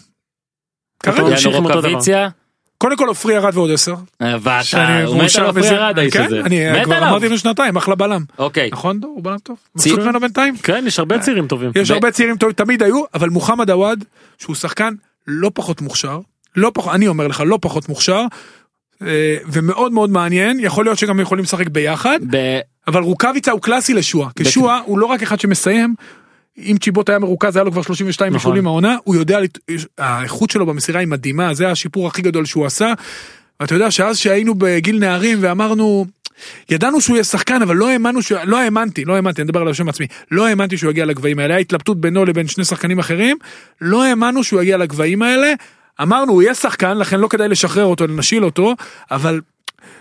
[1.04, 1.36] כרגע.
[2.82, 3.96] קוני כל עופרי ירד ועוד עשר.
[4.22, 5.70] אה, ואתה הוא מת על עופרי.
[5.70, 6.42] ארד האיש כן, הזה.
[6.42, 6.98] אני מת כבר.
[6.98, 8.24] אמרתי לפני שנתיים, אחלה בלם.
[8.38, 8.70] אוקיי.
[8.72, 9.58] נכון הוא בלם טוב.
[9.76, 10.58] מבסוט ממנו בינתיים.
[10.58, 11.72] כן, יש הרבה צעירים טובים.
[11.76, 14.04] יש הרבה צעירים טובים, תמיד היו, אבל מוחמד עוואד,
[14.38, 14.94] שהוא שחקן
[15.28, 16.20] לא פחות מוכשר,
[16.56, 18.24] לא פחות, אני אומר לך, לא פחות מוכשר,
[19.02, 22.20] אה, ומאוד מאוד מעניין, יכול להיות שגם יכולים לשחק ביחד,
[22.88, 25.96] אבל רוקאביצה הוא קלאסי לשועה, כי שועה הוא לא רק אחד שמסיים,
[26.66, 28.38] אם צ'יבוט היה מרוכז היה לו כבר 32 נכון.
[28.38, 29.40] בישולים העונה, הוא יודע,
[29.98, 32.94] האיכות שלו במסירה היא מדהימה, זה השיפור הכי גדול שהוא עשה.
[33.60, 36.06] ואתה יודע שאז שהיינו בגיל נערים ואמרנו,
[36.70, 38.32] ידענו שהוא יהיה שחקן אבל לא האמנו, ש...
[38.32, 41.54] לא האמנתי, לא האמנתי, אני מדבר על השם עצמי, לא האמנתי שהוא יגיע לגבהים האלה,
[41.54, 43.38] היה התלבטות בינו לבין שני שחקנים אחרים,
[43.82, 45.54] לא האמנו שהוא יגיע לגבהים האלה,
[46.02, 48.76] אמרנו הוא יהיה שחקן לכן לא כדאי לשחרר אותו, נשיל אותו,
[49.12, 49.42] אבל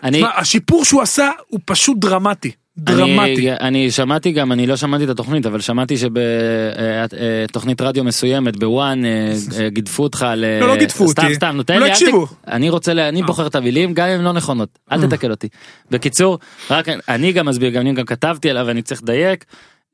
[0.03, 3.51] אני תשמע, השיפור שהוא עשה הוא פשוט דרמטי, דרמטי.
[3.51, 9.05] אני, אני שמעתי גם, אני לא שמעתי את התוכנית, אבל שמעתי שבתוכנית רדיו מסוימת בוואן
[9.05, 10.61] אה, אה, גידפו אותך ל...
[10.61, 11.35] לא, לא גידפו סתם, אותי.
[11.35, 12.27] סתם, נו, הם תן לא לי, אל הקשיבו.
[12.49, 15.49] אני רוצה, ל- אני בוחר את המילים, גם אם לא נכונות, אל תתקל אותי.
[15.91, 16.39] בקיצור,
[16.71, 19.45] רק אני גם מסביר, גם אני גם כתבתי עליו ואני צריך לדייק.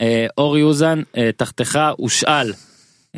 [0.00, 2.52] אה, אורי אוזן, אה, תחתיך הושאל.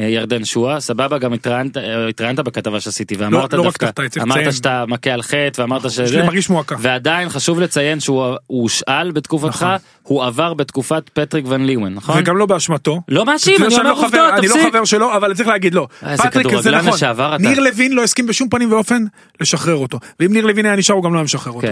[0.01, 4.31] אה, ירדן שואה סבבה גם התראיינת אה, התראיינת בכתבה שעשיתי ואמרת לא רק דווקא לציין.
[4.33, 6.77] אמרת שאתה מכה על חטא ואמרת יש שזה מרגיש מועקה.
[6.79, 9.77] ועדיין חשוב לציין שהוא הוא הושאל בתקופתך נכון.
[10.03, 12.19] הוא עבר בתקופת פטריק ון ליוון נכון?
[12.19, 13.01] וגם לא באשמתו.
[13.09, 14.69] לא מאשים אתה יודע אני אומר לא עובדות אני לא תפסיק.
[14.73, 15.89] חבר שלו אבל צריך להגיד לא.
[16.07, 16.93] איזה פטריק זה נכון.
[16.93, 17.43] לשעבר אתה.
[17.43, 19.05] ניר לוין לא הסכים בשום פנים ואופן
[19.41, 19.99] לשחרר אותו.
[20.21, 21.67] ואם ניר לוין היה נשאר הוא גם לא היה משחרר אותו.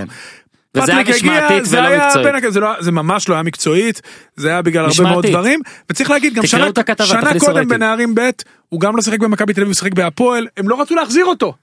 [0.75, 0.81] כן.
[0.83, 2.27] וזה היה משמעתית זה ולא היה מקצועית.
[2.27, 4.01] בין הכ- זה לא- זה ממש לא היה מקצועית,
[4.37, 5.31] זה היה בגלל הרבה מאוד משמעתית.
[5.31, 5.61] דברים,
[5.91, 7.69] וצריך להגיד גם שנה הכתבה, שנה קודם.
[7.69, 8.21] בנערים ב'
[8.69, 11.55] הוא גם לא שיחק במכבי תל אביב, הוא שיחק בהפועל, הם לא רצו להחזיר אותו.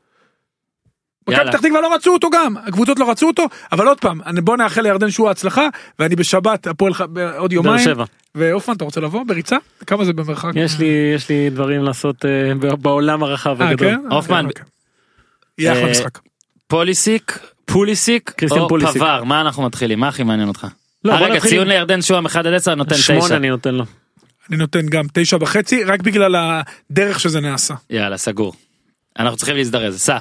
[1.29, 1.45] מכבי.
[1.51, 4.57] פתח תקווה לא רצו אותו גם, הקבוצות לא רצו אותו, אבל עוד פעם, אני- בוא
[4.57, 5.67] נאחל לירדן שועה הצלחה,
[5.99, 7.13] ואני בשבת הפועל ח- בעוד
[7.49, 8.03] באר יומיים, שבע.
[8.35, 9.55] ואופן אתה רוצה לבוא בריצה?
[9.87, 10.51] כמה זה במרחק?
[10.55, 10.85] יש לי
[11.15, 13.87] יש לי דברים לעשות אה, ב- בעולם הרחב אה, הגדול.
[13.89, 13.99] כן?
[14.11, 14.45] הופמן.
[14.45, 14.65] אוקיי.
[15.57, 16.19] יהיה אחלה אה, משחק.
[16.67, 17.39] פוליסיק
[17.73, 18.97] פוליסיק או פוליסיק.
[18.97, 20.67] פבר מה אנחנו מתחילים מה הכי מעניין אותך?
[21.05, 23.75] לא, אה, רגע נתחיל ציון לירדן שוהם 1 עד 10 נותן שמונה 9 אני נותן
[23.75, 23.83] לו.
[24.49, 27.73] אני נותן גם תשע וחצי, רק בגלל הדרך שזה נעשה.
[27.89, 28.53] יאללה סגור.
[29.19, 30.17] אנחנו צריכים להזדרז סע.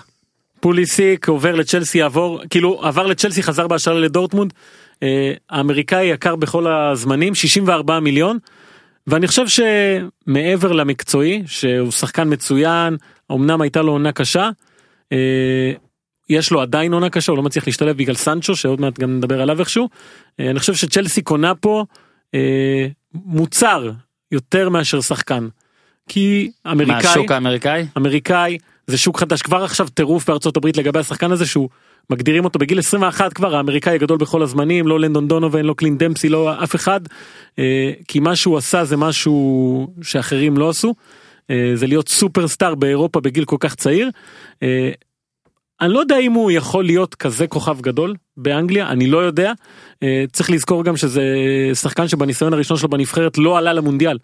[0.60, 4.52] פוליסיק עובר לצ'לסי יעבור כאילו עבר לצ'לסי חזר בהשאלה לדורטמונד.
[5.02, 8.38] אה, האמריקאי יקר בכל הזמנים 64 מיליון.
[9.06, 12.96] ואני חושב שמעבר למקצועי שהוא שחקן מצוין
[13.32, 14.50] אמנם הייתה לו עונה קשה.
[15.12, 15.72] אה,
[16.30, 19.42] יש לו עדיין עונה קשה הוא לא מצליח להשתלב בגלל סנצ'ו שעוד מעט גם נדבר
[19.42, 19.88] עליו איכשהו.
[20.40, 21.84] אה, אני חושב שצ'לסי קונה פה
[22.34, 23.90] אה, מוצר
[24.32, 25.48] יותר מאשר שחקן.
[26.08, 27.86] כי אמריקאי מהשוק האמריקאי?
[27.96, 31.68] אמריקאי זה שוק חדש כבר עכשיו טירוף בארצות הברית לגבי השחקן הזה שהוא
[32.10, 36.28] מגדירים אותו בגיל 21 כבר האמריקאי הגדול בכל הזמנים לא לנדון דונובן לא קלין דמפסי
[36.28, 37.00] לא אף אחד
[37.58, 40.94] אה, כי מה שהוא עשה זה משהו שאחרים לא עשו
[41.50, 44.10] אה, זה להיות סופרסטאר באירופה בגיל כל כך צעיר.
[44.62, 44.90] אה,
[45.80, 49.52] אני לא יודע אם הוא יכול להיות כזה כוכב גדול באנגליה אני לא יודע
[50.02, 51.22] אה, צריך לזכור גם שזה
[51.74, 54.18] שחקן שבניסיון הראשון שלו בנבחרת לא עלה למונדיאל.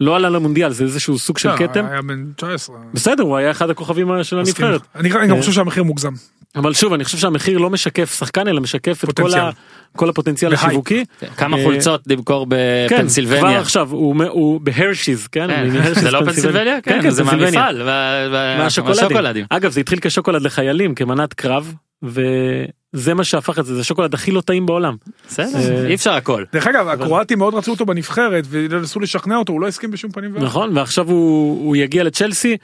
[0.00, 2.76] לא עלה למונדיאל זה איזשהו סוג של לא, כתם היה בן 19.
[2.94, 4.38] בסדר הוא היה אחד הכוכבים של.
[4.38, 6.12] הנבחרת אני אני גם אה, חושב שהמחיר מוגזם.
[6.54, 9.34] אבל שוב אני חושב שהמחיר לא משקף שחקן אלא משקף את כל.
[9.34, 9.50] ה,
[9.96, 10.64] כל הפוטנציאל בהייפ.
[10.64, 11.04] השיווקי.
[11.36, 12.56] כמה אה, חולצות למכור כן,
[12.88, 13.60] כבר בפנסילבניה.
[13.60, 16.80] עכשיו הוא, הוא ב Hershey's כן, כן, זה לא פנסילבניה?
[16.80, 17.60] כן, זה פנסילבניה.
[17.60, 17.82] מהמפעל.
[17.82, 19.46] ב- ב- מהשוקולדים.
[19.50, 24.30] אגב זה התחיל כשוקולד לחיילים כמנת קרב וזה מה שהפך את זה זה השוקולד הכי
[24.30, 24.96] לא טעים בעולם.
[25.28, 26.44] בסדר, אה, אי אפשר הכל.
[26.52, 30.32] דרך אגב הקרואטים מאוד רצו אותו בנבחרת וניסו לשכנע אותו הוא לא הסכים בשום פנים
[30.32, 30.46] ואופן.
[30.46, 32.56] נכון ועכשיו הוא, יגיע לצ'לסי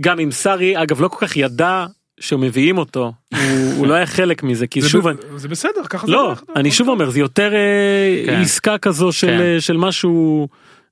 [0.00, 1.86] גם עם סארי אגב לא כל כך ידע
[2.22, 3.40] שמביאים אותו הוא,
[3.76, 6.32] הוא לא היה חלק מזה כי זה שוב ב- אני- זה בסדר ככה זה לא.
[6.56, 8.40] אני שוב אומר זה יותר אה, כן.
[8.40, 9.40] עסקה כזו של כן.
[9.40, 10.48] אה, של משהו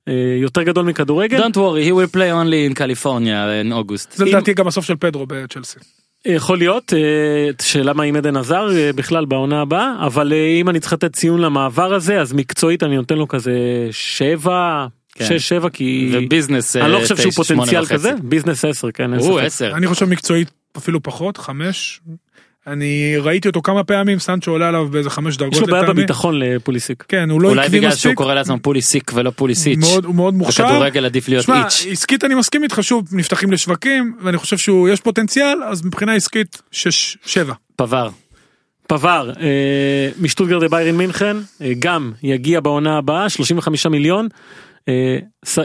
[0.07, 4.15] אה, יותר גדול מכדורגל Don't worry, he will play only in California in August.
[4.15, 5.79] זה לדעתי גם הסוף של פדרו בצ'לסי.
[6.25, 6.93] יכול להיות
[7.61, 8.65] שאלה מה עם עדן עזר
[8.95, 13.15] בכלל בעונה הבאה אבל אם אני צריך לתת ציון למעבר הזה אז מקצועית אני נותן
[13.17, 13.51] לו כזה
[13.91, 15.25] שבע כן.
[15.25, 17.93] שש שבע כי וביזנס אני לא חושב שהוא תשע, שמונה פוטנציאל וחצי.
[17.93, 19.45] כזה ביזנס 10 כן אין הוא ספק.
[19.45, 19.71] עשר.
[19.75, 22.01] אני חושב מקצועית אפילו פחות חמש.
[22.67, 25.83] אני ראיתי אותו כמה פעמים סנצ'ו עולה עליו באיזה חמש דרגות יש לו בעיה.
[25.83, 27.03] בביטחון לפוליסיק.
[27.07, 28.17] כן הוא לא אולי עקבי בגלל שהוא מספיק.
[28.17, 29.77] קורא לעצמו פוליסיק ולא פוליסיץ'.
[29.79, 30.65] מאוד הוא מאוד מוכשר.
[30.65, 31.85] בכדורגל עדיף להיות שמע, איץ'.
[31.91, 36.61] עסקית אני מסכים איתך שוב נפתחים לשווקים ואני חושב שהוא יש פוטנציאל אז מבחינה עסקית
[36.71, 37.53] שש שבע.
[37.75, 38.09] פבר.
[38.87, 44.27] פבר אה, משטוטגרד לביירן מינכן אה, גם יגיע בעונה הבאה 35 מיליון.
[44.89, 45.59] אה, ס-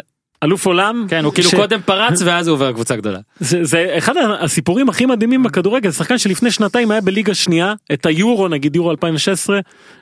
[0.44, 3.18] אלוף עולם כן, הוא כאילו ש- קודם פרץ ואז הוא עובר קבוצה גדולה.
[3.40, 8.06] זה, זה אחד הסיפורים הכי מדהימים בכדורגל זה שחקן שלפני שנתיים היה בליגה שנייה את
[8.06, 9.60] היורו נגיד יורו 2016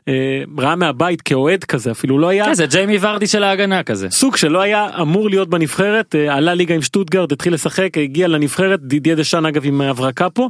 [0.09, 0.12] אה,
[0.59, 4.11] ראה מהבית כאוהד כזה אפילו לא היה כן, זה ג'יימי ורדי של ההגנה כזה.
[4.11, 8.80] סוג שלא היה אמור להיות בנבחרת אה, עלה ליגה עם שטוטגרד התחיל לשחק הגיע לנבחרת
[8.82, 10.49] דידיה דשאן אגב עם הברקה פה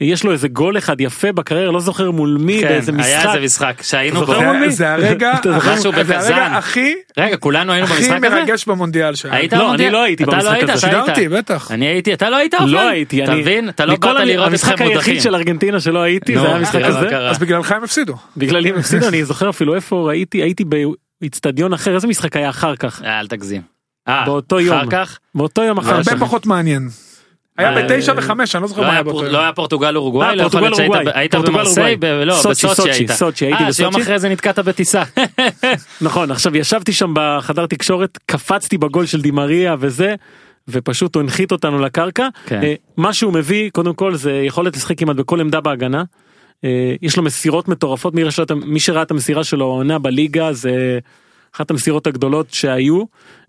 [0.00, 3.34] יש לו איזה גול אחד יפה בקריירה לא זוכר מול מי כן, באיזה היה משחק
[3.34, 4.32] איזה משחק שהיינו בו.
[4.68, 5.32] זה- זה הרגע
[6.58, 8.34] הכי רגע, כולנו היינו הכי במשחק הזה?
[8.40, 9.14] מרגש במונדיאל.
[9.30, 9.74] היית לא?
[9.74, 10.80] אני לא הייתי במשחק לא היית, הזה.
[10.80, 11.70] שידרתי בטח.
[11.70, 12.68] אני הייתי, אתה לא היית אופן?
[12.68, 13.68] לא הייתי אתה אני מבין?
[13.68, 15.20] אתה לא באת לראות את המשחק היחיד.
[15.20, 17.18] של ארגנטינה שלא הייתי זה היה המשחק הזה.
[17.18, 18.14] אז בגללך הם הפסידו.
[18.36, 20.64] בגללי הם הפסידו אני זוכר אפילו איפה ראיתי הייתי
[21.20, 23.62] באיצטדיון אחר איזה משחק היה אחר כך אה, אל תגזים.
[24.08, 24.78] אה, באותו יום.
[24.78, 25.18] אחר כך?
[25.34, 26.20] באותו יום אחר הרבה כך.
[26.20, 26.88] פחות מעניין.
[27.58, 29.22] היה אה, בתשע וחמש אני לא זוכר לא מה היה באותו.
[29.28, 30.28] לא היה פורטוגל אורוגוואי?
[30.28, 31.96] אה, לא יכול להיות שהיית במרסיי?
[32.26, 33.10] לא, סוצ'י, בסוצ'י סוצ'י, היית.
[33.12, 34.02] סוצ'י, הייתי אה, שיום בסוצ'י.
[34.04, 35.02] אחרי זה נתקעת בטיסה.
[36.00, 40.14] נכון עכשיו ישבתי שם בחדר תקשורת קפצתי בגול של דימריה וזה
[40.68, 42.28] ופשוט הוא הנחית אותנו לקרקע.
[42.46, 42.62] כן.
[42.62, 46.04] אה, מה שהוא מביא קודם כל זה יכולת לשחק כמעט בכל עמדה בהגנה.
[46.64, 50.52] אה, יש לו מסירות מטורפות מי שראה את- מי שראה את המסירה שלו העונה בליגה
[50.52, 50.98] זה
[51.56, 53.02] אחת המסירות הגדולות שהיו.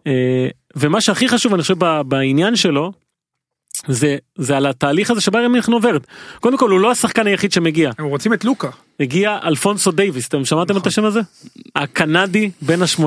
[0.08, 1.76] אה, ומה שהכי חשוב אני חושב
[2.08, 2.92] בעניין שלו.
[3.88, 6.08] זה זה על התהליך הזה שביירן מינכן עוברת
[6.40, 8.70] קודם כל הוא לא השחקן היחיד שמגיע הם רוצים את לוקה.
[9.00, 11.20] הגיע אלפונסו דייוויס אתם שמעתם את השם הזה?
[11.76, 13.04] הקנדי בן ה-18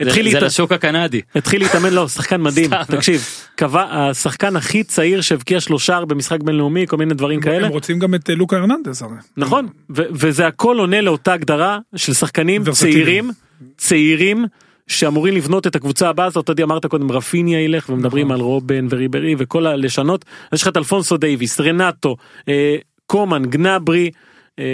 [0.00, 1.20] התחיל זה להת- לשוק הקנדי.
[1.34, 2.96] התחיל להתאמן לא שחקן מדהים סתם.
[2.96, 3.24] תקשיב
[3.56, 8.14] קבע השחקן הכי צעיר שהבקיע שלושה במשחק בינלאומי כל מיני דברים כאלה הם רוצים גם
[8.14, 9.12] את אה, לוקה הרננדז הרי.
[9.36, 9.66] נכון
[9.96, 12.64] ו- וזה הכל עונה לאותה הגדרה של שחקנים.
[12.72, 13.30] צעירים
[13.76, 14.44] צעירים
[14.86, 18.36] שאמורים לבנות את הקבוצה הבאה הזאת אתה יודע אמרת קודם רפיניה ילך ומדברים נכון.
[18.36, 22.16] על רובן וריברי וכל הלשנות יש לך את אלפונסו דייוויס רנטו
[22.48, 22.76] אה,
[23.06, 24.10] קומן גנברי.
[24.58, 24.64] אה,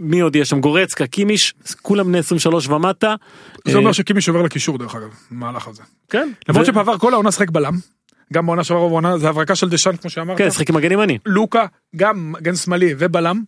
[0.00, 3.14] מי עוד יש שם גורצקה קימיש כולם בני 23 ומטה.
[3.64, 5.08] זה אה, אומר שקימיש עובר לקישור דרך אגב.
[5.30, 5.82] במהלך הזה.
[6.10, 6.28] כן.
[6.48, 7.74] למרות ו- שפעבר כל העונה שחק בלם.
[8.32, 10.38] גם בעונה שעברה ובעונה זה הברקה של דשאן כמו שאמרת.
[10.38, 11.18] כן שחק עם מגן ימני.
[11.26, 13.42] לוקה גם מגן שמאלי ובלם.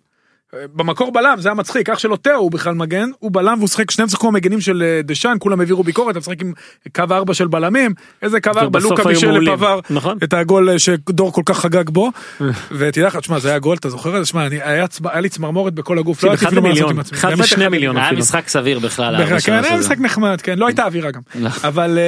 [0.53, 3.91] במקור בלם זה היה מצחיק אח שלו תאו הוא בכלל מגן הוא בלם והוא שיחק
[3.91, 6.53] שניהם שיחקו המגנים של אה, דשאן כולם העבירו ביקורת אתה משחק עם
[6.95, 9.31] קו ארבע של בלמים איזה קו ארבע לוקה בישל.
[9.31, 10.19] לפבר נכון.
[10.25, 12.11] את הגול אה, שדור כל כך חגג בו
[12.79, 15.75] ותדע לך תשמע זה היה גול אתה זוכר את זה שמע אני היה לי צמרמורת
[15.75, 17.19] בכל הגוף לא אחד ידעתי אפילו מה לעשות עם עצמי.
[17.19, 17.97] אחד אחד מיליון.
[17.97, 18.13] היה.
[18.13, 19.39] משחק סביר בכלל.
[19.41, 19.77] כן היה.
[19.77, 21.49] משחק נחמד כן לא הייתה אווירה גם לא.
[21.65, 21.99] אבל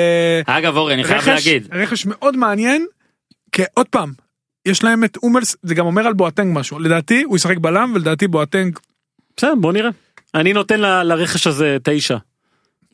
[0.46, 1.68] אה, אגב אורי אני חייב להגיד.
[1.72, 2.86] רכש מאוד מעניין,
[3.52, 4.12] כי עוד פעם,
[4.66, 8.28] יש להם את אומלס, זה גם אומר על בואטנג משהו, לדעתי הוא ישחק בלם ולדעתי
[8.28, 8.78] בואטנג,
[9.36, 9.90] בסדר בוא נראה.
[10.34, 12.16] אני נותן ל- לרכש הזה תשע.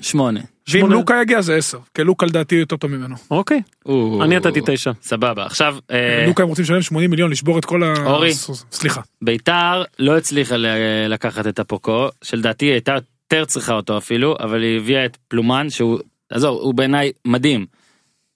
[0.01, 0.41] שמונה.
[0.41, 3.14] ואם שמונה- לוקה יגיע זה 10, כי לוקה לדעתי יותר טוב ממנו.
[3.31, 4.91] אוקיי או, אני נתתי תשע.
[5.03, 7.95] סבבה עכשיו אה, לוקה הם רוצים לשלם 80 מיליון לשבור את כל ה...
[8.07, 8.33] אורי.
[8.73, 9.01] סליחה.
[9.23, 10.66] ביתר לא הצליחה ל-
[11.09, 12.93] לקחת את הפוקו שלדעתי היא הייתה
[13.33, 15.99] יותר צריכה אותו אפילו אבל היא הביאה את פלומן שהוא
[16.31, 17.66] עזוב הוא בעיניי מדהים.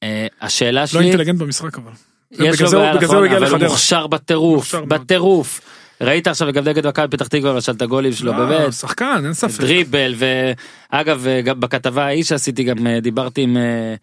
[0.03, 1.93] אה, השאלה לא שלי אינטליגנט במשחק אבל.
[2.33, 3.59] יש לו בעיה נכון אבל הוא.
[3.59, 4.75] מוכשר בטירוף.
[4.75, 5.61] בטירוף.
[6.03, 9.61] ראית עכשיו גם נגד מכבי פתח תקווה למשל את הגולים שלו באמת שחקן אין ספק.
[9.61, 13.95] דריבל ואגב אה, גם בכתבה ההיא שעשיתי גם אה, דיברתי עם אה,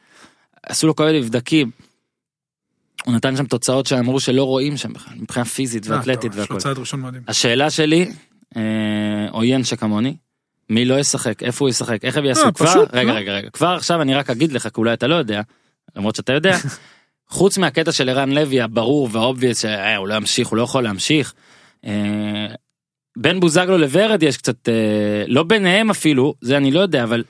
[0.64, 1.72] עשו לו כל מיני מבדקים.
[3.06, 6.58] הוא נתן שם תוצאות שאמרו שלא רואים שם בכלל מבחינה פיזית ואתלטית והכל.
[7.28, 8.12] השאלה שלי
[9.32, 10.16] עוין שכמוני
[10.70, 13.14] מי לא ישחק איפה הוא ישחק איך הם יעשו כבר רגע?
[13.14, 15.42] רגע רגע כבר עכשיו אני רק אגיד לך כי אולי אתה לא יודע
[15.96, 16.58] למרות שאתה יודע
[17.30, 21.34] חוץ מהקטע של ערן לוי הברור והאובייס שהוא לא ימשיך הוא לא יכול להמשיך.
[21.86, 22.48] אה,
[23.18, 27.24] בין בוזגלו לוורד יש קצת אה, לא ביניהם אפילו זה אני לא יודע אבל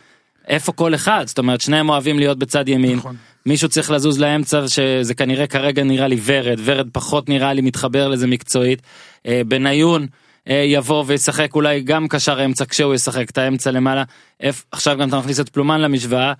[0.47, 3.15] איפה כל אחד זאת אומרת שניהם אוהבים להיות בצד ימין נכון.
[3.45, 8.07] מישהו צריך לזוז לאמצע שזה כנראה כרגע נראה לי ורד ורד פחות נראה לי מתחבר
[8.07, 8.81] לזה מקצועית
[9.27, 10.07] אה, בניון
[10.49, 14.03] אה, יבוא וישחק אולי גם קשר אמצע כשהוא ישחק את האמצע למעלה
[14.39, 16.33] if, עכשיו גם אתה מכניס את פלומן למשוואה.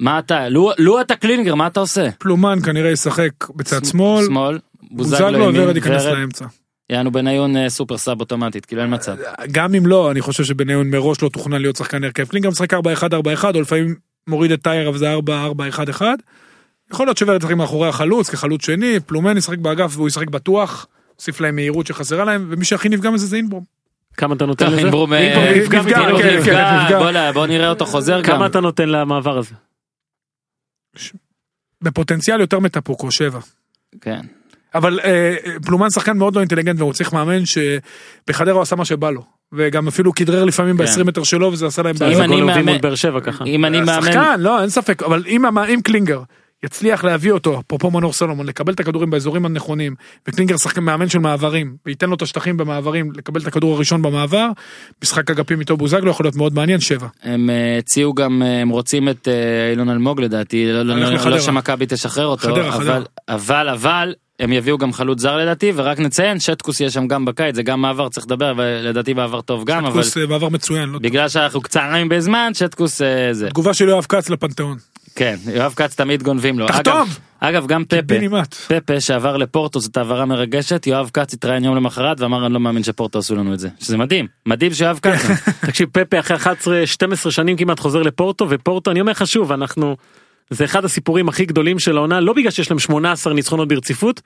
[0.00, 2.08] מה אתה לו, לו אתה קלינגר מה אתה עושה?
[2.18, 4.24] פלומן כנראה ישחק בצד שמאל.
[4.24, 4.58] שמאל
[4.90, 6.44] בוזגלו ורד ייכנס לאמצע.
[6.90, 9.16] יענו בניון אה, super sub אוטומטית כאילו אין מצב.
[9.52, 12.24] גם אם לא אני חושב שבניון מראש לא תוכנן להיות שחקן הרכב.
[12.24, 12.76] קלינגר משחק 4-1-4-1
[13.54, 13.94] או לפעמים
[14.26, 15.14] מוריד את טייר אבל זה
[15.98, 16.02] 4-4-1-1.
[16.92, 20.86] יכול להיות שוורד ישחק מאחורי החלוץ כחלוץ שני פלומן ישחק באגף והוא ישחק בטוח.
[21.16, 23.64] הוסיף להם מהירות שחסרה להם ומי שהכי נפגע מזה זה אינברום.
[24.16, 24.78] כמה אתה נותן לזה?
[24.78, 25.20] אינברום אה,
[25.56, 28.26] נפגע, אינברום כן, נפגע, כן, בוא נראה אותו חוזר גם.
[28.26, 29.54] כמה אתה נותן למעבר הזה?
[31.82, 33.40] בפוטנציאל יותר מטפוקו 7.
[34.00, 34.20] כן.
[34.74, 35.36] אבל אה,
[35.66, 39.24] פלומן שחקן מאוד לא אינטליגנט והוא צריך מאמן שבחדרה הוא עשה מה שבא לו.
[39.52, 40.84] וגם אפילו כדרר לפעמים כן.
[40.84, 42.16] ב-20 מטר שלו וזה עשה להם אם בעיה.
[42.16, 43.44] זה אני מאמן- שבע ככה.
[43.44, 46.22] אם אני מאמן שחקן לא אין ספק אבל אם אם קלינגר
[46.64, 49.94] יצליח להביא אותו אפרופו מנור סלומון לקבל את הכדורים באזורים הנכונים
[50.28, 54.48] וקלינגר שחקן מאמן של מעברים וייתן לו את השטחים במעברים לקבל את הכדור הראשון במעבר
[55.02, 57.06] משחק אגפים איתו בוזגלו יכול להיות מאוד מעניין שבע.
[57.22, 61.30] הם אה, הציעו גם אה, הם רוצים את אה, אילון אלמוג לדעתי לא- לא- לא.
[61.30, 62.96] לא שמכבי תשחרר אותו חדרה, חדרה.
[62.96, 67.24] אבל אבל אבל הם יביאו גם חלוץ זר לדעתי ורק נציין שטקוס יהיה שם גם
[67.24, 70.88] בקיץ זה גם מעבר צריך לדבר ולדעתי מעבר טוב גם אבל מעבר מצוין.
[70.88, 70.98] לא.
[70.98, 73.00] בגלל שאנחנו קצרים בזמן שטקוס
[73.32, 74.76] זה תגובה של יואב כץ לפנתיאון.
[75.20, 76.68] כן יואב כץ תמיד גונבים לו.
[76.68, 76.92] תחתום!
[76.94, 78.14] אגב, אגב גם פפה.
[78.68, 82.82] פפה שעבר לפורטו זאת העברה מרגשת יואב כץ התראיין יום למחרת ואמר אני לא מאמין
[82.82, 83.68] שפורטו עשו לנו את זה.
[83.80, 85.26] שזה מדהים מדהים שיואב כץ.
[85.66, 89.96] תקשיב פפה אחרי 11 12 שנים כמעט חוזר לפורטו ופורטו אני אומר לך שוב אנחנו
[90.50, 94.20] זה אחד הסיפורים הכי גדולים של העונה לא בגלל שיש להם 18 ניצחונות ברציפות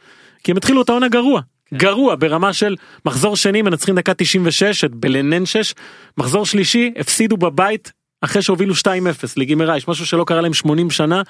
[0.45, 1.41] כי הם התחילו את העונה גרוע.
[1.75, 5.75] גרוע ברמה של מחזור שני מנצחים דקה 96 את בלנן 6
[6.19, 7.93] מחזור שלישי הפסידו בבית
[8.25, 8.87] אחרי שהובילו 2-0
[9.37, 11.23] לגימר רייש משהו שלא קרה להם 80 שנה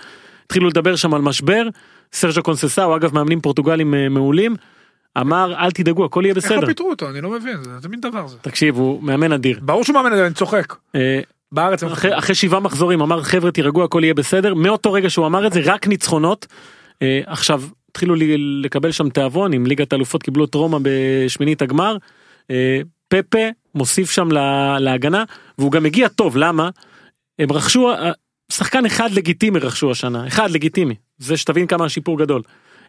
[0.46, 1.68] התחילו לדבר שם על משבר
[2.12, 4.56] סרג'ו קונססאו אגב מאמנים פורטוגלים אה, מעולים
[5.18, 8.00] אמר אל תדאגו הכל יהיה איך בסדר לא פיטרו אותו אני לא מבין זה תמיד
[8.00, 8.36] דבר זה.
[8.42, 9.58] תקשיב הוא מאמן אדיר.
[9.62, 10.74] ברור שהוא מאמן זה אני צוחק.
[10.94, 11.20] אה,
[11.52, 15.46] בארץ אחרי, אחרי שבעה מחזורים אמר חבר'ה תירגעו הכל יהיה בסדר מאותו רגע שהוא אמר
[15.46, 16.46] את זה רק ניצחונות.
[17.02, 18.14] אה, עכשיו התחילו
[18.62, 21.96] לקבל שם תיאבון עם ליגת האלופות קיבלו את רומא בשמינית הגמר.
[23.08, 25.24] פפה מוסיף שם לה, להגנה
[25.58, 26.70] והוא גם הגיע טוב למה
[27.38, 28.10] הם רכשו אה,
[28.52, 32.42] שחקן אחד לגיטימי רכשו השנה אחד לגיטימי זה שתבין כמה השיפור גדול.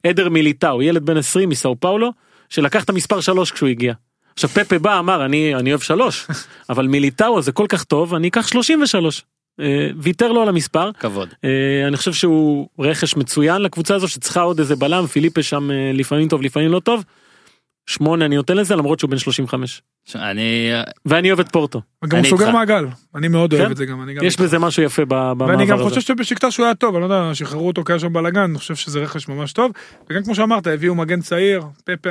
[0.07, 2.11] עדר מיליטאו ילד בן 20 מסאו פאולו
[2.49, 3.93] שלקח את המספר 3 כשהוא הגיע.
[4.33, 6.27] עכשיו פפה בא אמר אני אני אוהב שלוש
[6.69, 9.25] אבל מיליטאו זה כל כך טוב אני אקח 33
[9.59, 14.41] אה, ויתר לו על המספר כבוד אה, אני חושב שהוא רכש מצוין לקבוצה הזו שצריכה
[14.41, 17.03] עוד איזה בלם פיליפה שם לפעמים טוב לפעמים לא טוב.
[17.87, 19.81] שמונה אני נותן לזה למרות שהוא בן 35
[20.15, 20.71] אני
[21.05, 22.51] ואני אוהב את פורטו גם הוא אני סוגר.
[22.51, 22.85] מעגל
[23.15, 23.59] אני מאוד כן?
[23.59, 24.39] אוהב את זה גם אני גם יש.
[24.39, 25.89] בזה משהו יפה במעבר ואני גם הזה.
[25.89, 28.57] חושב שבשקטה שהוא היה טוב, אני לא יודע, שחררו אותו כי היה שם בלאגן, אני
[28.57, 29.71] חושב שזה רכש ממש טוב.
[30.09, 32.09] וגם כמו שאמרת, הביאו מגן צעיר, פפה,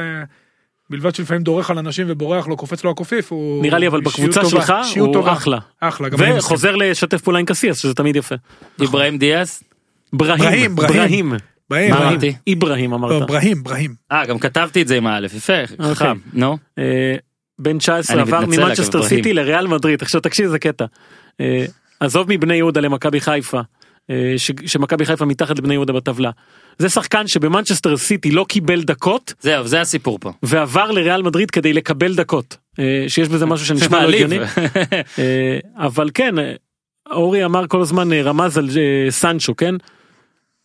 [0.90, 3.62] בלבד שלפעמים דורך על אנשים ובורח לו, קופץ לו הקופיף, הוא...
[3.62, 5.32] נראה לי אבל בקבוצה טובה, שלך הוא טובה.
[5.32, 6.09] אחלה אחלה.
[6.39, 8.35] וחוזר לשתף פעולה עם קסיאס שזה תמיד יפה.
[8.82, 9.64] אברהים דיאס
[10.12, 11.32] ברהים ברהים,
[11.70, 11.98] ברהים מה.
[11.98, 12.35] אמרתי?
[12.47, 13.27] איברהים לא, אמרת.
[13.28, 13.94] ברהים, ברהים.
[14.12, 15.94] אה גם כתבתי את זה עם האלף יפה אוקיי.
[15.94, 17.16] חכם נו אה,
[17.59, 19.02] בן 19 אני עבר ממנצ'סטר.
[19.02, 20.85] סיטי לריאל מדריד עכשיו תקשיב איזה קטע.
[21.40, 21.64] אה,
[22.01, 23.60] עזוב מבני יהודה למכבי חיפה
[24.10, 26.31] אה, ש- שמכבי חיפה מתחת לבני יהודה בטבלה.
[26.78, 30.32] זה שחקן שבמנצ'סטר סיטי לא קיבל דקות זהו זה הסיפור פה.
[30.43, 34.09] ועבר לריאל מדריד כדי לקבל דקות אה, שיש בזה משהו שנשמע לא.
[34.12, 34.39] הגיוני
[35.76, 36.35] אבל כן
[37.10, 38.68] אורי אמר כל הזמן רמז על
[39.10, 39.74] סנצ'ו כן.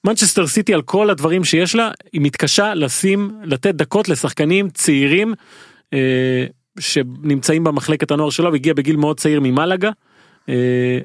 [0.04, 5.34] מנצ'סטר סיטי על כל הדברים שיש לה היא מתקשה לשים לתת דקות לשחקנים צעירים
[6.80, 9.90] שנמצאים במחלקת הנוער שלו והגיע בגיל מאוד צעיר ממלגה.
[10.50, 11.00] אה,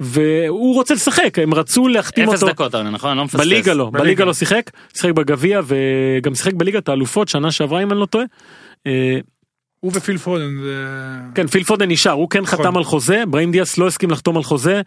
[0.00, 2.46] והוא רוצה לשחק הם רצו להחתים אותו.
[2.46, 3.16] דקות נכון?
[3.16, 3.40] לא מפספס.
[3.40, 4.04] בליגה לא, בליגה.
[4.04, 8.24] בליגה לא שיחק, שיחק בגביע וגם שיחק בליגת האלופות שנה שעברה אם אני לא טועה.
[9.82, 10.50] הוא ופיל פודן.
[11.34, 12.58] כן פיל פודן נשאר הוא כן נכון.
[12.58, 14.80] חתם על חוזה בראים דיאס לא הסכים לחתום על חוזה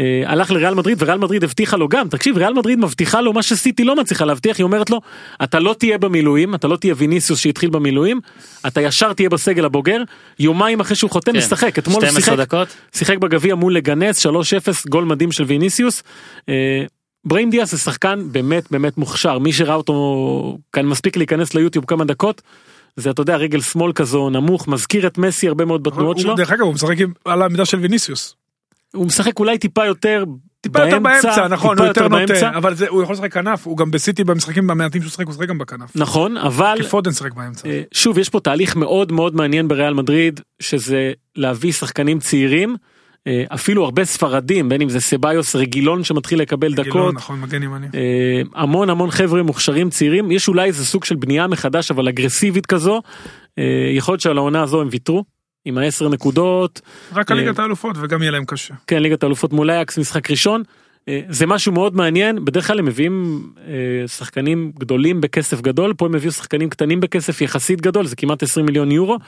[0.00, 3.42] אה, הלך לריאל מדריד וריאל מדריד הבטיחה לו גם תקשיב ריאל מדריד מבטיחה לו מה
[3.42, 5.00] שסיטי לא מצליחה להבטיח היא אומרת לו
[5.42, 8.20] אתה לא תהיה במילואים אתה לא תהיה ויניסיוס שהתחיל במילואים
[8.66, 10.02] אתה ישר תהיה בסגל הבוגר
[10.38, 11.38] יומיים אחרי שהוא חותם כן.
[11.38, 12.68] משחק אתמול הוא 12 שיחק.
[12.94, 14.30] שיחק בגביע מול לגנס 3-0
[14.88, 16.02] גול מדהים של ויניסיוס.
[16.48, 16.84] אה,
[17.24, 22.04] בראים דיאס זה שחקן באמת באמת מוכשר מי שראה אותו כאן מספיק להיכנס ליוטיוב כמה
[22.04, 22.42] דקות.
[22.98, 26.50] זה אתה יודע רגל שמאל כזו נמוך מזכיר את מסי הרבה מאוד בתנועות שלו דרך
[26.52, 28.34] אגב הוא משחק על העמידה של ויניסיוס.
[28.94, 30.24] הוא משחק אולי טיפה יותר
[30.60, 32.34] טיפה יותר באמצע נכון הוא יותר באמצע.
[32.34, 35.34] נוטה אבל זה- הוא יכול לשחק כנף הוא גם בסיטי במשחקים המעטים שהוא שיחק הוא
[35.34, 35.90] שיחק גם בכנף.
[35.94, 37.68] נכון אבל כי פודן שיחק באמצע.
[37.68, 42.76] אה, שוב יש פה תהליך מאוד מאוד מעניין בריאל מדריד שזה להביא שחקנים צעירים
[43.48, 47.86] אפילו הרבה ספרדים בין אם זה סביוס רגילון שמתחיל לקבל גילון, דקות נכון מגן ימני.
[47.94, 52.66] אה, המון המון חבר'ה מוכשרים צעירים יש אולי איזה סוג של בנייה מחדש אבל אגרסיבית
[52.66, 53.02] כזו
[53.58, 55.24] אה, יכול להיות שעל העונה הזו הם ויתרו
[55.64, 56.80] עם העשר נקודות
[57.12, 58.74] רק על אה, ליגת האלופות וגם יהיה להם קשה.
[58.86, 60.62] כן ליגת האלופות מול אייקס משחק ראשון.
[61.08, 66.06] אה, זה משהו מאוד מעניין בדרך כלל הם מביאים אה, שחקנים גדולים בכסף גדול פה
[66.06, 69.18] הם הביאו שחקנים קטנים בכסף יחסית גדול זה כמעט 20 מיליון יורו.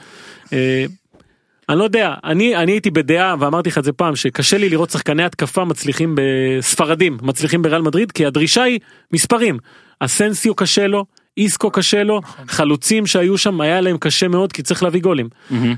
[1.71, 4.89] אני לא יודע אני אני הייתי בדעה ואמרתי לך את זה פעם שקשה לי לראות
[4.89, 8.79] שחקני התקפה מצליחים בספרדים מצליחים בריאל מדריד כי הדרישה היא
[9.13, 9.57] מספרים.
[9.99, 11.05] אסנסיו קשה לו
[11.37, 15.29] איסקו קשה לו חלוצים שהיו שם היה להם קשה מאוד כי צריך להביא גולים.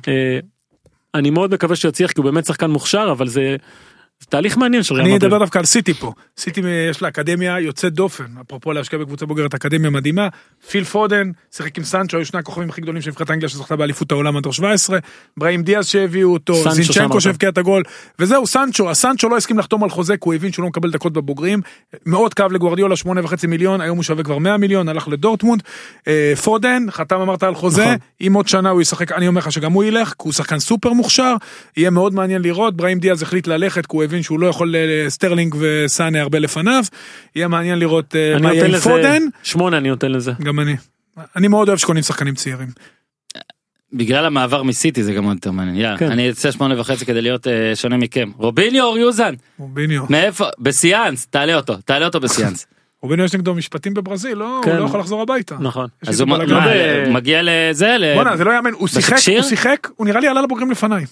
[0.07, 0.39] אה,
[1.15, 3.55] אני מאוד מקווה שהוא יצליח כי הוא באמת שחקן מוכשר אבל זה,
[4.23, 5.33] זה תהליך מעניין של ריאל אני מדריד.
[5.33, 6.13] אדבר דווקא על סיטי פה.
[6.37, 10.27] סיטי אה, יש לה אקדמיה יוצאת דופן, אפרופו להשקיע בקבוצה בוגרת אקדמיה מדהימה.
[10.69, 14.11] פיל פודן, שיחק עם סנצ'ו, היו שני הכוכבים הכי גדולים של נבחרת אנגליה שזכתה באליפות
[14.11, 14.99] העולם עד 17.
[15.37, 17.21] בראים דיאז שהביאו אותו, זינצ'נקו.
[17.21, 17.83] שהבקיע את הגול.
[18.19, 21.13] וזהו, סנצ'ו, הסנצ'ו לא הסכים לחתום על חוזה כי הוא הבין שהוא לא מקבל דקות
[21.13, 21.61] בבוגרים.
[22.05, 22.51] מאוד כאב
[22.95, 25.63] שמונה וחצי מיליון, היום הוא שווה כבר 100 מיליון, הלך לדורטמונד.
[26.07, 27.95] אה, פודן, חתם אמרת על חוזה, נכון.
[28.21, 30.93] אם עוד שנה הוא ישחק, אני אומר לך שגם הוא ילך, כי הוא שחקן סופר
[30.93, 31.35] מוכשר,
[31.77, 35.09] יהיה מאוד מעניין לראות, בראהים דיאז החליט ללכת, כי הוא הבין שהוא לא יכול אה,
[35.09, 36.83] סטרלינג וסאנה הרבה לפניו,
[37.35, 40.31] יהיה מעניין לראות אה, אני מה יהיה נותן עם פודן, שמונה אני נותן לזה.
[40.43, 40.75] גם אני.
[41.35, 42.67] אני מאוד אוהב שקונים שחקנים צעירים.
[43.93, 45.75] בגלל המעבר מסיטי זה גם עוד יותר מעניין.
[45.75, 46.11] יאללה, כן.
[46.11, 48.31] אני אצא שמונה וחצי כדי להיות אה, שונה מכם.
[48.37, 50.03] רוביניו אורי אוזן, רוביניו.
[50.09, 50.45] מאיפה?
[50.59, 52.65] בסיאנס, תעלה אותו, תעלה אותו בסיאנס.
[53.01, 54.71] רוביניו יש נגדו משפטים בברזיל, לא, כן.
[54.71, 55.55] הוא לא יכול לחזור הביתה.
[55.59, 55.87] נכון.
[56.07, 56.53] אז הוא בלאגן.
[56.53, 59.15] מה, ב- מגיע לזה, ל- בואנה זה לא יאמן, הוא שיחק?
[59.35, 61.05] הוא שיחק, הוא נראה לי עלה לבוגרים לפניי.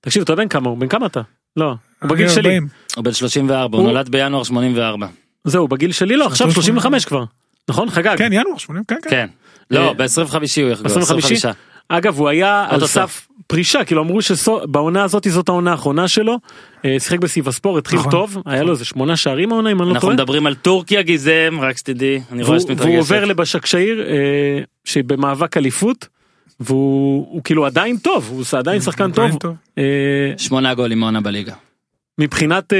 [0.00, 1.20] תקשיב אתה יודע בן כמה הוא בן כמה אתה?
[1.56, 1.74] לא.
[2.02, 2.48] הוא בגיל שלי.
[2.48, 2.68] 40.
[2.96, 5.06] הוא בן 34, הוא נולד בינואר 84.
[5.44, 7.24] זהו בגיל שלי לא עכשיו 35 כבר.
[7.68, 8.18] נכון חגג.
[8.18, 9.10] כן ינואר 80, כן כן.
[9.10, 9.28] כן.
[9.72, 10.86] אה, לא, ב-25 הוא יחגוג.
[10.86, 11.24] 25?
[11.24, 11.54] 25.
[11.88, 12.86] אגב הוא היה על.
[12.86, 16.38] סף פרישה כאילו אמרו שבעונה הזאת זאת העונה האחרונה שלו.
[16.84, 18.10] אה, שיחק בסיבספור התחיל נכון.
[18.10, 20.14] טוב היה לו איזה שמונה שערים העונה אם אני לא אנחנו טועה.
[20.14, 23.30] מדברים על טורקיה גיזם, רק שתדעי, אני רואה שאת והוא, והוא עובר מתרגשת.
[23.30, 24.14] לבשקשאיר אה,
[24.84, 26.08] שבמאבק אליפות
[26.60, 29.30] והוא הוא כאילו עדיין טוב הוא עדיין שחקן טוב.
[29.78, 29.84] אה,
[30.36, 31.54] שמונה גולים מעונה בליגה.
[32.18, 32.78] מבחינת אה,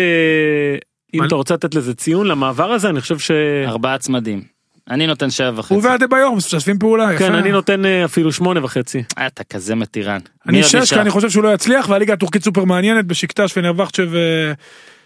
[1.15, 3.31] אם אתה רוצה לתת לזה ציון למעבר הזה אני חושב ש...
[3.67, 4.43] ארבעה צמדים.
[4.91, 5.75] אני נותן שבע וחצי.
[5.75, 7.19] הוא ואדה ביור משתפים פעולה.
[7.19, 9.03] כן אני נותן אה, אפילו שמונה וחצי.
[9.27, 10.19] אתה כזה מתירן.
[10.49, 10.93] אני שש?
[10.93, 14.19] כי אני חושב שהוא לא יצליח והליגה הטורקית סופר מעניינת בשקטש ונרווחצ'ה ו...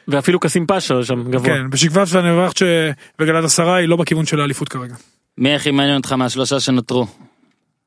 [0.09, 1.47] ואפילו קסים פאשה שם גבוה.
[1.47, 4.95] כן בשקטש ונרווחצ'ה וגלת עשרה היא לא בכיוון של האליפות כרגע.
[5.39, 7.07] מי הכי מעניין אותך מהשלושה שנותרו?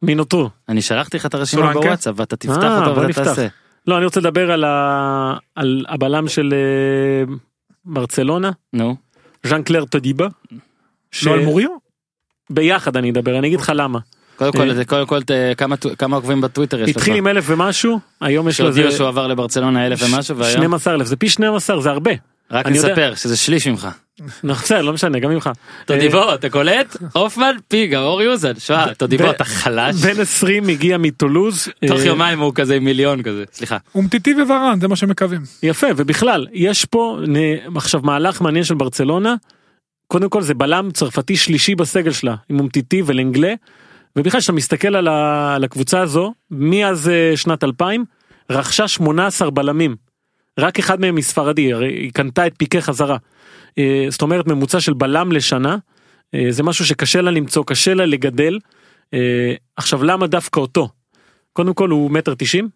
[0.02, 0.50] מי נותרו?
[0.70, 1.74] אני שלחתי לך את הרשימה?
[1.74, 3.24] בוואטסאפ ואתה תפתח אה, אותה ואתה.
[3.24, 3.48] תעשה.
[3.88, 5.38] לא אני רוצה לדבר על, ה...
[5.56, 7.34] על הבלם של אה,
[7.86, 8.96] ברצלונה נו.
[9.44, 10.28] ז'אן קלר טודיבה.
[11.12, 11.70] ש- לא על מוריו?
[12.50, 14.00] ביחד אני אדבר אני אגיד לך למה.
[14.36, 15.20] קודם כל, קודם כל,
[15.98, 16.96] כמה עוקבים בטוויטר יש לך?
[16.98, 20.94] התחיל עם אלף ומשהו היום יש לו שהודיעו שהוא עבר לברצלונה אלף ומשהו והיום 12
[20.94, 22.12] אלף זה פי 12 זה הרבה.
[22.52, 22.68] רק.
[22.68, 23.88] נספר שזה שליש ממך.
[24.44, 25.50] נכון, לא משנה גם ממך.
[25.86, 26.98] תודיבו אתה קולט?
[27.14, 28.60] הופמן פיגה אור יוזן.
[28.60, 29.96] שמע תודיבו ב- אתה חלש.
[29.96, 31.68] בן 20 הגיע מטולוז.
[31.88, 33.44] תוך אה, יומיים הוא כזה מיליון כזה.
[33.54, 33.78] סליחה.
[33.96, 35.42] אומטיטי וורן זה מה שמקווים.
[35.64, 37.20] יפה ובכלל יש פה
[37.76, 39.36] עכשיו מהלך מעניין של ברצלונה.
[40.08, 43.54] קודם כל זה בלם צרפתי שלישי בסגל שלה עם אומטיטי ולנגלה.
[44.16, 48.06] ובכלל כשאתה מסתכל על הקבוצה הזו מאז אה, שנת 2000
[48.50, 49.96] רכשה 18 בלמים.
[50.60, 53.18] רק אחד מהם מספרדי הרי היא קנתה את פיקי חזרה.
[53.77, 55.77] אה, זאת אומרת ממוצע של בלם לשנה.
[56.36, 58.60] אה, זה משהו שקשה לה למצוא קשה לה לגדל.
[59.14, 60.90] אה, עכשיו למה דווקא אותו?
[61.53, 62.69] קודם כל הוא מטר תשעים.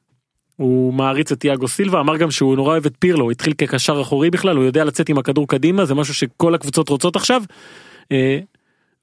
[0.56, 4.02] הוא מעריץ את תיאגו סילבה אמר גם שהוא נורא אוהב את פירלו הוא התחיל כקשר
[4.02, 7.44] אחורי בכלל הוא יודע לצאת עם הכדור קדימה זה משהו שכל הקבוצות רוצות עכשיו.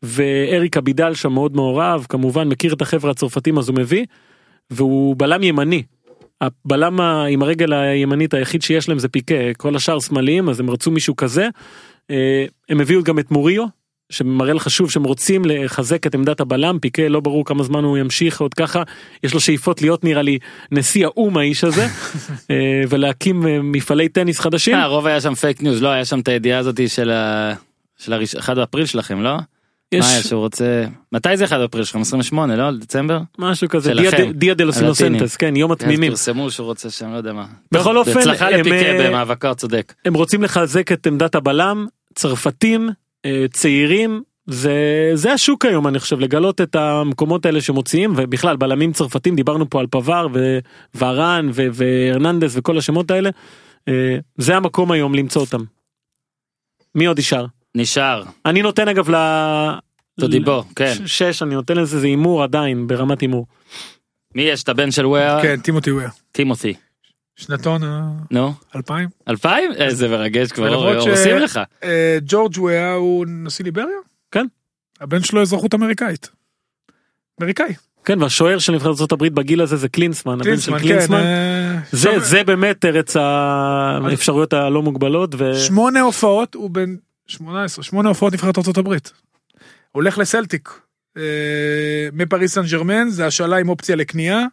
[0.02, 4.04] ואריק אבידל שם מאוד מעורב כמובן מכיר את החבר'ה הצרפתים אז הוא מביא.
[4.70, 5.82] והוא בלם ימני.
[6.40, 10.90] הבלם עם הרגל הימנית היחיד שיש להם זה פיקה, כל השאר שמאליים, אז הם רצו
[10.90, 11.48] מישהו כזה.
[12.10, 13.64] אה, הם הביאו גם את מוריו,
[14.10, 17.98] שמראה לך שוב שהם רוצים לחזק את עמדת הבלם, פיקה לא ברור כמה זמן הוא
[17.98, 18.82] ימשיך עוד ככה,
[19.22, 20.38] יש לו שאיפות להיות נראה לי
[20.72, 21.86] נשיא האו"ם האיש הזה,
[22.50, 24.74] אה, ולהקים אה, מפעלי טניס חדשים.
[24.74, 27.52] הרוב היה שם fake news, לא היה שם את הידיעה הזאתי של ה...
[27.98, 28.34] של הראש...
[28.34, 29.36] 1 באפריל שלכם, לא?
[29.92, 30.84] יש מה שהוא רוצה...
[31.12, 32.00] מתי זה 1 באפריל שלכם?
[32.00, 32.70] 28, לא?
[32.70, 33.20] דצמבר?
[33.38, 33.92] משהו כזה,
[34.32, 34.78] día- de los.
[34.78, 36.10] inocentes, כן, יום התמימים.
[36.10, 37.46] פרסמו שהוא רוצה שם, לא יודע מה.
[37.72, 39.94] בכל אופן, בהצלחה הם, לפיקה אה, במאבקו הצודק.
[40.04, 42.90] הם רוצים לחזק את עמדת הבלם, צרפתים,
[43.24, 44.74] אה, צעירים, זה,
[45.14, 49.80] זה השוק היום אני חושב לגלות את המקומות האלה שמוציאים ובכלל בלמים צרפתים דיברנו פה
[49.80, 50.26] על פבר
[50.94, 53.30] וורן ו- והרננדס וכל השמות האלה.
[53.88, 55.64] אה, זה המקום היום למצוא אותם.
[56.94, 57.46] מי עוד נשאר?
[57.76, 58.22] נשאר.
[58.46, 59.16] אני נותן אגב ל...
[60.20, 60.92] תודיבו, כן.
[61.06, 63.46] שש אני נותן לזה זה הימור עדיין ברמת הימור.
[64.34, 64.62] מי יש?
[64.62, 65.38] את הבן של וויה?
[65.42, 66.08] כן, טימותי וויר.
[66.32, 66.74] טימותי.
[67.36, 67.82] שנתון
[68.30, 68.54] נו.
[68.76, 69.08] 2000.
[69.28, 69.72] אלפיים?
[69.72, 71.60] איזה מרגש כבר, עושים לך.
[71.84, 73.98] אה, ג'ורג' וויה הוא נשיא ליבריה?
[74.30, 74.46] כן.
[75.00, 76.30] הבן שלו אזרחות אמריקאית.
[77.40, 77.74] אמריקאי.
[78.04, 80.40] כן והשוער של נבחרת ארצות הברית בגיל הזה זה קלינסמן.
[80.40, 81.24] הבן של קלינסמן, כן.
[81.24, 85.54] אה, זה זה באמת ארץ האפשרויות הלא מוגבלות ו...
[85.54, 86.94] שמונה הופעות הוא בן
[87.26, 89.12] 18 שמונה הופעות נבחרת ארצות הברית.
[89.92, 90.70] הולך לסלטיק.
[91.16, 91.22] אה,
[92.12, 94.44] מפריס סן ג'רמן זה השאלה עם אופציה לקנייה.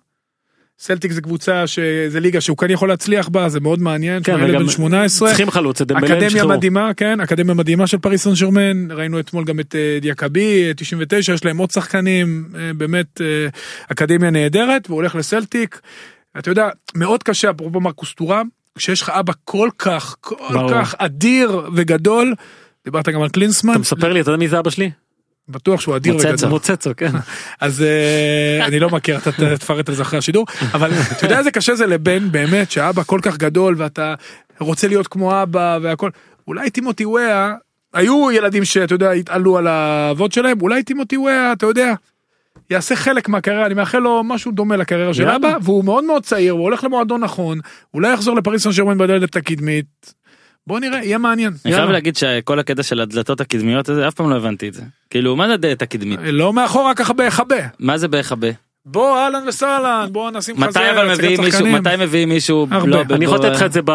[0.80, 4.24] סלטיק זה קבוצה שזה ליגה שהוא כן יכול להצליח בה זה מאוד מעניין.
[4.24, 5.28] כן, ילד בן 18.
[5.30, 6.50] צריכים חלוץ את דמבלה אקדמיה שחררו.
[6.50, 10.74] מדהימה כן אקדמיה מדהימה של פריס סן ג'רמן ראינו אתמול גם את אה, דיאקבי אה,
[10.74, 13.48] 99 יש להם עוד שחקנים אה, באמת אה,
[13.92, 15.82] אקדמיה נהדרת והוא הולך לסלטיק.
[16.40, 18.48] אתה יודע מאוד קשה אפרופו מרקוס טורם
[18.78, 20.72] כשיש לך אבא כל כך כל ברור.
[20.72, 22.34] כך אדיר וגדול.
[22.86, 24.92] דיברת גם על קלינסמן אתה מספר לי אתה יודע מי זה אבא שלי?
[25.50, 26.30] בטוח שהוא אדיר מוצצו.
[26.30, 26.50] וגדול.
[26.50, 27.12] מוצצו כן.
[27.60, 30.46] אז אה, אני לא מכיר אתה תפרט על זה אחרי השידור
[30.76, 34.14] אבל אתה יודע איזה קשה זה לבן באמת שאבא כל כך גדול ואתה
[34.60, 36.10] רוצה להיות כמו אבא והכל
[36.48, 37.54] אולי טימותי וויה
[37.94, 41.94] היו ילדים שאתה יודע התעלו על האבות שלהם אולי טימותי וויה אתה יודע.
[42.70, 45.30] יעשה חלק מהקריירה אני מאחל לו משהו דומה לקריירה של.
[45.30, 47.60] אבא והוא מאוד מאוד צעיר הוא הולך למועדון נכון
[47.94, 50.14] אולי יחזור לפריס סן ג'רמן בדלת הקדמית.
[50.68, 51.54] בוא נראה יהיה מעניין.
[51.66, 51.74] אני.
[51.74, 54.82] חייב להגיד שכל הקטע של הדלתות הקדמיות הזה אף פעם לא הבנתי את זה.
[55.10, 56.20] כאילו מה זה הדלת הקדמית?
[56.24, 57.56] לא מאחורה ככה בהיחבא.
[57.80, 58.48] מה זה בהיחבא?
[58.86, 61.68] בוא אהלן וסהלן בוא נשים לך מתי אבל הצגת מביאים מישהו.
[61.68, 62.88] מתי מביאים מישהו הרבה.
[62.88, 63.92] לא אני יכול לתת לך את זה ב...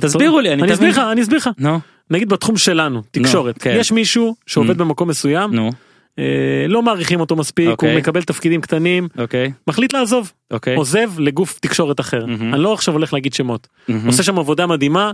[0.00, 1.50] תסבירו לי, אני אני אסביר לך אני אסביר לך.
[1.58, 1.80] נו
[2.10, 3.74] נגיד בתחום שלנו תקשורת כן.
[3.76, 4.78] יש מישהו שעובד.
[4.78, 5.70] במקום מסוים נו
[6.18, 6.24] אה,
[6.68, 7.92] לא מעריכים אותו מספיק אוקיי.
[7.92, 10.74] הוא מקבל תפקידים קטנים אוקיי מחליט לעזוב אוקיי.
[10.74, 12.54] עוזב לגוף תקשורת אחר מהמם.
[12.54, 14.06] אני לא עכשיו הולך להגיד שמות מהמם.
[14.06, 15.12] עושה שם עבודה מדהימה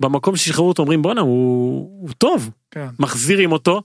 [0.00, 2.86] במקום ששחררו אותו אומרים בואנה הוא הוא טוב כן.
[2.98, 3.82] מחזירים אותו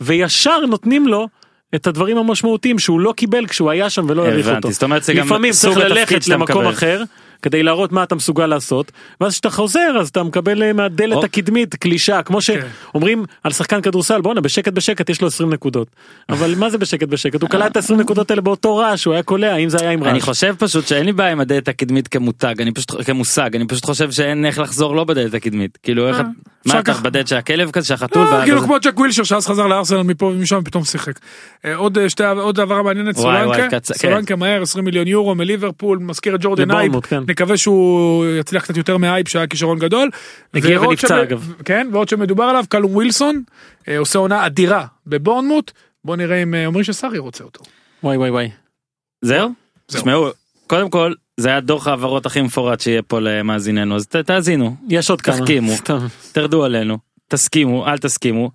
[0.00, 1.28] וישר נותנים לו
[1.74, 4.56] את הדברים המשמעותיים שהוא לא קיבל כשהוא היה שם ולא העריך אותו.
[4.58, 6.70] הבנתי זאת אומרת זה גם לפעמים צריך ללכת למקום מקבל.
[6.74, 7.02] אחר
[7.42, 11.24] כדי להראות מה אתה מסוגל לעשות ואז כשאתה חוזר אז אתה מקבל אה, מהדלת או.
[11.24, 12.60] הקדמית קלישה כמו כן.
[12.92, 15.88] שאומרים על שחקן כדורסל בואנה בשקט בשקט יש לו 20 נקודות
[16.28, 19.22] אבל מה זה בשקט בשקט הוא קלע את ה-20 נקודות האלה באותו רעש הוא היה
[19.22, 20.22] קולע אם זה היה עם אני רעש.
[20.22, 24.10] חושב פשוט שאין לי בעיה עם הדלת הקדמית כמותג אני פשוט כמושג אני פשוט חושב
[24.10, 26.24] שאין איך לחזור לא בדלת הקדמית כאילו איך אה,
[26.66, 26.92] מה אתה.
[26.92, 28.60] בדלת של הכלב כזה שהחתול אה, בא- כאילו?
[28.62, 31.12] כמו ג'ק ווילשר שאז חזר לארסנל מפה ומשם ופתאום שיחק.
[31.64, 33.78] אה, עוד אה, שתי עוד העברה מעניינת סולנקה כן.
[33.82, 37.22] סולנקה מהר 20 מיליון יורו מליברפול מזכיר את ג'ורדן אייב כן.
[37.28, 40.10] נקווה שהוא יצליח קצת יותר מאייב שהיה כישרון גדול.
[40.54, 41.52] הגיע ועוד ונפצע, אגב.
[41.64, 43.42] כן ועוד שמדובר עליו קלום ווילסון
[43.98, 45.70] עושה עונה אדירה בבורנמוט
[46.04, 47.64] בוא נראה אם אומרים שסארי רוצה אותו.
[48.02, 48.50] וואי וואי וואי.
[49.22, 49.38] זהו?
[49.88, 50.00] זהו.
[50.00, 50.28] תשמעו
[50.72, 55.10] קודם כל זה היה דוח העברות הכי מפורט שיהיה פה למאזיננו אז ת- תאזינו יש
[55.10, 55.36] עוד כמה.
[55.38, 55.72] תחכימו.
[55.72, 55.98] סתם.
[56.32, 58.50] תרדו עלינו תסכימו אל תסכימו.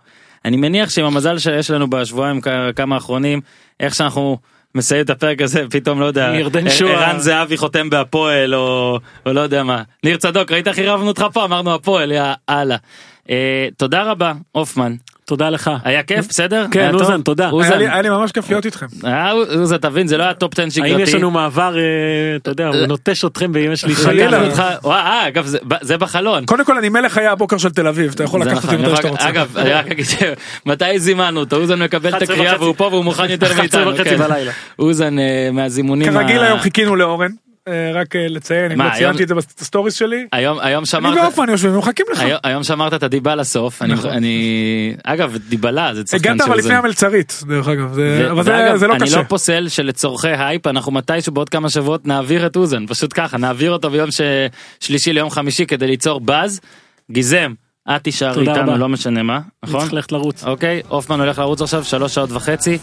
[0.45, 2.41] אני מניח שעם המזל שיש לנו בשבועיים
[2.75, 3.41] כמה האחרונים
[3.79, 4.37] איך שאנחנו
[4.75, 6.33] מסיים את הפרק הזה פתאום לא יודע
[6.69, 7.07] שועה.
[7.09, 11.25] ערן זהבי חותם בהפועל או, או לא יודע מה ניר צדוק ראית איך עירבנו אותך
[11.33, 12.77] פה אמרנו הפועל יא אללה.
[13.29, 14.95] אה, תודה רבה הופמן
[15.27, 15.71] תודה לך.
[15.83, 16.65] היה כיף בסדר?
[16.71, 16.93] כן?
[16.93, 17.43] אוזן, תודה.
[17.43, 18.85] היה אוזן, לי- לי ממש כיף להיות איתכם.
[19.05, 20.91] אה, אוזן תבין זה לא היה טופ 10 שגרתי.
[20.91, 21.81] האם יש לנו מעבר אה,
[22.35, 24.01] אתה יודע הוא נוטש אתכם בימי שלישי.
[24.03, 24.25] חלילה.
[24.27, 26.45] לקחנו אותך, וואי, אה, אגב זה- זה בחלון.
[26.45, 28.95] קודם כל אני מלך היה הבוקר של תל אביב אתה יכול לקחת נכון, אותי מתי
[28.95, 29.29] שאתה רוצה.
[29.29, 30.05] אגב, אני רק אגיד
[30.65, 32.55] מתי זימנו אותו, אוזן מקבל את 11 הקריאה.
[32.59, 33.93] והוא פה והוא מוכן יותר 11 מאיתנו.
[34.01, 34.17] וחצי כן.
[34.23, 34.51] בלילה.
[34.79, 36.13] אוזן אה, מהזימונים.
[36.13, 37.35] כרגיל היום חיכינו לאורן אה,
[37.93, 40.27] רק אה, לציין אם מה, לא היום- ציינתי את זה בסטוריס שלי.
[40.31, 42.19] היום היום אני שמרת, ואופן יושבים ומחכים לך.
[42.19, 44.09] היום- היום שמרת את הדיבה לסוף, אני- נכון.
[44.09, 44.37] אני,
[45.03, 46.73] אגב דיבלה זה שחקן הגעת אבל לפני.
[46.75, 48.43] המלצרית דרך אגב זה- אבל
[48.77, 49.17] זה- לא אני קשה.
[49.17, 53.71] לא פוסל שלצורכי הייפ אנחנו מתישהו בעוד כמה שבועות נעביר את אוזן פשוט ככה נעביר
[53.71, 54.21] אותו ביום ש-
[54.79, 56.59] שלישי ליום חמישי כדי ליצור באז.
[57.11, 57.53] גיזם
[57.95, 58.77] את תישארי תודה איתנו רבה.
[58.79, 59.79] לא משנה מה אני נכון?
[59.81, 60.43] צריך ללכת לרוץ.
[60.43, 62.77] אוקיי, הופמן הולך לרוץ עכשיו שלוש שעות וחצי,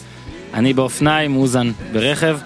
[0.55, 2.39] אני באופניים, אוזן ברכב.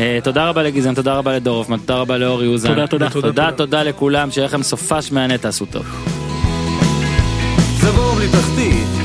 [0.00, 2.68] אה, תודה רבה לגזען, תודה רבה לדור הופמן, תודה רבה לאורי אוזן.
[2.68, 3.10] תודה, תודה.
[3.10, 5.86] תודה, תודה, תודה לכולם, שיהיה לכם סופש מהנה, תעשו טוב.
[7.80, 8.99] זה בור בלי תחתית,